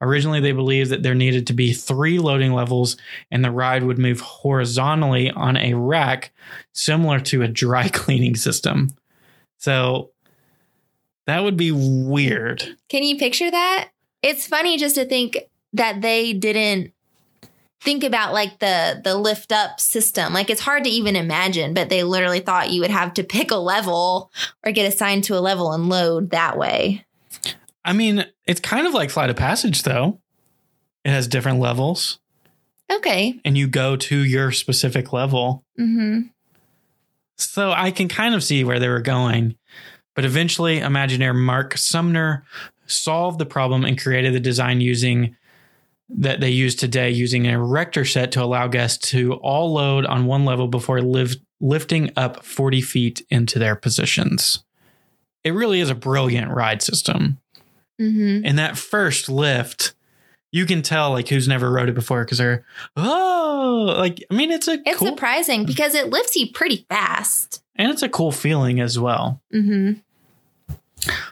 Originally, 0.00 0.38
they 0.38 0.52
believed 0.52 0.90
that 0.90 1.02
there 1.02 1.16
needed 1.16 1.48
to 1.48 1.52
be 1.52 1.72
three 1.72 2.20
loading 2.20 2.52
levels 2.52 2.96
and 3.32 3.44
the 3.44 3.50
ride 3.50 3.82
would 3.82 3.98
move 3.98 4.20
horizontally 4.20 5.32
on 5.32 5.56
a 5.56 5.74
rack, 5.74 6.32
similar 6.72 7.18
to 7.18 7.42
a 7.42 7.48
dry 7.48 7.88
cleaning 7.92 8.36
system. 8.36 8.90
So, 9.58 10.10
that 11.26 11.42
would 11.42 11.56
be 11.56 11.72
weird. 11.72 12.76
Can 12.88 13.02
you 13.02 13.16
picture 13.16 13.50
that? 13.50 13.90
It's 14.22 14.46
funny 14.46 14.76
just 14.78 14.94
to 14.94 15.04
think 15.04 15.38
that 15.72 16.00
they 16.02 16.32
didn't 16.32 16.92
think 17.80 18.04
about 18.04 18.32
like 18.32 18.58
the 18.60 19.00
the 19.02 19.16
lift 19.16 19.50
up 19.52 19.80
system. 19.80 20.32
Like 20.32 20.50
it's 20.50 20.60
hard 20.60 20.84
to 20.84 20.90
even 20.90 21.16
imagine, 21.16 21.74
but 21.74 21.88
they 21.88 22.04
literally 22.04 22.40
thought 22.40 22.70
you 22.70 22.80
would 22.80 22.90
have 22.90 23.14
to 23.14 23.24
pick 23.24 23.50
a 23.50 23.56
level 23.56 24.30
or 24.64 24.72
get 24.72 24.92
assigned 24.92 25.24
to 25.24 25.36
a 25.36 25.40
level 25.40 25.72
and 25.72 25.88
load 25.88 26.30
that 26.30 26.56
way. 26.56 27.04
I 27.84 27.92
mean, 27.92 28.24
it's 28.46 28.60
kind 28.60 28.86
of 28.86 28.94
like 28.94 29.10
Flight 29.10 29.30
of 29.30 29.36
Passage, 29.36 29.82
though. 29.82 30.20
It 31.04 31.10
has 31.10 31.26
different 31.26 31.58
levels, 31.58 32.20
Okay. 32.90 33.40
and 33.44 33.58
you 33.58 33.66
go 33.66 33.96
to 33.96 34.16
your 34.24 34.52
specific 34.52 35.12
level. 35.12 35.64
Mhm. 35.80 36.30
So 37.36 37.72
I 37.72 37.90
can 37.90 38.06
kind 38.06 38.36
of 38.36 38.44
see 38.44 38.62
where 38.62 38.78
they 38.78 38.88
were 38.88 39.00
going. 39.00 39.56
But 40.14 40.24
eventually, 40.24 40.78
Imagineer 40.78 41.34
Mark 41.34 41.76
Sumner 41.76 42.44
solved 42.86 43.40
the 43.40 43.46
problem 43.46 43.84
and 43.84 44.00
created 44.00 44.32
the 44.34 44.38
design 44.40 44.80
using 44.80 45.34
that 46.18 46.40
they 46.40 46.50
use 46.50 46.74
today 46.74 47.10
using 47.10 47.46
an 47.46 47.54
erector 47.54 48.04
set 48.04 48.32
to 48.32 48.42
allow 48.42 48.66
guests 48.68 49.10
to 49.10 49.34
all 49.34 49.72
load 49.72 50.04
on 50.06 50.26
one 50.26 50.44
level 50.44 50.68
before 50.68 51.00
liv- 51.00 51.36
lifting 51.60 52.10
up 52.16 52.44
40 52.44 52.80
feet 52.82 53.22
into 53.30 53.58
their 53.58 53.74
positions. 53.76 54.62
It 55.44 55.52
really 55.52 55.80
is 55.80 55.90
a 55.90 55.94
brilliant 55.94 56.50
ride 56.52 56.82
system. 56.82 57.38
Mhm. 58.00 58.44
in 58.44 58.56
that 58.56 58.76
first 58.78 59.28
lift, 59.28 59.92
you 60.50 60.66
can 60.66 60.82
tell 60.82 61.10
like 61.12 61.28
who's 61.28 61.46
never 61.46 61.70
rode 61.70 61.88
it 61.88 61.94
before 61.94 62.24
because 62.24 62.38
they're 62.38 62.64
oh 62.96 63.94
like 63.98 64.24
I 64.30 64.34
mean 64.34 64.50
it's 64.50 64.66
a 64.66 64.78
It's 64.84 64.98
cool 64.98 65.08
surprising 65.08 65.64
because 65.66 65.94
it 65.94 66.08
lifts 66.10 66.34
you 66.34 66.48
pretty 66.52 66.84
fast. 66.88 67.62
and 67.76 67.90
it's 67.92 68.02
a 68.02 68.08
cool 68.08 68.32
feeling 68.32 68.80
as 68.80 68.98
well. 68.98 69.40
Mhm. 69.54 70.02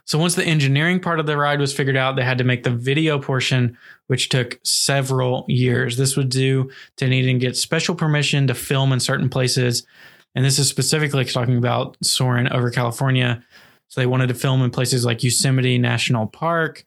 So 0.04 0.18
once 0.18 0.34
the 0.34 0.44
engineering 0.44 1.00
part 1.00 1.20
of 1.20 1.26
the 1.26 1.36
ride 1.36 1.60
was 1.60 1.72
figured 1.72 1.96
out, 1.96 2.16
they 2.16 2.24
had 2.24 2.38
to 2.38 2.44
make 2.44 2.64
the 2.64 2.70
video 2.70 3.18
portion, 3.18 3.76
which 4.08 4.28
took 4.28 4.58
several 4.64 5.44
years. 5.48 5.96
This 5.96 6.16
was 6.16 6.26
due 6.26 6.70
to 6.96 7.06
needing 7.06 7.38
to 7.38 7.46
get 7.46 7.56
special 7.56 7.94
permission 7.94 8.46
to 8.48 8.54
film 8.54 8.92
in 8.92 9.00
certain 9.00 9.28
places, 9.28 9.86
and 10.34 10.44
this 10.44 10.58
is 10.58 10.68
specifically 10.68 11.24
talking 11.24 11.56
about 11.56 11.96
Soarin' 12.02 12.48
over 12.48 12.70
California. 12.70 13.42
So 13.88 14.00
they 14.00 14.06
wanted 14.06 14.28
to 14.28 14.34
film 14.34 14.62
in 14.62 14.70
places 14.70 15.04
like 15.04 15.24
Yosemite 15.24 15.78
National 15.78 16.26
Park, 16.26 16.84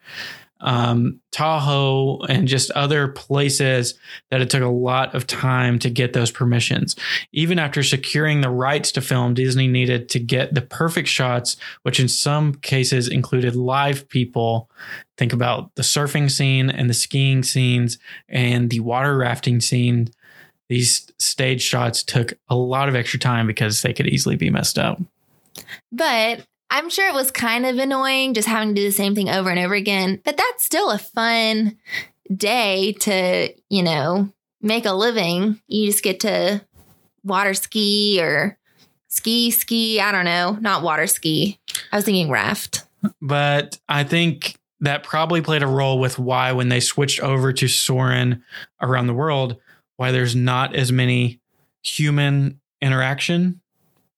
um, 0.64 1.20
Tahoe, 1.32 2.20
and 2.30 2.48
just 2.48 2.72
other 2.72 3.10
places 3.10 3.96
that 4.32 4.42
it 4.42 4.50
took 4.50 4.64
a 4.64 4.68
lot 4.68 5.14
of 5.14 5.28
time 5.28 5.78
to 5.80 5.90
get 5.90 6.14
those 6.14 6.32
permissions. 6.32 6.96
Even 7.34 7.60
after 7.60 7.84
securing 7.84 8.42
the 8.42 8.50
rights 8.50 8.92
to 8.94 9.02
film, 9.02 9.34
Disney 9.34 9.68
needed 9.68 10.10
to 10.10 10.20
get 10.20 10.54
the 10.54 10.62
perfect 10.62 11.10
shots, 11.10 11.58
which 11.84 12.00
in 12.00 12.08
some 12.08 12.56
cases 12.56 13.10
included 13.10 13.56
live 13.56 14.08
people. 14.08 14.70
Think 15.18 15.34
about 15.34 15.76
the 15.76 15.84
surfing 15.84 16.32
scene 16.32 16.70
and 16.70 16.90
the 16.90 16.94
skiing 16.94 17.44
scenes 17.44 18.00
and 18.30 18.70
the 18.70 18.80
water 18.80 19.18
rafting 19.18 19.60
scene. 19.60 20.10
These 20.70 21.12
stage 21.20 21.62
shots 21.62 22.04
took 22.04 22.34
a 22.48 22.56
lot 22.56 22.88
of 22.88 22.96
extra 22.96 23.20
time 23.20 23.48
because 23.48 23.82
they 23.82 23.94
could 23.94 24.08
easily 24.08 24.38
be 24.38 24.50
messed 24.50 24.80
up. 24.80 25.00
But 25.92 26.46
I'm 26.74 26.90
sure 26.90 27.08
it 27.08 27.14
was 27.14 27.30
kind 27.30 27.68
of 27.68 27.78
annoying 27.78 28.34
just 28.34 28.48
having 28.48 28.70
to 28.70 28.74
do 28.74 28.88
the 28.88 28.92
same 28.92 29.14
thing 29.14 29.30
over 29.30 29.52
and 29.52 29.60
over 29.60 29.76
again. 29.76 30.20
But 30.26 30.38
that's 30.38 30.64
still 30.64 30.90
a 30.90 30.98
fun 30.98 31.78
day 32.36 32.94
to, 33.02 33.54
you 33.70 33.84
know, 33.84 34.34
make 34.60 34.88
a 34.88 34.94
living. 34.94 35.62
You 35.68 35.86
just 35.86 36.04
get 36.04 36.22
to 36.22 36.66
water 37.24 37.54
ski 37.54 38.20
or 38.20 38.58
ski, 39.08 39.52
ski. 39.52 40.02
I 40.02 40.12
don't 40.12 40.26
know, 40.26 40.58
not 40.62 40.82
water 40.82 41.06
ski. 41.06 41.60
I 41.92 41.98
was 41.98 42.06
thinking 42.06 42.32
raft. 42.32 42.88
But 43.22 43.78
I 43.88 44.04
think 44.04 44.56
that 44.80 45.04
probably 45.04 45.42
played 45.42 45.62
a 45.62 45.68
role 45.68 46.00
with 46.00 46.18
why, 46.18 46.54
when 46.54 46.70
they 46.70 46.80
switched 46.80 47.20
over 47.20 47.54
to 47.54 47.68
Soarin' 47.68 48.42
around 48.82 49.06
the 49.06 49.14
world, 49.14 49.58
why 49.98 50.12
there's 50.12 50.36
not 50.36 50.76
as 50.76 50.92
many 50.92 51.40
human 51.84 52.60
interaction 52.82 53.62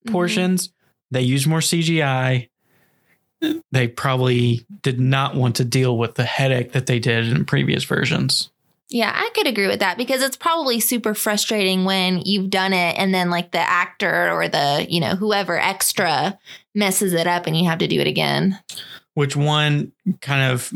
mm-hmm. 0.05 0.13
portions. 0.13 0.69
They 1.11 1.21
use 1.21 1.47
more 1.47 1.59
CGI. 1.59 2.49
They 3.71 3.87
probably 3.87 4.65
did 4.81 4.99
not 4.99 5.35
want 5.35 5.57
to 5.57 5.65
deal 5.65 5.97
with 5.97 6.15
the 6.15 6.23
headache 6.23 6.71
that 6.71 6.87
they 6.87 6.99
did 6.99 7.27
in 7.27 7.45
previous 7.45 7.83
versions. 7.83 8.49
Yeah, 8.89 9.11
I 9.13 9.29
could 9.33 9.47
agree 9.47 9.67
with 9.67 9.79
that 9.79 9.97
because 9.97 10.21
it's 10.21 10.37
probably 10.37 10.79
super 10.79 11.15
frustrating 11.15 11.85
when 11.85 12.21
you've 12.21 12.51
done 12.51 12.71
it 12.71 12.97
and 12.97 13.13
then 13.13 13.29
like 13.29 13.51
the 13.51 13.59
actor 13.59 14.31
or 14.31 14.47
the, 14.47 14.85
you 14.87 14.99
know, 14.99 15.15
whoever 15.15 15.59
extra 15.59 16.37
messes 16.75 17.13
it 17.13 17.25
up 17.25 17.47
and 17.47 17.57
you 17.57 17.65
have 17.67 17.79
to 17.79 17.87
do 17.87 17.99
it 17.99 18.07
again. 18.07 18.59
Which 19.15 19.35
one 19.35 19.91
kind 20.21 20.51
of 20.51 20.71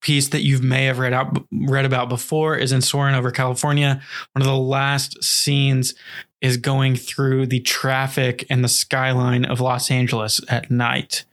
piece 0.00 0.28
that 0.28 0.42
you 0.42 0.58
may 0.58 0.84
have 0.86 0.98
read 0.98 1.12
out 1.12 1.44
read 1.50 1.84
about 1.84 2.08
before 2.08 2.56
is 2.56 2.72
in 2.72 2.82
Soarin' 2.82 3.14
over 3.14 3.30
California. 3.30 4.02
One 4.32 4.42
of 4.42 4.46
the 4.46 4.56
last 4.56 5.22
scenes 5.22 5.94
is 6.40 6.56
going 6.56 6.96
through 6.96 7.46
the 7.46 7.60
traffic 7.60 8.46
and 8.48 8.64
the 8.64 8.68
skyline 8.68 9.44
of 9.44 9.60
Los 9.60 9.90
Angeles 9.90 10.40
at 10.48 10.70
night. 10.70 11.24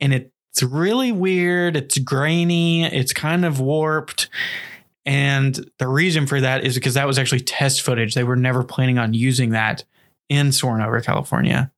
And 0.00 0.12
it's 0.12 0.62
really 0.62 1.12
weird. 1.12 1.76
It's 1.76 1.98
grainy. 1.98 2.84
It's 2.84 3.12
kind 3.12 3.44
of 3.44 3.60
warped. 3.60 4.28
And 5.04 5.70
the 5.78 5.88
reason 5.88 6.26
for 6.26 6.40
that 6.40 6.64
is 6.64 6.74
because 6.74 6.94
that 6.94 7.06
was 7.06 7.18
actually 7.18 7.40
test 7.40 7.82
footage. 7.82 8.14
They 8.14 8.24
were 8.24 8.36
never 8.36 8.62
planning 8.62 8.98
on 8.98 9.14
using 9.14 9.50
that 9.50 9.84
in 10.28 10.52
Soarin' 10.52 10.82
over 10.82 11.00
California. 11.00 11.72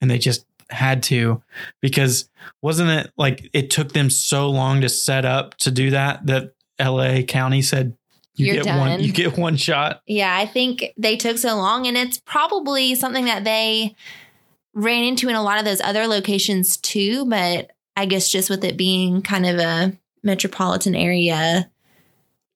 And 0.00 0.10
they 0.10 0.18
just 0.18 0.46
had 0.70 1.02
to 1.04 1.42
because 1.82 2.28
wasn't 2.62 2.90
it 2.90 3.12
like 3.16 3.48
it 3.52 3.70
took 3.70 3.92
them 3.92 4.10
so 4.10 4.48
long 4.50 4.80
to 4.80 4.88
set 4.88 5.24
up 5.24 5.56
to 5.58 5.70
do 5.70 5.90
that 5.90 6.26
that 6.26 6.54
LA 6.80 7.22
County 7.22 7.62
said 7.62 7.96
you 8.36 8.52
You're 8.52 8.64
get 8.64 8.78
one 8.78 9.00
you 9.00 9.12
get 9.12 9.38
one 9.38 9.56
shot. 9.56 10.02
Yeah, 10.06 10.36
I 10.36 10.46
think 10.46 10.92
they 10.96 11.16
took 11.16 11.38
so 11.38 11.56
long, 11.56 11.86
and 11.86 11.96
it's 11.96 12.18
probably 12.18 12.94
something 12.94 13.26
that 13.26 13.44
they 13.44 13.94
ran 14.74 15.04
into 15.04 15.28
in 15.28 15.36
a 15.36 15.42
lot 15.42 15.58
of 15.58 15.64
those 15.64 15.80
other 15.80 16.06
locations 16.06 16.76
too. 16.76 17.26
But 17.26 17.70
I 17.96 18.06
guess 18.06 18.28
just 18.28 18.50
with 18.50 18.64
it 18.64 18.76
being 18.76 19.22
kind 19.22 19.46
of 19.46 19.58
a 19.58 19.96
metropolitan 20.22 20.96
area, 20.96 21.70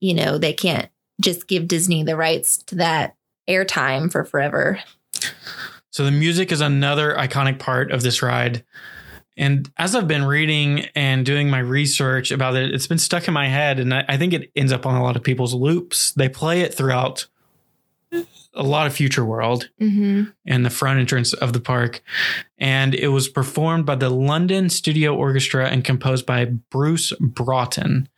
you 0.00 0.14
know, 0.14 0.38
they 0.38 0.52
can't 0.52 0.90
just 1.20 1.46
give 1.46 1.68
Disney 1.68 2.02
the 2.02 2.16
rights 2.16 2.58
to 2.64 2.76
that 2.76 3.16
airtime 3.48 4.10
for 4.10 4.24
forever. 4.24 4.80
So 5.90 6.04
the 6.04 6.10
music 6.10 6.52
is 6.52 6.60
another 6.60 7.14
iconic 7.14 7.58
part 7.58 7.90
of 7.90 8.02
this 8.02 8.22
ride. 8.22 8.64
And 9.38 9.70
as 9.78 9.94
I've 9.94 10.08
been 10.08 10.24
reading 10.24 10.86
and 10.94 11.24
doing 11.24 11.48
my 11.48 11.60
research 11.60 12.30
about 12.30 12.56
it, 12.56 12.74
it's 12.74 12.86
been 12.88 12.98
stuck 12.98 13.28
in 13.28 13.32
my 13.34 13.46
head. 13.48 13.78
And 13.78 13.94
I, 13.94 14.04
I 14.08 14.16
think 14.18 14.32
it 14.34 14.50
ends 14.56 14.72
up 14.72 14.84
on 14.84 14.96
a 14.96 15.02
lot 15.02 15.16
of 15.16 15.22
people's 15.22 15.54
loops. 15.54 16.12
They 16.12 16.28
play 16.28 16.60
it 16.60 16.74
throughout 16.74 17.26
a 18.54 18.62
lot 18.62 18.86
of 18.88 18.94
Future 18.94 19.24
World 19.24 19.68
Mm-hmm. 19.80 20.30
and 20.46 20.66
the 20.66 20.70
front 20.70 20.98
entrance 20.98 21.32
of 21.34 21.52
the 21.52 21.60
park. 21.60 22.02
And 22.58 22.94
it 22.94 23.08
was 23.08 23.28
performed 23.28 23.86
by 23.86 23.94
the 23.94 24.10
London 24.10 24.68
Studio 24.68 25.14
Orchestra 25.14 25.68
and 25.68 25.84
composed 25.84 26.26
by 26.26 26.46
Bruce 26.46 27.12
Broughton. 27.20 28.08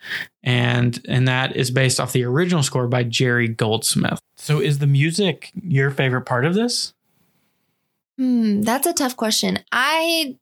And 0.42 1.04
and 1.06 1.28
that 1.28 1.54
is 1.54 1.70
based 1.70 2.00
off 2.00 2.12
the 2.12 2.24
original 2.24 2.62
score 2.62 2.88
by 2.88 3.02
Jerry 3.04 3.48
Goldsmith. 3.48 4.20
So 4.36 4.60
is 4.60 4.78
the 4.78 4.86
music 4.86 5.50
your 5.62 5.90
favorite 5.90 6.22
part 6.22 6.46
of 6.46 6.54
this? 6.54 6.94
Hmm, 8.16 8.62
that's 8.62 8.86
a 8.86 8.94
tough 8.94 9.16
question. 9.16 9.58
I 9.72 10.38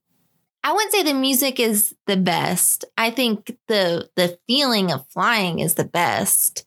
I 0.65 0.73
wouldn't 0.73 0.93
say 0.93 1.03
the 1.03 1.15
music 1.15 1.61
is 1.61 1.95
the 2.07 2.17
best. 2.17 2.85
I 2.97 3.11
think 3.11 3.57
the 3.69 4.09
the 4.17 4.39
feeling 4.47 4.91
of 4.93 5.07
flying 5.09 5.61
is 5.61 5.75
the 5.75 5.85
best. 5.85 6.67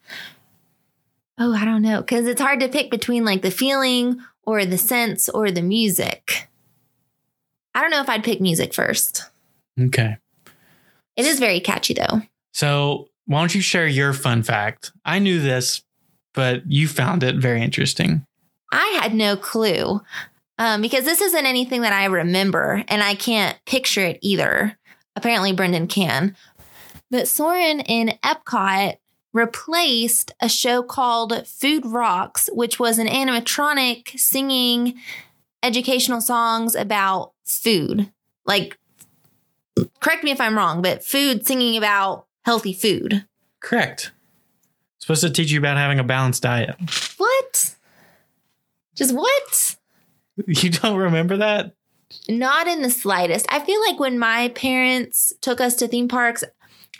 Oh, 1.37 1.53
I 1.53 1.65
don't 1.65 1.81
know 1.81 2.01
cuz 2.03 2.27
it's 2.27 2.41
hard 2.41 2.59
to 2.61 2.69
pick 2.69 2.89
between 2.89 3.25
like 3.25 3.41
the 3.41 3.51
feeling 3.51 4.21
or 4.43 4.65
the 4.65 4.77
sense 4.77 5.29
or 5.29 5.51
the 5.51 5.61
music. 5.61 6.49
I 7.73 7.81
don't 7.81 7.91
know 7.91 8.01
if 8.01 8.09
I'd 8.09 8.23
pick 8.23 8.41
music 8.41 8.73
first. 8.73 9.25
Okay. 9.79 10.17
It 11.15 11.25
is 11.25 11.39
very 11.39 11.59
catchy 11.59 11.93
though. 11.93 12.21
So 12.53 13.09
why 13.25 13.39
don't 13.39 13.55
you 13.55 13.61
share 13.61 13.87
your 13.87 14.13
fun 14.13 14.43
fact? 14.43 14.91
I 15.05 15.19
knew 15.19 15.39
this, 15.39 15.83
but 16.33 16.69
you 16.69 16.87
found 16.87 17.23
it 17.23 17.35
very 17.35 17.61
interesting. 17.61 18.25
I 18.71 18.99
had 19.01 19.13
no 19.13 19.35
clue 19.35 20.01
um, 20.61 20.79
because 20.79 21.05
this 21.05 21.21
isn't 21.21 21.47
anything 21.47 21.81
that 21.81 21.91
I 21.91 22.05
remember 22.05 22.83
and 22.87 23.01
I 23.01 23.15
can't 23.15 23.57
picture 23.65 24.01
it 24.01 24.19
either. 24.21 24.77
Apparently, 25.15 25.53
Brendan 25.53 25.87
can. 25.87 26.35
But 27.09 27.27
Soarin' 27.27 27.79
in 27.79 28.13
Epcot 28.23 28.97
replaced 29.33 30.33
a 30.39 30.47
show 30.47 30.83
called 30.83 31.47
Food 31.47 31.83
Rocks, 31.87 32.47
which 32.53 32.79
was 32.79 32.99
an 32.99 33.07
animatronic 33.07 34.19
singing 34.19 34.99
educational 35.63 36.21
songs 36.21 36.75
about 36.75 37.31
food. 37.43 38.11
Like, 38.45 38.77
correct 39.99 40.23
me 40.23 40.29
if 40.29 40.39
I'm 40.39 40.55
wrong, 40.55 40.83
but 40.83 41.03
food 41.03 41.47
singing 41.47 41.75
about 41.75 42.27
healthy 42.45 42.73
food. 42.73 43.25
Correct. 43.61 44.11
supposed 44.99 45.23
to 45.23 45.31
teach 45.31 45.51
you 45.51 45.57
about 45.57 45.77
having 45.77 45.97
a 45.97 46.03
balanced 46.03 46.43
diet. 46.43 46.75
What? 47.17 47.75
Just 48.93 49.15
what? 49.15 49.77
You 50.47 50.69
don't 50.69 50.97
remember 50.97 51.37
that? 51.37 51.73
Not 52.27 52.67
in 52.67 52.81
the 52.81 52.89
slightest. 52.89 53.45
I 53.49 53.59
feel 53.59 53.79
like 53.87 53.99
when 53.99 54.19
my 54.19 54.49
parents 54.49 55.33
took 55.41 55.61
us 55.61 55.75
to 55.75 55.87
theme 55.87 56.07
parks, 56.07 56.43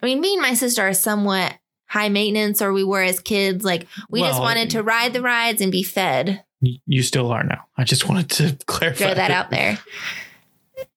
I 0.01 0.06
mean, 0.06 0.21
me 0.21 0.34
and 0.34 0.41
my 0.41 0.54
sister 0.54 0.82
are 0.82 0.93
somewhat 0.93 1.58
high 1.88 2.10
maintenance, 2.10 2.62
or 2.62 2.71
we 2.71 2.84
were 2.84 3.01
as 3.01 3.19
kids. 3.19 3.65
Like, 3.65 3.88
we 4.10 4.21
just 4.21 4.39
wanted 4.39 4.69
to 4.71 4.84
ride 4.84 5.12
the 5.12 5.21
rides 5.21 5.62
and 5.62 5.71
be 5.71 5.84
fed. 5.84 6.43
You 6.62 7.04
still 7.04 7.32
are 7.32 7.43
now. 7.43 7.65
I 7.77 7.84
just 7.84 8.08
wanted 8.08 8.30
to 8.32 8.58
clarify 8.65 9.06
Throw 9.06 9.13
that 9.15 9.32
out 9.32 9.49
there. 9.49 9.77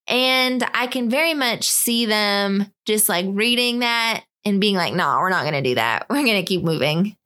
And 0.07 0.64
I 0.74 0.87
can 0.87 1.11
very 1.11 1.35
much 1.35 1.68
see 1.70 2.07
them 2.07 2.70
just 2.85 3.09
like 3.09 3.26
reading 3.28 3.80
that 3.80 4.24
and 4.44 4.61
being 4.61 4.76
like, 4.76 4.94
no, 4.94 5.16
we're 5.18 5.30
not 5.30 5.42
going 5.42 5.54
to 5.54 5.68
do 5.68 5.74
that. 5.76 6.07
We're 6.11 6.22
going 6.22 6.42
to 6.42 6.42
keep 6.42 6.62
moving. 6.62 7.16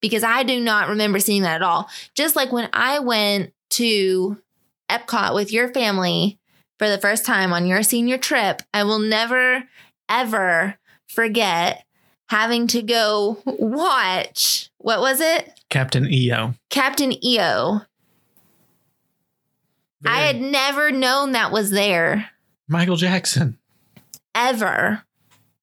Because 0.00 0.24
I 0.24 0.42
do 0.42 0.60
not 0.60 0.90
remember 0.90 1.18
seeing 1.18 1.42
that 1.42 1.54
at 1.54 1.62
all. 1.62 1.88
Just 2.14 2.36
like 2.36 2.52
when 2.52 2.68
I 2.72 2.98
went 2.98 3.54
to 3.70 4.36
Epcot 4.90 5.34
with 5.34 5.52
your 5.52 5.68
family 5.72 6.38
for 6.78 6.88
the 6.88 6.98
first 6.98 7.24
time 7.24 7.52
on 7.52 7.66
your 7.66 7.82
senior 7.82 8.18
trip, 8.18 8.62
I 8.72 8.84
will 8.84 8.98
never, 8.98 9.64
ever 10.08 10.76
forget 11.06 11.84
having 12.28 12.66
to 12.68 12.82
go 12.82 13.38
watch 13.44 14.70
what 14.78 15.00
was 15.00 15.20
it? 15.20 15.60
Captain 15.70 16.06
EO. 16.12 16.54
Captain 16.68 17.12
EO. 17.24 17.80
I 20.06 20.20
had 20.20 20.40
never 20.40 20.90
known 20.90 21.32
that 21.32 21.50
was 21.50 21.70
there 21.70 22.30
Michael 22.68 22.96
Jackson. 22.96 23.56
ever. 24.34 25.02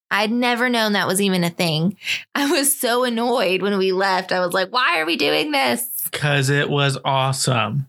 I'd 0.10 0.32
never 0.32 0.68
known 0.70 0.94
that 0.94 1.08
was 1.08 1.22
even 1.22 1.44
a 1.44 1.50
thing. 1.50 1.98
I 2.36 2.52
was 2.52 2.78
so 2.78 3.04
annoyed 3.04 3.62
when 3.62 3.78
we 3.78 3.92
left. 3.92 4.32
I 4.32 4.40
was 4.40 4.54
like, 4.54 4.72
why 4.72 5.00
are 5.00 5.06
we 5.06 5.16
doing 5.16 5.52
this? 5.52 6.08
Because 6.12 6.50
it 6.50 6.70
was 6.70 6.98
awesome. 7.06 7.88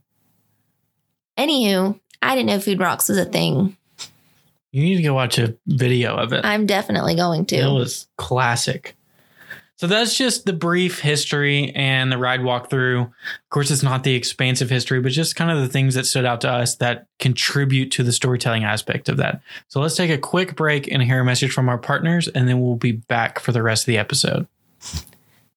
Anywho, 1.43 1.99
I 2.23 2.37
didn't 2.37 2.47
know 2.47 2.61
Food 2.61 2.79
Rocks 2.79 3.09
was 3.09 3.19
a 3.19 3.25
thing. 3.25 3.77
You 4.71 4.85
need 4.85 4.97
to 4.97 5.03
go 5.03 5.13
watch 5.13 5.39
a 5.39 5.57
video 5.67 6.15
of 6.15 6.33
it. 6.33 6.45
I'm 6.45 6.67
definitely 6.67 7.17
going 7.17 7.47
to. 7.47 7.57
It 7.57 7.73
was 7.73 8.07
classic. 8.17 8.95
So 9.75 9.89
that's 9.89 10.17
just 10.17 10.47
the 10.47 10.53
brief 10.53 11.01
history 11.01 11.73
and 11.75 12.13
the 12.13 12.17
ride 12.17 12.43
walkthrough. 12.43 13.01
Of 13.07 13.51
course, 13.51 13.73
it's 13.73 13.83
not 13.83 14.05
the 14.05 14.15
expansive 14.15 14.71
history, 14.71 15.01
but 15.01 15.11
just 15.11 15.35
kind 15.35 15.51
of 15.51 15.59
the 15.59 15.69
things 15.69 15.97
that 15.97 16.07
stood 16.07 16.25
out 16.25 16.43
to 16.43 16.49
us 16.49 16.77
that 16.77 17.09
contribute 17.19 17.91
to 17.91 18.05
the 18.05 18.13
storytelling 18.13 18.63
aspect 18.63 19.09
of 19.09 19.17
that. 19.17 19.43
So 19.67 19.81
let's 19.81 19.97
take 19.97 20.13
a 20.13 20.19
quick 20.19 20.55
break 20.55 20.87
and 20.87 21.03
hear 21.03 21.21
a 21.21 21.25
message 21.25 21.51
from 21.51 21.69
our 21.69 21.79
partners, 21.79 22.29
and 22.29 22.49
then 22.49 22.61
we'll 22.61 22.77
be 22.77 22.93
back 22.93 23.41
for 23.41 23.51
the 23.51 23.65
rest 23.65 23.83
of 23.83 23.87
the 23.87 23.99
episode. 23.99 24.47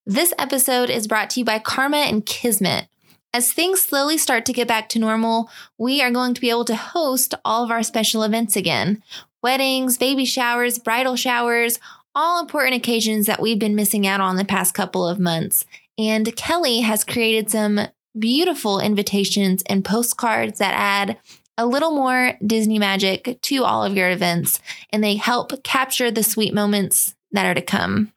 This 0.07 0.33
episode 0.39 0.89
is 0.89 1.05
brought 1.05 1.29
to 1.31 1.41
you 1.41 1.45
by 1.45 1.59
Karma 1.59 1.97
and 1.97 2.25
Kismet. 2.25 2.87
As 3.35 3.51
things 3.51 3.81
slowly 3.81 4.17
start 4.17 4.45
to 4.45 4.53
get 4.53 4.65
back 4.65 4.87
to 4.87 4.97
normal, 4.97 5.49
we 5.77 6.01
are 6.01 6.09
going 6.09 6.33
to 6.33 6.39
be 6.39 6.49
able 6.49 6.63
to 6.63 6.75
host 6.75 7.35
all 7.43 7.65
of 7.65 7.69
our 7.69 7.83
special 7.83 8.23
events 8.23 8.55
again 8.55 9.03
weddings, 9.43 9.97
baby 9.97 10.23
showers, 10.23 10.79
bridal 10.79 11.17
showers, 11.17 11.77
all 12.15 12.39
important 12.39 12.77
occasions 12.77 13.25
that 13.25 13.41
we've 13.41 13.59
been 13.59 13.75
missing 13.75 14.07
out 14.07 14.21
on 14.21 14.37
the 14.37 14.45
past 14.45 14.73
couple 14.73 15.05
of 15.05 15.19
months. 15.19 15.65
And 15.97 16.33
Kelly 16.37 16.79
has 16.79 17.03
created 17.03 17.51
some 17.51 17.81
beautiful 18.17 18.79
invitations 18.79 19.63
and 19.67 19.83
postcards 19.83 20.59
that 20.59 20.73
add 20.73 21.17
a 21.57 21.65
little 21.65 21.91
more 21.91 22.37
Disney 22.41 22.79
magic 22.79 23.37
to 23.41 23.65
all 23.65 23.83
of 23.83 23.97
your 23.97 24.11
events, 24.11 24.61
and 24.93 25.03
they 25.03 25.17
help 25.17 25.61
capture 25.61 26.09
the 26.09 26.23
sweet 26.23 26.53
moments 26.53 27.15
that 27.33 27.45
are 27.45 27.53
to 27.53 27.61
come. 27.61 28.13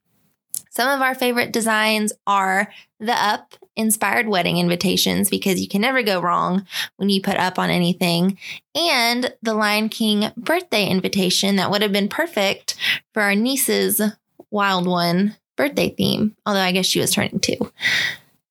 Some 0.71 0.89
of 0.89 1.03
our 1.03 1.17
favorite 1.17 1.53
designs 1.53 2.13
are 2.25 2.73
the 3.01 3.15
up 3.15 3.57
inspired 3.79 4.29
wedding 4.29 4.59
invitations 4.59 5.31
because 5.31 5.61
you 5.61 5.69
can 5.69 5.81
never 5.81 6.03
go 6.03 6.21
wrong 6.21 6.67
when 6.97 7.09
you 7.09 7.23
put 7.23 7.37
up 7.37 7.59
on 7.59 7.71
anything, 7.71 8.37
and 8.75 9.33
the 9.43 9.55
Lion 9.55 9.89
King 9.89 10.31
birthday 10.37 10.87
invitation 10.87 11.57
that 11.57 11.71
would 11.71 11.81
have 11.81 11.93
been 11.93 12.09
perfect 12.09 12.77
for 13.15 13.23
our 13.23 13.35
niece's 13.35 14.03
Wild 14.51 14.87
One 14.87 15.37
birthday 15.57 15.91
theme, 15.91 16.37
although 16.45 16.61
I 16.61 16.73
guess 16.73 16.87
she 16.87 17.01
was 17.01 17.13
turning 17.13 17.41
two. 17.41 17.73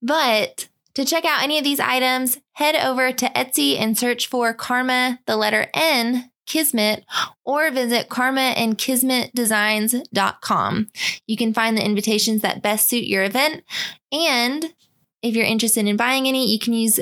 But 0.02 0.68
to 0.96 1.06
check 1.06 1.26
out 1.26 1.44
any 1.44 1.58
of 1.58 1.64
these 1.64 1.80
items, 1.80 2.40
head 2.54 2.76
over 2.76 3.12
to 3.12 3.26
Etsy 3.28 3.80
and 3.80 3.98
search 3.98 4.28
for 4.28 4.54
Karma, 4.54 5.20
the 5.26 5.38
letter 5.38 5.68
N, 5.74 6.32
Kismet, 6.48 7.06
or 7.44 7.70
visit 7.70 8.10
karma 8.10 8.42
and 8.42 8.78
kismet 8.78 9.32
karmaandkismetdesigns.com. 9.36 10.90
You 11.28 11.38
can 11.38 11.54
find 11.54 11.78
the 11.78 11.86
invitations 11.86 12.42
that 12.42 12.64
best 12.64 12.90
suit 12.90 13.04
your 13.04 13.24
event. 13.24 13.64
And 14.12 14.74
if 15.22 15.36
you're 15.36 15.46
interested 15.46 15.88
in 15.88 15.98
buying 15.98 16.28
any, 16.28 16.52
you 16.52 16.60
can 16.60 16.74
use 16.74 17.00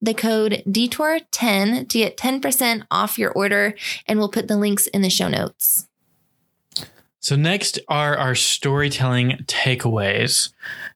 the 0.00 0.14
code 0.14 0.62
DETOUR10 0.66 1.88
to 1.88 1.98
get 1.98 2.16
10% 2.16 2.86
off 2.90 3.18
your 3.18 3.32
order, 3.32 3.74
and 4.06 4.18
we'll 4.18 4.28
put 4.28 4.48
the 4.48 4.56
links 4.56 4.86
in 4.88 5.02
the 5.02 5.10
show 5.10 5.28
notes. 5.28 5.88
So, 7.20 7.36
next 7.36 7.80
are 7.88 8.16
our 8.16 8.34
storytelling 8.34 9.44
takeaways. 9.46 10.50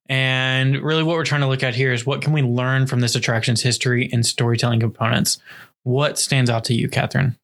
And 0.09 0.81
really, 0.81 1.03
what 1.03 1.17
we're 1.17 1.25
trying 1.25 1.41
to 1.41 1.47
look 1.49 1.63
at 1.63 1.75
here 1.75 1.93
is 1.93 2.07
what 2.07 2.23
can 2.23 2.33
we 2.33 2.43
learn 2.43 2.87
from 2.87 3.01
this 3.01 3.15
attraction's 3.15 3.63
history 3.63 4.09
and 4.13 4.25
storytelling 4.25 4.81
components? 4.81 5.39
What 5.83 6.19
stands 6.19 6.49
out 6.49 6.65
to 6.65 6.75
you, 6.75 6.89
Catherine? 6.89 7.37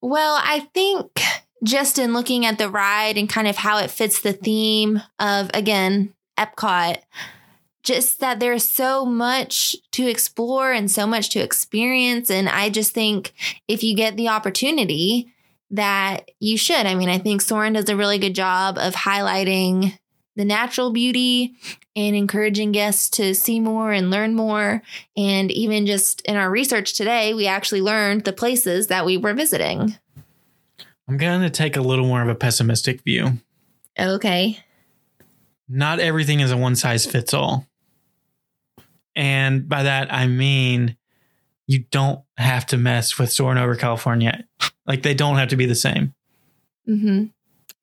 Well, 0.00 0.40
I 0.42 0.68
think 0.74 1.20
just 1.64 1.98
in 1.98 2.12
looking 2.12 2.44
at 2.44 2.58
the 2.58 2.68
ride 2.68 3.16
and 3.16 3.28
kind 3.28 3.46
of 3.46 3.56
how 3.56 3.78
it 3.78 3.90
fits 3.90 4.20
the 4.20 4.32
theme 4.32 5.00
of, 5.18 5.50
again, 5.54 6.12
Epcot, 6.38 6.98
just 7.86 8.20
that 8.20 8.40
there's 8.40 8.64
so 8.64 9.06
much 9.06 9.74
to 9.92 10.06
explore 10.06 10.72
and 10.72 10.90
so 10.90 11.06
much 11.06 11.30
to 11.30 11.38
experience. 11.38 12.30
And 12.30 12.48
I 12.48 12.68
just 12.68 12.92
think 12.92 13.32
if 13.68 13.82
you 13.82 13.96
get 13.96 14.16
the 14.16 14.28
opportunity, 14.28 15.32
that 15.70 16.30
you 16.38 16.56
should. 16.56 16.86
I 16.86 16.94
mean, 16.94 17.08
I 17.08 17.18
think 17.18 17.40
Soarin' 17.40 17.72
does 17.72 17.88
a 17.88 17.96
really 17.96 18.18
good 18.18 18.34
job 18.34 18.78
of 18.78 18.94
highlighting 18.94 19.98
the 20.36 20.44
natural 20.44 20.92
beauty 20.92 21.56
and 21.96 22.14
encouraging 22.14 22.72
guests 22.72 23.08
to 23.10 23.34
see 23.34 23.58
more 23.58 23.90
and 23.90 24.10
learn 24.10 24.34
more. 24.34 24.82
And 25.16 25.50
even 25.50 25.86
just 25.86 26.20
in 26.22 26.36
our 26.36 26.50
research 26.50 26.94
today, 26.94 27.34
we 27.34 27.46
actually 27.46 27.80
learned 27.80 28.24
the 28.24 28.32
places 28.32 28.88
that 28.88 29.06
we 29.06 29.16
were 29.16 29.34
visiting. 29.34 29.96
I'm 31.08 31.16
going 31.16 31.40
to 31.40 31.50
take 31.50 31.76
a 31.76 31.80
little 31.80 32.06
more 32.06 32.22
of 32.22 32.28
a 32.28 32.34
pessimistic 32.34 33.02
view. 33.02 33.38
Okay. 33.98 34.58
Not 35.68 36.00
everything 36.00 36.40
is 36.40 36.52
a 36.52 36.56
one 36.56 36.76
size 36.76 37.06
fits 37.06 37.32
all. 37.32 37.66
And 39.16 39.68
by 39.68 39.82
that, 39.84 40.12
I 40.12 40.26
mean 40.26 40.96
you 41.66 41.80
don't 41.90 42.20
have 42.36 42.66
to 42.66 42.76
mess 42.76 43.18
with 43.18 43.32
Soarin' 43.32 43.58
over 43.58 43.74
California. 43.74 44.44
Like 44.86 45.02
they 45.02 45.14
don't 45.14 45.36
have 45.36 45.48
to 45.48 45.56
be 45.56 45.66
the 45.66 45.74
same. 45.74 46.14
hmm 46.84 47.24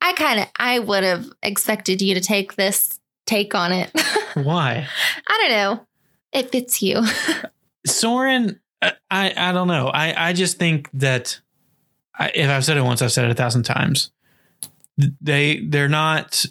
I 0.00 0.12
kind 0.12 0.40
of, 0.40 0.46
I 0.56 0.80
would 0.80 1.02
have 1.02 1.30
expected 1.42 2.02
you 2.02 2.14
to 2.14 2.20
take 2.20 2.56
this 2.56 3.00
take 3.26 3.54
on 3.54 3.72
it. 3.72 3.90
Why? 4.34 4.86
I 5.26 5.38
don't 5.40 5.50
know. 5.50 5.86
It 6.32 6.50
fits 6.52 6.82
you. 6.82 7.02
Soarin', 7.86 8.60
I, 8.82 9.32
I 9.34 9.52
don't 9.52 9.68
know. 9.68 9.88
I, 9.88 10.28
I 10.28 10.32
just 10.34 10.58
think 10.58 10.90
that 10.94 11.40
I, 12.18 12.30
if 12.34 12.50
I've 12.50 12.64
said 12.64 12.76
it 12.76 12.82
once, 12.82 13.00
I've 13.00 13.12
said 13.12 13.24
it 13.24 13.30
a 13.30 13.34
thousand 13.34 13.62
times. 13.62 14.10
They 15.20 15.60
they're 15.60 15.88
not 15.88 16.44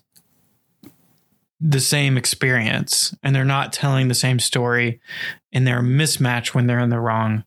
the 1.65 1.79
same 1.79 2.17
experience, 2.17 3.15
and 3.23 3.33
they're 3.33 3.45
not 3.45 3.71
telling 3.71 4.09
the 4.09 4.13
same 4.13 4.39
story, 4.39 4.99
and 5.53 5.65
they're 5.65 5.81
when 5.81 6.67
they're 6.67 6.79
in 6.79 6.89
the 6.89 6.99
wrong 6.99 7.45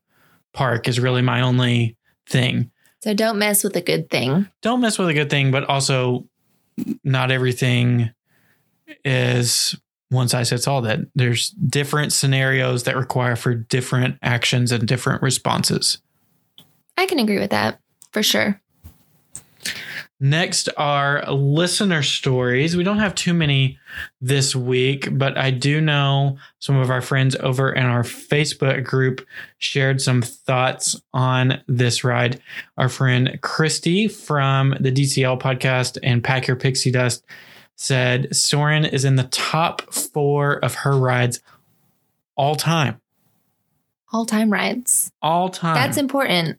park. 0.55 0.89
Is 0.89 0.99
really 0.99 1.23
my 1.23 1.43
only 1.43 1.97
thing. 2.27 2.71
So 3.03 3.13
don't 3.15 3.39
mess 3.39 3.63
with 3.63 3.77
a 3.77 3.83
good 3.83 4.11
thing. 4.11 4.49
Don't 4.63 4.81
mess 4.81 4.99
with 4.99 5.09
a 5.09 5.15
good 5.15 5.31
thing, 5.31 5.51
but 5.51 5.65
also 5.65 6.27
not 7.05 7.31
everything 7.31 8.11
is 9.05 9.77
one 10.09 10.29
size 10.29 10.51
fits 10.51 10.67
all 10.67 10.83
that 10.83 11.01
there's 11.15 11.51
different 11.51 12.13
scenarios 12.13 12.85
that 12.85 12.97
require 12.97 13.37
for 13.37 13.55
different 13.55 14.19
actions 14.23 14.73
and 14.73 14.87
different 14.87 15.23
responses. 15.23 15.99
I 16.97 17.07
can 17.07 17.19
agree 17.19 17.39
with 17.39 17.51
that 17.51 17.81
for 18.13 18.23
sure. 18.23 18.61
Next 20.19 20.71
are 20.79 21.31
listener 21.31 22.03
stories. 22.03 22.75
We 22.75 22.85
don't 22.85 23.01
have 23.01 23.15
too 23.15 23.35
many 23.35 23.79
this 24.19 24.57
week, 24.57 25.09
but 25.13 25.37
I 25.37 25.51
do 25.51 25.79
know 25.81 26.39
some 26.59 26.77
of 26.77 26.91
our 26.91 27.03
friends 27.03 27.37
over 27.37 27.71
in 27.71 27.85
our 27.85 28.03
Facebook 28.03 28.83
group 28.83 29.27
shared 29.59 30.01
some 30.01 30.23
thoughts 30.23 30.99
on 31.13 31.63
this 31.69 32.03
ride. 32.03 32.41
Our 32.79 32.89
friend 32.89 33.39
Christy 33.43 34.09
from 34.09 34.75
the 34.81 34.91
DCL 34.91 35.39
podcast 35.39 35.99
and 36.03 36.25
Pack 36.25 36.47
Your 36.47 36.57
Pixie 36.57 36.91
Dust 36.91 37.23
said 37.75 38.35
Soarin' 38.35 38.87
is 38.87 39.05
in 39.05 39.17
the 39.17 39.25
top 39.25 39.93
four 39.93 40.55
of 40.65 40.77
her 40.77 40.97
rides 40.97 41.41
all 42.37 42.55
time. 42.55 43.03
All 44.15 44.25
time 44.25 44.51
rides. 44.51 45.11
All 45.21 45.51
time. 45.51 45.75
That's 45.75 45.99
important. 45.99 46.59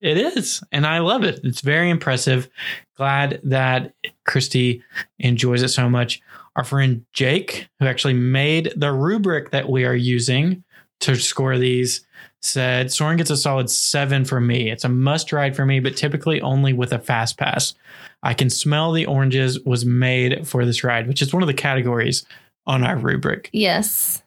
It 0.00 0.16
is. 0.16 0.62
And 0.70 0.86
I 0.86 0.98
love 1.00 1.24
it. 1.24 1.40
It's 1.42 1.60
very 1.60 1.90
impressive. 1.90 2.48
Glad 2.96 3.40
that 3.44 3.94
Christy 4.24 4.82
enjoys 5.18 5.62
it 5.62 5.68
so 5.68 5.88
much. 5.88 6.20
Our 6.56 6.64
friend 6.64 7.04
Jake, 7.12 7.68
who 7.78 7.86
actually 7.86 8.14
made 8.14 8.72
the 8.76 8.92
rubric 8.92 9.50
that 9.50 9.68
we 9.68 9.84
are 9.84 9.94
using 9.94 10.64
to 11.00 11.14
score 11.16 11.58
these, 11.58 12.06
said 12.42 12.92
Soarin' 12.92 13.16
gets 13.16 13.30
a 13.30 13.36
solid 13.36 13.70
seven 13.70 14.24
for 14.24 14.40
me. 14.40 14.70
It's 14.70 14.84
a 14.84 14.88
must 14.88 15.32
ride 15.32 15.56
for 15.56 15.66
me, 15.66 15.80
but 15.80 15.96
typically 15.96 16.40
only 16.40 16.72
with 16.72 16.92
a 16.92 16.98
fast 16.98 17.36
pass. 17.36 17.74
I 18.22 18.34
can 18.34 18.50
smell 18.50 18.92
the 18.92 19.06
oranges 19.06 19.60
was 19.60 19.84
made 19.84 20.46
for 20.46 20.64
this 20.64 20.82
ride, 20.82 21.06
which 21.06 21.22
is 21.22 21.32
one 21.32 21.42
of 21.42 21.46
the 21.46 21.54
categories 21.54 22.24
on 22.66 22.84
our 22.84 22.96
rubric. 22.96 23.50
Yes. 23.52 24.22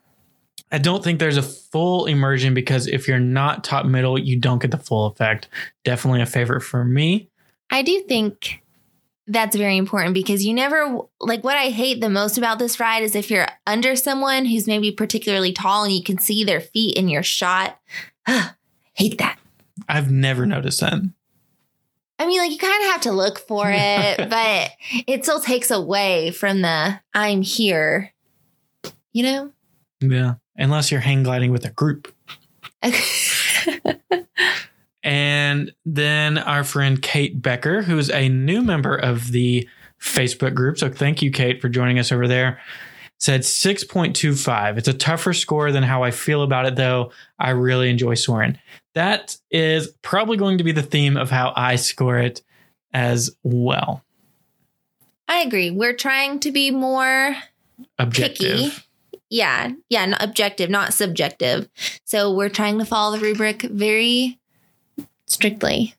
I 0.72 0.78
don't 0.78 1.04
think 1.04 1.20
there's 1.20 1.38
a 1.38 1.42
full 1.42 2.06
immersion 2.06 2.54
because 2.54 2.88
if 2.88 3.08
you're 3.08 3.20
not 3.20 3.64
top 3.64 3.86
middle, 3.86 4.18
you 4.18 4.40
don't 4.40 4.62
get 4.62 4.72
the 4.72 4.78
full 4.78 5.08
effect. 5.08 5.50
Definitely 5.84 6.22
a 6.22 6.26
favorite 6.26 6.62
for 6.62 6.86
me. 6.86 7.30
I 7.70 7.82
do 7.82 8.02
think 8.08 8.62
that's 9.28 9.56
very 9.56 9.78
important 9.78 10.14
because 10.14 10.46
you 10.46 10.54
never 10.54 11.00
like 11.20 11.44
what 11.44 11.58
I 11.58 11.70
hate 11.70 12.02
the 12.02 12.10
most 12.10 12.38
about 12.38 12.60
this 12.60 12.80
ride 12.80 13.04
is 13.04 13.16
if 13.16 13.30
you're 13.30 13.48
under 13.68 13.96
someone 13.96 14.46
who's 14.46 14.68
maybe 14.68 14.92
particularly 14.92 15.54
tall 15.54 15.84
and 15.84 15.94
you 15.94 16.04
can 16.04 16.18
see 16.18 16.44
their 16.44 16.62
feet 16.62 16.98
in 16.98 17.10
your 17.10 17.24
shot. 17.24 17.80
hate 18.94 19.18
that. 19.18 19.40
I've 19.88 20.12
never 20.12 20.46
noticed 20.46 20.82
that. 20.82 21.02
I 22.20 22.28
mean, 22.28 22.40
like 22.40 22.52
you 22.52 22.58
kind 22.58 22.84
of 22.84 22.92
have 22.92 23.02
to 23.02 23.12
look 23.12 23.40
for 23.40 23.66
it, 23.74 24.30
but 24.30 24.72
it 25.08 25.24
still 25.24 25.40
takes 25.40 25.72
away 25.72 26.32
from 26.32 26.62
the 26.62 27.00
I'm 27.14 27.42
here. 27.42 28.14
You 29.12 29.24
know? 29.24 29.52
Yeah. 30.02 30.36
Unless 30.62 30.92
you're 30.92 31.02
hang 31.02 31.24
gliding 31.24 31.52
with 31.52 31.66
a 31.66 31.72
group. 31.72 32.14
and 35.04 35.72
then 35.86 36.38
our 36.38 36.64
friend 36.64 37.02
Kate 37.02 37.42
Becker, 37.42 37.82
who's 37.82 38.10
a 38.10 38.30
new 38.30 38.62
member 38.62 38.96
of 38.96 39.32
the 39.32 39.68
Facebook 40.00 40.54
group. 40.54 40.78
So 40.78 40.90
thank 40.90 41.22
you, 41.22 41.32
Kate, 41.32 41.62
for 41.62 41.70
joining 41.70 42.00
us 42.00 42.12
over 42.12 42.28
there. 42.28 42.60
Said 43.20 43.42
6.25. 43.42 44.78
It's 44.78 44.88
a 44.88 44.94
tougher 44.94 45.34
score 45.34 45.72
than 45.72 45.84
how 45.84 46.04
I 46.04 46.10
feel 46.12 46.42
about 46.42 46.66
it, 46.66 46.76
though. 46.76 47.12
I 47.38 47.52
really 47.52 47.90
enjoy 47.90 48.16
Soarin'. 48.16 48.58
That 48.96 49.38
is 49.52 49.88
probably 50.02 50.38
going 50.38 50.58
to 50.58 50.64
be 50.64 50.72
the 50.72 50.82
theme 50.82 51.18
of 51.18 51.30
how 51.30 51.54
I 51.56 51.76
score 51.76 52.18
it 52.18 52.42
as 52.94 53.30
well. 53.44 54.04
I 55.28 55.42
agree. 55.42 55.70
We're 55.72 55.96
trying 55.96 56.40
to 56.42 56.52
be 56.52 56.72
more 56.72 57.36
Objective. 58.00 58.58
picky. 58.58 58.84
Yeah, 59.32 59.72
yeah, 59.90 60.06
not 60.06 60.22
objective, 60.22 60.70
not 60.70 60.94
subjective. 60.94 61.70
So 62.04 62.34
we're 62.34 62.50
trying 62.50 62.78
to 62.80 62.86
follow 62.86 63.18
the 63.18 63.24
rubric 63.24 63.62
very 63.62 64.38
strictly. 65.26 65.96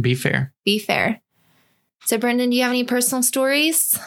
Be 0.00 0.14
fair. 0.14 0.54
Be 0.64 0.78
fair. 0.78 1.20
So, 2.04 2.16
Brendan, 2.16 2.50
do 2.50 2.56
you 2.56 2.62
have 2.62 2.70
any 2.70 2.84
personal 2.84 3.24
stories? 3.24 3.98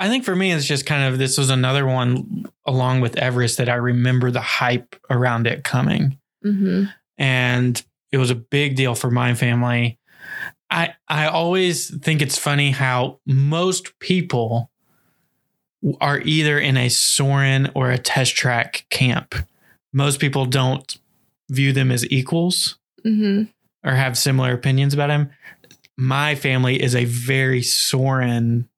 I 0.00 0.08
think 0.08 0.24
for 0.24 0.34
me, 0.34 0.52
it's 0.52 0.66
just 0.66 0.84
kind 0.84 1.04
of 1.04 1.20
this 1.20 1.38
was 1.38 1.48
another 1.48 1.86
one 1.86 2.44
along 2.66 3.02
with 3.02 3.16
Everest 3.16 3.58
that 3.58 3.68
I 3.68 3.76
remember 3.76 4.32
the 4.32 4.40
hype 4.40 4.96
around 5.08 5.46
it 5.46 5.62
coming. 5.62 6.18
Mm-hmm. 6.44 6.86
And 7.18 7.82
it 8.10 8.18
was 8.18 8.30
a 8.30 8.34
big 8.34 8.74
deal 8.74 8.96
for 8.96 9.12
my 9.12 9.34
family. 9.34 10.00
I 10.70 10.94
I 11.06 11.26
always 11.26 11.96
think 12.00 12.20
it's 12.20 12.36
funny 12.36 12.72
how 12.72 13.20
most 13.26 13.96
people 14.00 14.70
are 16.00 16.20
either 16.20 16.58
in 16.58 16.76
a 16.76 16.88
Soarin' 16.88 17.70
or 17.74 17.90
a 17.90 17.98
test 17.98 18.34
track 18.36 18.86
camp. 18.90 19.34
Most 19.92 20.20
people 20.20 20.44
don't 20.46 20.98
view 21.50 21.72
them 21.72 21.90
as 21.90 22.10
equals 22.10 22.76
Mm-hmm. 23.06 23.44
or 23.88 23.94
have 23.94 24.18
similar 24.18 24.52
opinions 24.52 24.92
about 24.92 25.08
him. 25.10 25.30
My 25.96 26.34
family 26.34 26.82
is 26.82 26.94
a 26.96 27.04
very 27.04 27.62
Soarin' 27.62 28.68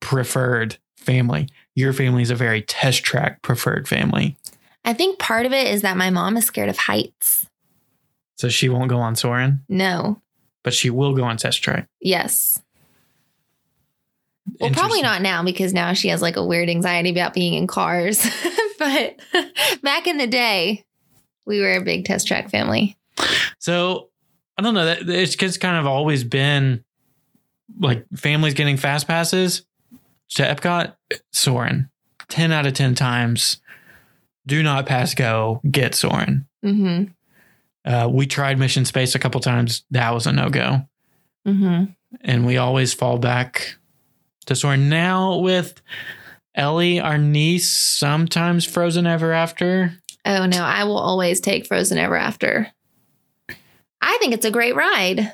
preferred 0.00 0.76
family. 0.98 1.48
Your 1.74 1.92
family 1.92 2.22
is 2.22 2.30
a 2.30 2.34
very 2.34 2.60
test 2.62 3.02
track 3.04 3.40
preferred 3.42 3.88
family. 3.88 4.36
I 4.84 4.92
think 4.92 5.18
part 5.18 5.46
of 5.46 5.52
it 5.52 5.68
is 5.68 5.80
that 5.82 5.96
my 5.96 6.10
mom 6.10 6.36
is 6.36 6.44
scared 6.44 6.68
of 6.68 6.76
heights. 6.76 7.46
So 8.36 8.48
she 8.50 8.68
won't 8.68 8.90
go 8.90 8.98
on 8.98 9.16
Soarin', 9.16 9.60
No. 9.68 10.20
but 10.62 10.74
she 10.74 10.90
will 10.90 11.14
go 11.14 11.24
on 11.24 11.36
test 11.38 11.62
track. 11.62 11.88
Yes. 12.00 12.60
Well, 14.60 14.70
probably 14.70 15.02
not 15.02 15.22
now 15.22 15.42
because 15.42 15.72
now 15.72 15.92
she 15.94 16.08
has 16.08 16.22
like 16.22 16.36
a 16.36 16.44
weird 16.44 16.68
anxiety 16.68 17.10
about 17.10 17.34
being 17.34 17.54
in 17.54 17.66
cars. 17.66 18.24
but 18.78 19.18
back 19.82 20.06
in 20.06 20.18
the 20.18 20.26
day, 20.26 20.84
we 21.46 21.60
were 21.60 21.72
a 21.72 21.82
big 21.82 22.04
test 22.04 22.26
track 22.26 22.50
family. 22.50 22.96
So 23.58 24.10
I 24.58 24.62
don't 24.62 24.74
know. 24.74 24.84
That 24.84 25.08
it's 25.08 25.34
just 25.34 25.60
kind 25.60 25.76
of 25.76 25.86
always 25.86 26.24
been 26.24 26.84
like 27.78 28.06
families 28.14 28.54
getting 28.54 28.76
fast 28.76 29.06
passes 29.06 29.64
to 30.30 30.42
Epcot, 30.42 30.94
Soarin'. 31.32 31.90
10 32.28 32.52
out 32.52 32.66
of 32.66 32.72
10 32.72 32.94
times. 32.94 33.60
Do 34.46 34.62
not 34.62 34.86
pass 34.86 35.14
go, 35.14 35.60
get 35.70 35.94
Soarin'. 35.94 36.46
Mm-hmm. 36.64 37.04
Uh, 37.84 38.08
we 38.08 38.26
tried 38.26 38.58
Mission 38.58 38.84
Space 38.84 39.14
a 39.14 39.18
couple 39.18 39.40
times. 39.40 39.84
That 39.90 40.12
was 40.14 40.26
a 40.26 40.32
no 40.32 40.48
go. 40.48 40.86
Mm-hmm. 41.46 41.84
And 42.22 42.46
we 42.46 42.56
always 42.56 42.94
fall 42.94 43.18
back 43.18 43.76
to 44.44 44.56
Soarin'. 44.56 44.88
Now 44.88 45.38
with 45.38 45.80
Ellie, 46.54 47.00
our 47.00 47.18
niece, 47.18 47.70
sometimes 47.70 48.64
Frozen 48.64 49.06
Ever 49.06 49.32
After. 49.32 49.92
Oh 50.24 50.46
no, 50.46 50.62
I 50.62 50.84
will 50.84 50.98
always 50.98 51.40
take 51.40 51.66
Frozen 51.66 51.98
Ever 51.98 52.16
After. 52.16 52.68
I 54.00 54.18
think 54.20 54.34
it's 54.34 54.46
a 54.46 54.50
great 54.50 54.76
ride. 54.76 55.32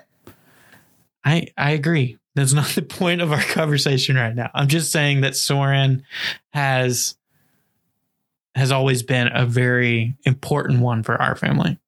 I 1.24 1.48
I 1.56 1.72
agree. 1.72 2.18
That's 2.34 2.52
not 2.52 2.68
the 2.74 2.82
point 2.82 3.20
of 3.20 3.32
our 3.32 3.42
conversation 3.42 4.16
right 4.16 4.34
now. 4.34 4.50
I'm 4.54 4.68
just 4.68 4.92
saying 4.92 5.22
that 5.22 5.36
Soarin' 5.36 6.04
has 6.50 7.16
has 8.54 8.72
always 8.72 9.02
been 9.02 9.28
a 9.32 9.46
very 9.46 10.16
important 10.24 10.80
one 10.80 11.02
for 11.02 11.20
our 11.20 11.36
family. 11.36 11.78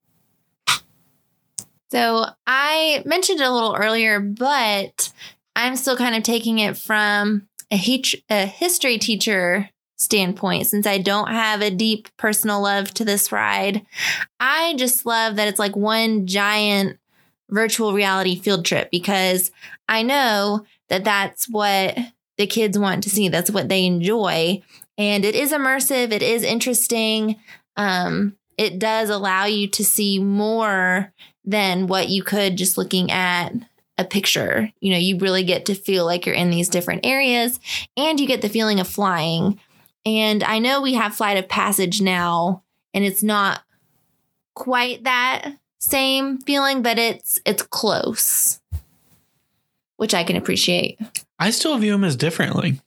So 1.90 2.24
I 2.46 3.02
mentioned 3.04 3.40
it 3.40 3.46
a 3.46 3.52
little 3.52 3.76
earlier, 3.76 4.18
but 4.18 5.12
I'm 5.55 5.76
still 5.76 5.96
kind 5.96 6.14
of 6.14 6.22
taking 6.22 6.59
it 6.59 6.76
from 6.76 7.48
a, 7.70 7.76
hit- 7.76 8.22
a 8.30 8.46
history 8.46 8.98
teacher 8.98 9.68
standpoint 9.96 10.66
since 10.66 10.86
I 10.86 10.98
don't 10.98 11.28
have 11.28 11.61
a 11.62 11.70
deep 11.70 12.09
personal 12.16 12.62
love 12.62 12.92
to 12.94 13.05
this 13.05 13.30
ride. 13.30 13.86
I 14.40 14.74
just 14.76 15.07
love 15.07 15.36
that 15.36 15.48
it's 15.48 15.59
like 15.59 15.76
one 15.76 16.26
giant 16.26 16.98
virtual 17.48 17.92
reality 17.92 18.38
field 18.38 18.64
trip 18.64 18.90
because 18.90 19.50
I 19.88 20.03
know 20.03 20.64
that 20.88 21.05
that's 21.05 21.48
what 21.48 21.96
the 22.36 22.46
kids 22.46 22.78
want 22.78 23.05
to 23.05 23.11
see. 23.11 23.28
That's 23.28 23.50
what 23.50 23.68
they 23.68 23.84
enjoy. 23.86 24.62
And 24.98 25.24
it 25.24 25.34
is 25.34 25.53
immersive, 25.53 26.12
it 26.12 26.22
is 26.22 26.42
interesting. 26.42 27.36
Um, 27.76 28.36
it 28.59 28.78
does 28.78 29.09
allow 29.09 29.44
you 29.44 29.68
to 29.68 29.84
see 29.84 30.18
more 30.18 31.12
than 31.44 31.86
what 31.86 32.09
you 32.09 32.22
could 32.22 32.57
just 32.57 32.76
looking 32.76 33.11
at 33.11 33.53
a 34.03 34.05
picture. 34.05 34.70
You 34.80 34.92
know, 34.92 34.98
you 34.98 35.18
really 35.18 35.44
get 35.44 35.66
to 35.66 35.74
feel 35.74 36.05
like 36.05 36.26
you're 36.26 36.34
in 36.34 36.50
these 36.50 36.68
different 36.68 37.07
areas 37.07 37.59
and 37.96 38.20
you 38.20 38.26
get 38.26 38.42
the 38.42 38.48
feeling 38.48 38.80
of 38.80 38.88
flying. 38.88 39.59
And 40.05 40.44
I 40.44 40.59
know 40.59 40.82
we 40.82 40.94
have 40.94 41.14
Flight 41.14 41.38
of 41.38 41.48
Passage 41.48 42.03
now, 42.03 42.64
and 42.92 43.05
it's 43.05 43.22
not 43.22 43.62
quite 44.55 45.05
that 45.05 45.53
same 45.78 46.38
feeling, 46.40 46.82
but 46.82 46.98
it's 46.98 47.40
it's 47.46 47.62
close, 47.62 48.61
which 49.96 50.14
I 50.14 50.24
can 50.24 50.36
appreciate. 50.36 51.00
I 51.38 51.50
still 51.50 51.78
view 51.78 51.92
them 51.92 52.05
as 52.05 52.16
differently. 52.16 52.80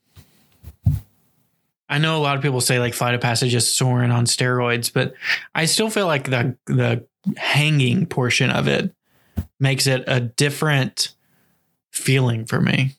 I 1.88 1.98
know 1.98 2.16
a 2.16 2.20
lot 2.20 2.36
of 2.36 2.42
people 2.42 2.60
say 2.60 2.78
like 2.78 2.94
Flight 2.94 3.14
of 3.14 3.20
Passage 3.20 3.54
is 3.54 3.72
soaring 3.72 4.10
on 4.10 4.26
steroids, 4.26 4.92
but 4.92 5.14
I 5.54 5.64
still 5.66 5.88
feel 5.88 6.06
like 6.06 6.24
the 6.24 6.56
the 6.66 7.06
hanging 7.36 8.06
portion 8.06 8.50
of 8.50 8.68
it 8.68 8.94
makes 9.58 9.86
it 9.86 10.04
a 10.06 10.20
different 10.20 11.14
feeling 11.90 12.44
for 12.44 12.60
me 12.60 12.94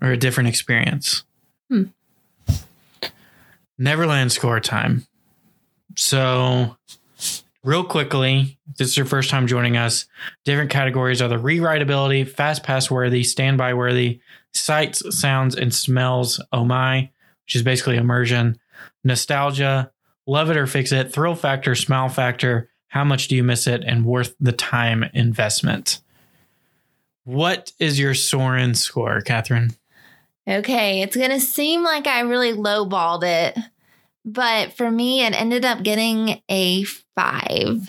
or 0.00 0.10
a 0.10 0.16
different 0.16 0.48
experience. 0.48 1.24
Hmm. 1.68 1.84
Neverland 3.76 4.32
score 4.32 4.60
time. 4.60 5.06
So, 5.96 6.76
real 7.64 7.82
quickly, 7.82 8.58
if 8.70 8.76
this 8.76 8.88
is 8.88 8.96
your 8.96 9.06
first 9.06 9.30
time 9.30 9.46
joining 9.46 9.76
us. 9.76 10.06
Different 10.44 10.70
categories 10.70 11.20
are 11.22 11.28
the 11.28 11.36
rewritability, 11.36 12.28
fast 12.28 12.62
pass 12.62 12.90
worthy, 12.90 13.24
standby 13.24 13.74
worthy, 13.74 14.20
sights, 14.52 15.02
sounds, 15.18 15.56
and 15.56 15.74
smells. 15.74 16.40
Oh 16.52 16.64
my, 16.64 17.10
which 17.44 17.56
is 17.56 17.62
basically 17.62 17.96
immersion, 17.96 18.58
nostalgia, 19.02 19.90
love 20.26 20.50
it 20.50 20.56
or 20.56 20.66
fix 20.66 20.92
it, 20.92 21.12
thrill 21.12 21.34
factor, 21.34 21.74
smile 21.74 22.08
factor, 22.08 22.70
how 22.94 23.02
much 23.02 23.26
do 23.26 23.34
you 23.34 23.42
miss 23.42 23.66
it, 23.66 23.82
and 23.84 24.04
worth 24.04 24.36
the 24.38 24.52
time 24.52 25.02
investment. 25.14 26.00
What 27.24 27.72
is 27.80 27.98
your 27.98 28.14
Soarin' 28.14 28.76
score, 28.76 29.20
Catherine? 29.20 29.72
Okay, 30.48 31.02
it's 31.02 31.16
going 31.16 31.32
to 31.32 31.40
seem 31.40 31.82
like 31.82 32.06
I 32.06 32.20
really 32.20 32.52
lowballed 32.52 33.24
it, 33.24 33.58
but 34.24 34.74
for 34.74 34.92
me, 34.92 35.26
it 35.26 35.32
ended 35.32 35.64
up 35.64 35.82
getting 35.82 36.40
a 36.48 36.84
five. 36.84 37.88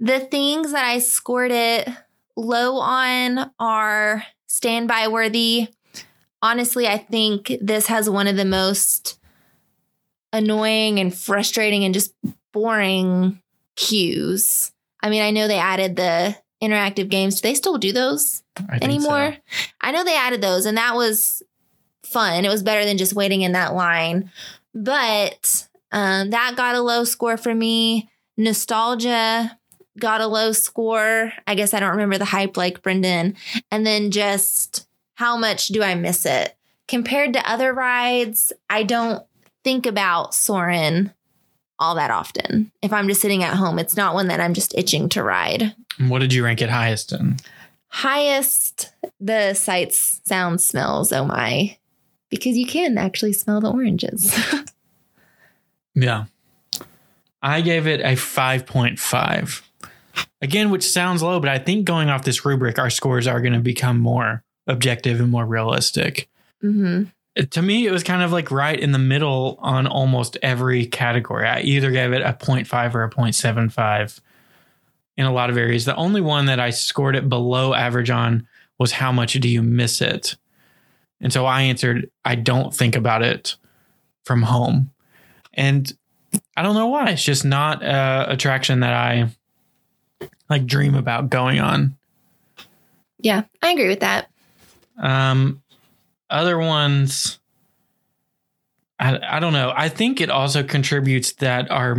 The 0.00 0.18
things 0.18 0.72
that 0.72 0.84
I 0.84 0.98
scored 0.98 1.52
it 1.52 1.88
low 2.34 2.78
on 2.78 3.52
are 3.60 4.24
standby 4.48 5.06
worthy. 5.06 5.68
Honestly, 6.42 6.88
I 6.88 6.98
think 6.98 7.52
this 7.60 7.86
has 7.86 8.10
one 8.10 8.26
of 8.26 8.34
the 8.34 8.44
most 8.44 9.20
annoying 10.32 10.98
and 10.98 11.14
frustrating 11.14 11.84
and 11.84 11.94
just 11.94 12.12
boring 12.52 13.39
cues. 13.80 14.72
I 15.02 15.08
mean, 15.08 15.22
I 15.22 15.30
know 15.30 15.48
they 15.48 15.58
added 15.58 15.96
the 15.96 16.36
interactive 16.62 17.08
games. 17.08 17.40
Do 17.40 17.48
they 17.48 17.54
still 17.54 17.78
do 17.78 17.92
those 17.92 18.42
I 18.68 18.78
anymore? 18.82 19.34
so. 19.34 19.66
I 19.80 19.90
know 19.90 20.04
they 20.04 20.16
added 20.16 20.42
those, 20.42 20.66
and 20.66 20.76
that 20.76 20.94
was 20.94 21.42
fun. 22.04 22.44
It 22.44 22.50
was 22.50 22.62
better 22.62 22.84
than 22.84 22.98
just 22.98 23.14
waiting 23.14 23.40
in 23.40 23.52
that 23.52 23.74
line. 23.74 24.30
But 24.74 25.66
um, 25.92 26.30
that 26.30 26.56
got 26.56 26.74
a 26.74 26.82
low 26.82 27.04
score 27.04 27.38
for 27.38 27.54
me. 27.54 28.10
Nostalgia 28.36 29.58
got 29.98 30.20
a 30.20 30.26
low 30.26 30.52
score. 30.52 31.32
I 31.46 31.54
guess 31.54 31.72
I 31.72 31.80
don't 31.80 31.92
remember 31.92 32.18
the 32.18 32.24
hype 32.26 32.56
like 32.56 32.82
Brendan. 32.82 33.36
And 33.70 33.86
then 33.86 34.10
just 34.10 34.86
how 35.14 35.36
much 35.38 35.68
do 35.68 35.82
I 35.82 35.94
miss 35.94 36.26
it? 36.26 36.54
Compared 36.86 37.32
to 37.32 37.50
other 37.50 37.72
rides, 37.72 38.52
I 38.68 38.82
don't 38.82 39.24
think 39.64 39.86
about 39.86 40.34
Soarin' 40.34 41.12
all 41.80 41.96
that 41.96 42.10
often. 42.12 42.70
If 42.82 42.92
I'm 42.92 43.08
just 43.08 43.20
sitting 43.20 43.42
at 43.42 43.54
home, 43.54 43.78
it's 43.80 43.96
not 43.96 44.14
one 44.14 44.28
that 44.28 44.38
I'm 44.40 44.54
just 44.54 44.76
itching 44.78 45.08
to 45.10 45.22
ride. 45.22 45.74
What 45.98 46.20
did 46.20 46.32
you 46.32 46.44
rank 46.44 46.62
it 46.62 46.70
highest 46.70 47.12
in? 47.12 47.38
Highest, 47.88 48.92
the 49.18 49.54
sights, 49.54 50.20
sounds, 50.24 50.64
smells. 50.64 51.10
Oh 51.12 51.24
my. 51.24 51.76
Because 52.28 52.56
you 52.56 52.66
can 52.66 52.96
actually 52.98 53.32
smell 53.32 53.60
the 53.60 53.70
oranges. 53.72 54.38
Yeah. 55.94 56.26
I 57.42 57.60
gave 57.62 57.86
it 57.88 58.00
a 58.00 58.14
5.5. 58.14 59.62
Again, 60.40 60.70
which 60.70 60.88
sounds 60.88 61.22
low, 61.22 61.40
but 61.40 61.48
I 61.50 61.58
think 61.58 61.84
going 61.84 62.08
off 62.08 62.24
this 62.24 62.44
rubric, 62.44 62.78
our 62.78 62.90
scores 62.90 63.26
are 63.26 63.40
going 63.40 63.54
to 63.54 63.58
become 63.60 63.98
more 63.98 64.42
objective 64.68 65.20
and 65.20 65.30
more 65.30 65.44
realistic. 65.44 66.28
hmm 66.60 67.02
It- 67.02 67.08
to 67.36 67.62
me, 67.62 67.86
it 67.86 67.92
was 67.92 68.02
kind 68.02 68.22
of 68.22 68.32
like 68.32 68.50
right 68.50 68.78
in 68.78 68.92
the 68.92 68.98
middle 68.98 69.56
on 69.60 69.86
almost 69.86 70.36
every 70.42 70.86
category. 70.86 71.46
I 71.46 71.60
either 71.60 71.90
gave 71.90 72.12
it 72.12 72.22
a 72.22 72.32
0.5 72.32 72.94
or 72.94 73.04
a 73.04 73.10
0.75 73.10 74.20
in 75.16 75.26
a 75.26 75.32
lot 75.32 75.50
of 75.50 75.56
areas. 75.56 75.84
The 75.84 75.96
only 75.96 76.20
one 76.20 76.46
that 76.46 76.58
I 76.58 76.70
scored 76.70 77.16
it 77.16 77.28
below 77.28 77.74
average 77.74 78.10
on 78.10 78.46
was 78.78 78.92
how 78.92 79.12
much 79.12 79.34
do 79.34 79.48
you 79.48 79.62
miss 79.62 80.00
it? 80.00 80.36
And 81.20 81.32
so 81.32 81.46
I 81.46 81.62
answered, 81.62 82.10
I 82.24 82.34
don't 82.34 82.74
think 82.74 82.96
about 82.96 83.22
it 83.22 83.56
from 84.24 84.42
home. 84.42 84.90
And 85.54 85.92
I 86.56 86.62
don't 86.62 86.74
know 86.74 86.86
why. 86.86 87.10
It's 87.10 87.24
just 87.24 87.44
not 87.44 87.82
a 87.82 88.26
attraction 88.28 88.80
that 88.80 88.94
I 88.94 89.28
like 90.48 90.66
dream 90.66 90.94
about 90.94 91.30
going 91.30 91.60
on. 91.60 91.96
Yeah, 93.18 93.44
I 93.62 93.72
agree 93.72 93.88
with 93.88 94.00
that. 94.00 94.30
Um, 94.98 95.62
other 96.30 96.58
ones, 96.58 97.38
I, 98.98 99.18
I 99.36 99.40
don't 99.40 99.52
know. 99.52 99.72
I 99.74 99.88
think 99.88 100.20
it 100.20 100.30
also 100.30 100.62
contributes 100.62 101.32
that 101.34 101.70
our 101.70 101.96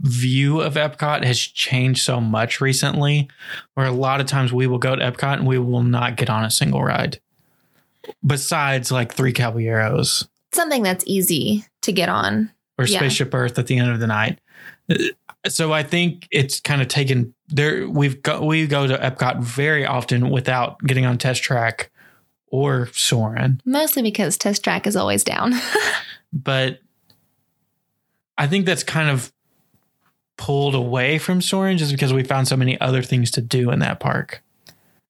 view 0.00 0.60
of 0.60 0.74
Epcot 0.74 1.24
has 1.24 1.38
changed 1.38 2.02
so 2.02 2.20
much 2.20 2.60
recently, 2.60 3.28
where 3.74 3.86
a 3.86 3.92
lot 3.92 4.20
of 4.20 4.26
times 4.26 4.52
we 4.52 4.66
will 4.66 4.78
go 4.78 4.94
to 4.94 5.02
Epcot 5.02 5.38
and 5.38 5.46
we 5.46 5.58
will 5.58 5.82
not 5.82 6.16
get 6.16 6.28
on 6.28 6.44
a 6.44 6.50
single 6.50 6.82
ride, 6.82 7.20
besides 8.24 8.92
like 8.92 9.12
Three 9.14 9.32
Caballeros 9.32 10.28
Something 10.52 10.82
that's 10.82 11.04
easy 11.06 11.64
to 11.80 11.92
get 11.92 12.10
on. 12.10 12.50
or 12.78 12.84
Yeah. 12.84 12.98
Spaceship 12.98 13.32
Earth 13.34 13.58
at 13.58 13.66
the 13.66 13.78
end 13.78 13.90
of 13.90 14.00
the 14.00 14.06
night. 14.06 14.38
So 15.48 15.72
I 15.72 15.82
think 15.82 16.28
it's 16.30 16.60
kind 16.60 16.82
of 16.82 16.88
taken 16.88 17.34
there. 17.48 17.88
We've 17.88 18.22
got 18.22 18.44
we 18.44 18.66
go 18.66 18.86
to 18.86 18.96
Epcot 18.98 19.42
very 19.42 19.86
often 19.86 20.28
without 20.28 20.78
getting 20.84 21.06
on 21.06 21.16
Test 21.16 21.42
Track 21.42 21.90
or 22.52 22.86
Soarin'. 22.92 23.60
Mostly 23.64 24.02
because 24.02 24.36
Test 24.36 24.62
Track 24.62 24.86
is 24.86 24.94
always 24.94 25.24
down. 25.24 25.54
but 26.32 26.78
I 28.38 28.46
think 28.46 28.66
that's 28.66 28.84
kind 28.84 29.10
of 29.10 29.32
pulled 30.36 30.74
away 30.74 31.18
from 31.18 31.40
Soarin' 31.40 31.78
just 31.78 31.90
because 31.90 32.12
we 32.12 32.22
found 32.22 32.46
so 32.46 32.56
many 32.56 32.80
other 32.80 33.02
things 33.02 33.30
to 33.32 33.40
do 33.40 33.70
in 33.70 33.80
that 33.80 33.98
park. 33.98 34.42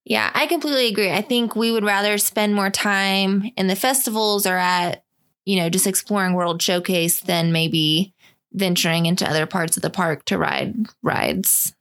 yeah, 0.04 0.30
I 0.34 0.46
completely 0.46 0.86
agree. 0.88 1.10
I 1.10 1.20
think 1.20 1.54
we 1.54 1.70
would 1.72 1.84
rather 1.84 2.16
spend 2.16 2.54
more 2.54 2.70
time 2.70 3.50
in 3.56 3.66
the 3.66 3.76
festivals 3.76 4.46
or 4.46 4.56
at, 4.56 5.04
you 5.44 5.56
know, 5.56 5.68
just 5.68 5.86
exploring 5.86 6.34
World 6.34 6.62
Showcase 6.62 7.20
than 7.20 7.52
maybe 7.52 8.14
venturing 8.52 9.06
into 9.06 9.28
other 9.28 9.46
parts 9.46 9.76
of 9.76 9.82
the 9.82 9.90
park 9.90 10.24
to 10.26 10.38
ride 10.38 10.74
rides. 11.02 11.74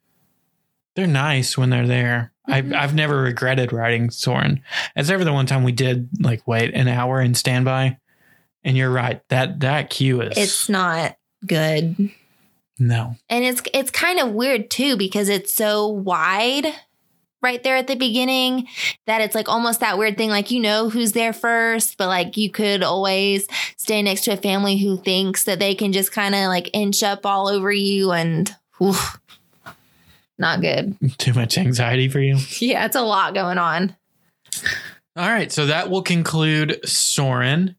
They're 0.95 1.07
nice 1.07 1.57
when 1.57 1.69
they're 1.69 1.87
there. 1.87 2.31
I've 2.45 2.65
mm-hmm. 2.65 2.75
I've 2.75 2.95
never 2.95 3.21
regretted 3.21 3.71
riding 3.71 4.09
Soarin'. 4.09 4.61
Except 4.95 5.19
for 5.19 5.25
the 5.25 5.33
one 5.33 5.45
time 5.45 5.63
we 5.63 5.71
did 5.71 6.09
like 6.19 6.47
wait 6.47 6.73
an 6.73 6.87
hour 6.87 7.21
in 7.21 7.33
standby. 7.35 7.97
And 8.63 8.77
you're 8.77 8.91
right. 8.91 9.21
That 9.29 9.59
that 9.61 9.89
queue 9.89 10.21
is 10.21 10.37
It's 10.37 10.69
not 10.69 11.17
good. 11.45 12.11
no. 12.79 13.15
And 13.29 13.43
it's 13.43 13.61
it's 13.73 13.91
kind 13.91 14.19
of 14.19 14.31
weird 14.31 14.69
too 14.69 14.97
because 14.97 15.29
it's 15.29 15.53
so 15.53 15.87
wide 15.87 16.67
right 17.41 17.63
there 17.63 17.75
at 17.75 17.87
the 17.87 17.95
beginning 17.95 18.67
that 19.07 19.21
it's 19.21 19.33
like 19.33 19.49
almost 19.49 19.79
that 19.79 19.97
weird 19.97 20.15
thing 20.15 20.29
like 20.29 20.51
you 20.51 20.59
know 20.59 20.89
who's 20.89 21.13
there 21.13 21.33
first 21.33 21.97
but 21.97 22.07
like 22.07 22.37
you 22.37 22.51
could 22.51 22.83
always 22.83 23.47
stay 23.77 23.99
next 24.03 24.21
to 24.25 24.31
a 24.31 24.37
family 24.37 24.77
who 24.77 24.95
thinks 24.97 25.45
that 25.45 25.57
they 25.57 25.73
can 25.73 25.91
just 25.91 26.11
kind 26.11 26.35
of 26.35 26.41
like 26.41 26.69
inch 26.73 27.01
up 27.01 27.25
all 27.25 27.47
over 27.47 27.71
you 27.71 28.11
and 28.11 28.55
oof, 28.81 29.19
not 30.41 30.59
good. 30.59 30.97
Too 31.17 31.33
much 31.33 31.57
anxiety 31.57 32.09
for 32.09 32.19
you. 32.19 32.37
Yeah, 32.59 32.85
it's 32.85 32.97
a 32.97 33.01
lot 33.01 33.33
going 33.33 33.57
on. 33.57 33.95
All 35.15 35.29
right, 35.29 35.51
so 35.51 35.67
that 35.67 35.89
will 35.89 36.01
conclude 36.01 36.79
Soarin'. 36.83 37.75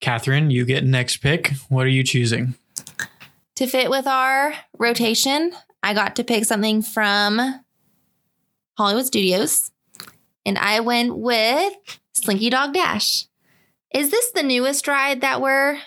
Catherine, 0.00 0.50
you 0.50 0.66
get 0.66 0.84
next 0.84 1.18
pick. 1.18 1.52
What 1.70 1.86
are 1.86 1.90
you 1.90 2.04
choosing? 2.04 2.54
To 3.56 3.66
fit 3.66 3.88
with 3.88 4.06
our 4.06 4.52
rotation, 4.78 5.52
I 5.82 5.94
got 5.94 6.16
to 6.16 6.24
pick 6.24 6.44
something 6.44 6.82
from 6.82 7.40
Hollywood 8.76 9.06
Studios, 9.06 9.70
and 10.44 10.58
I 10.58 10.80
went 10.80 11.16
with 11.16 11.72
Slinky 12.12 12.50
Dog 12.50 12.74
Dash. 12.74 13.26
Is 13.94 14.10
this 14.10 14.32
the 14.32 14.42
newest 14.42 14.88
ride 14.88 15.20
that 15.20 15.40
we're 15.40 15.78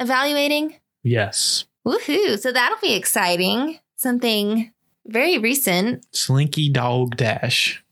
evaluating? 0.00 0.76
Yes. 1.02 1.66
Woohoo! 1.86 2.38
So 2.38 2.50
that'll 2.50 2.78
be 2.80 2.94
exciting. 2.94 3.78
Something 3.96 4.72
very 5.06 5.38
recent. 5.38 6.04
Slinky 6.12 6.68
Dog 6.68 7.16
Dash. 7.16 7.82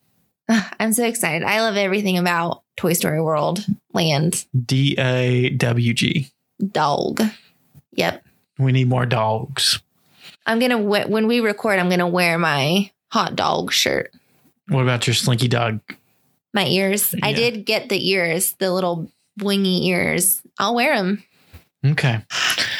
I'm 0.49 0.93
so 0.93 1.05
excited. 1.05 1.43
I 1.43 1.61
love 1.61 1.77
everything 1.77 2.19
about 2.19 2.62
Toy 2.77 2.93
Story 2.93 3.21
World 3.21 3.65
Land. 3.93 4.45
D 4.67 4.95
A 4.99 5.51
W 5.51 5.95
G. 5.95 6.31
Dog. 6.71 7.23
Yep. 7.93 8.25
We 8.59 8.73
need 8.73 8.89
more 8.89 9.07
dogs. 9.07 9.81
I'm 10.47 10.59
going 10.59 10.71
to, 10.71 10.79
when 10.79 11.27
we 11.27 11.41
record, 11.41 11.79
I'm 11.79 11.89
going 11.89 12.01
to 12.01 12.07
wear 12.07 12.39
my 12.39 12.91
hot 13.11 13.35
dog 13.35 13.73
shirt. 13.73 14.12
What 14.69 14.83
about 14.83 15.07
your 15.07 15.15
Slinky 15.15 15.49
Dog? 15.49 15.81
My 16.53 16.67
ears. 16.67 17.15
I 17.23 17.33
did 17.33 17.65
get 17.65 17.89
the 17.89 18.11
ears, 18.11 18.53
the 18.59 18.73
little 18.73 19.11
wingy 19.41 19.89
ears. 19.89 20.43
I'll 20.59 20.75
wear 20.75 20.95
them. 20.97 21.25
Okay. 21.85 22.21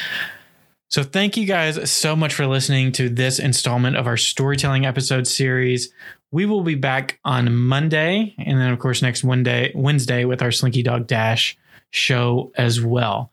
So, 0.95 1.03
thank 1.03 1.37
you 1.37 1.45
guys 1.45 1.91
so 1.91 2.15
much 2.15 2.35
for 2.35 2.47
listening 2.47 2.93
to 2.93 3.09
this 3.09 3.41
installment 3.41 3.97
of 3.97 4.07
our 4.07 4.17
storytelling 4.17 4.87
episode 4.87 5.27
series. 5.27 5.93
We 6.31 6.47
will 6.47 6.63
be 6.63 6.77
back 6.77 7.19
on 7.25 7.53
Monday, 7.53 8.37
and 8.39 8.61
then, 8.61 8.73
of 8.73 8.79
course, 8.79 9.03
next 9.03 9.25
Wednesday, 9.25 9.73
Wednesday 9.75 10.25
with 10.25 10.41
our 10.41 10.53
Slinky 10.53 10.85
Dog 10.85 11.09
Dash 11.09 11.59
show 11.91 12.53
as 12.55 12.81
well. 12.81 13.33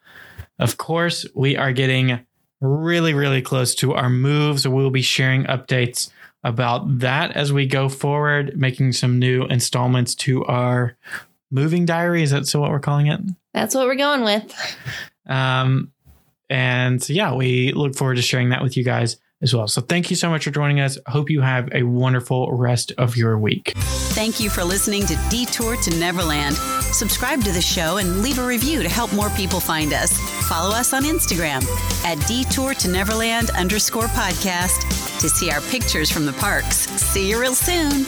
Of 0.58 0.78
course, 0.78 1.28
we 1.36 1.56
are 1.56 1.72
getting 1.72 2.26
really, 2.62 3.14
really 3.14 3.44
close 3.44 3.76
to 3.76 3.94
our 3.94 4.10
move, 4.10 4.62
so 4.62 4.72
we'll 4.72 4.90
be 4.90 5.04
sharing 5.04 5.44
updates 5.44 6.10
about 6.44 7.02
that 7.02 7.34
as 7.34 7.54
we 7.54 7.68
go 7.68 7.90
forward, 7.90 8.58
making 8.58 8.94
some 8.94 9.20
new 9.20 9.46
installments 9.46 10.16
to 10.16 10.44
our 10.46 10.98
moving 11.52 11.86
diary. 11.86 12.24
Is 12.24 12.32
that 12.32 12.48
so? 12.48 12.60
What 12.60 12.72
we're 12.72 12.80
calling 12.80 13.06
it? 13.06 13.22
That's 13.54 13.76
what 13.76 13.86
we're 13.86 13.94
going 13.94 14.24
with. 14.24 14.52
Um, 15.28 15.92
and 16.52 17.08
yeah, 17.10 17.34
we 17.34 17.72
look 17.72 17.96
forward 17.96 18.16
to 18.16 18.22
sharing 18.22 18.50
that 18.50 18.62
with 18.62 18.76
you 18.76 18.84
guys 18.84 19.18
as 19.42 19.56
well. 19.56 19.68
So 19.68 19.82
thank 19.82 20.10
you 20.10 20.16
so 20.16 20.30
much 20.30 20.44
for 20.44 20.52
joining 20.52 20.82
us. 20.82 20.98
Hope 21.08 21.30
you 21.30 21.42
have 21.42 21.70
a 21.74 21.84
wonderful 21.84 22.52
rest 22.52 22.92
of 22.98 23.16
your 23.16 23.40
week. 23.40 23.74
Thank 24.14 24.40
you 24.40 24.50
for 24.50 24.64
listening 24.64 25.06
to 25.08 25.18
Detour 25.30 25.78
to 25.78 25.90
Neverland. 25.98 26.58
Subscribe 26.58 27.42
to 27.46 27.52
the 27.52 27.62
show 27.62 27.98
and 27.98 28.22
leave 28.22 28.38
a 28.38 28.46
review 28.46 28.84
to 28.84 28.90
help 28.90 29.14
more 29.14 29.30
people 29.32 29.62
find 29.62 29.94
us. 29.94 30.20
Follow 30.50 30.76
us 30.76 30.94
on 30.94 31.04
Instagram 31.04 31.66
at 32.04 32.20
Detour 32.28 32.74
to 32.76 32.90
Neverland 32.90 33.50
underscore 33.52 34.08
podcast 34.08 35.20
to 35.22 35.30
see 35.30 35.50
our 35.50 35.62
pictures 35.62 36.12
from 36.12 36.26
the 36.26 36.34
parks. 36.34 36.88
See 37.02 37.30
you 37.30 37.40
real 37.40 37.56
soon. 37.56 38.06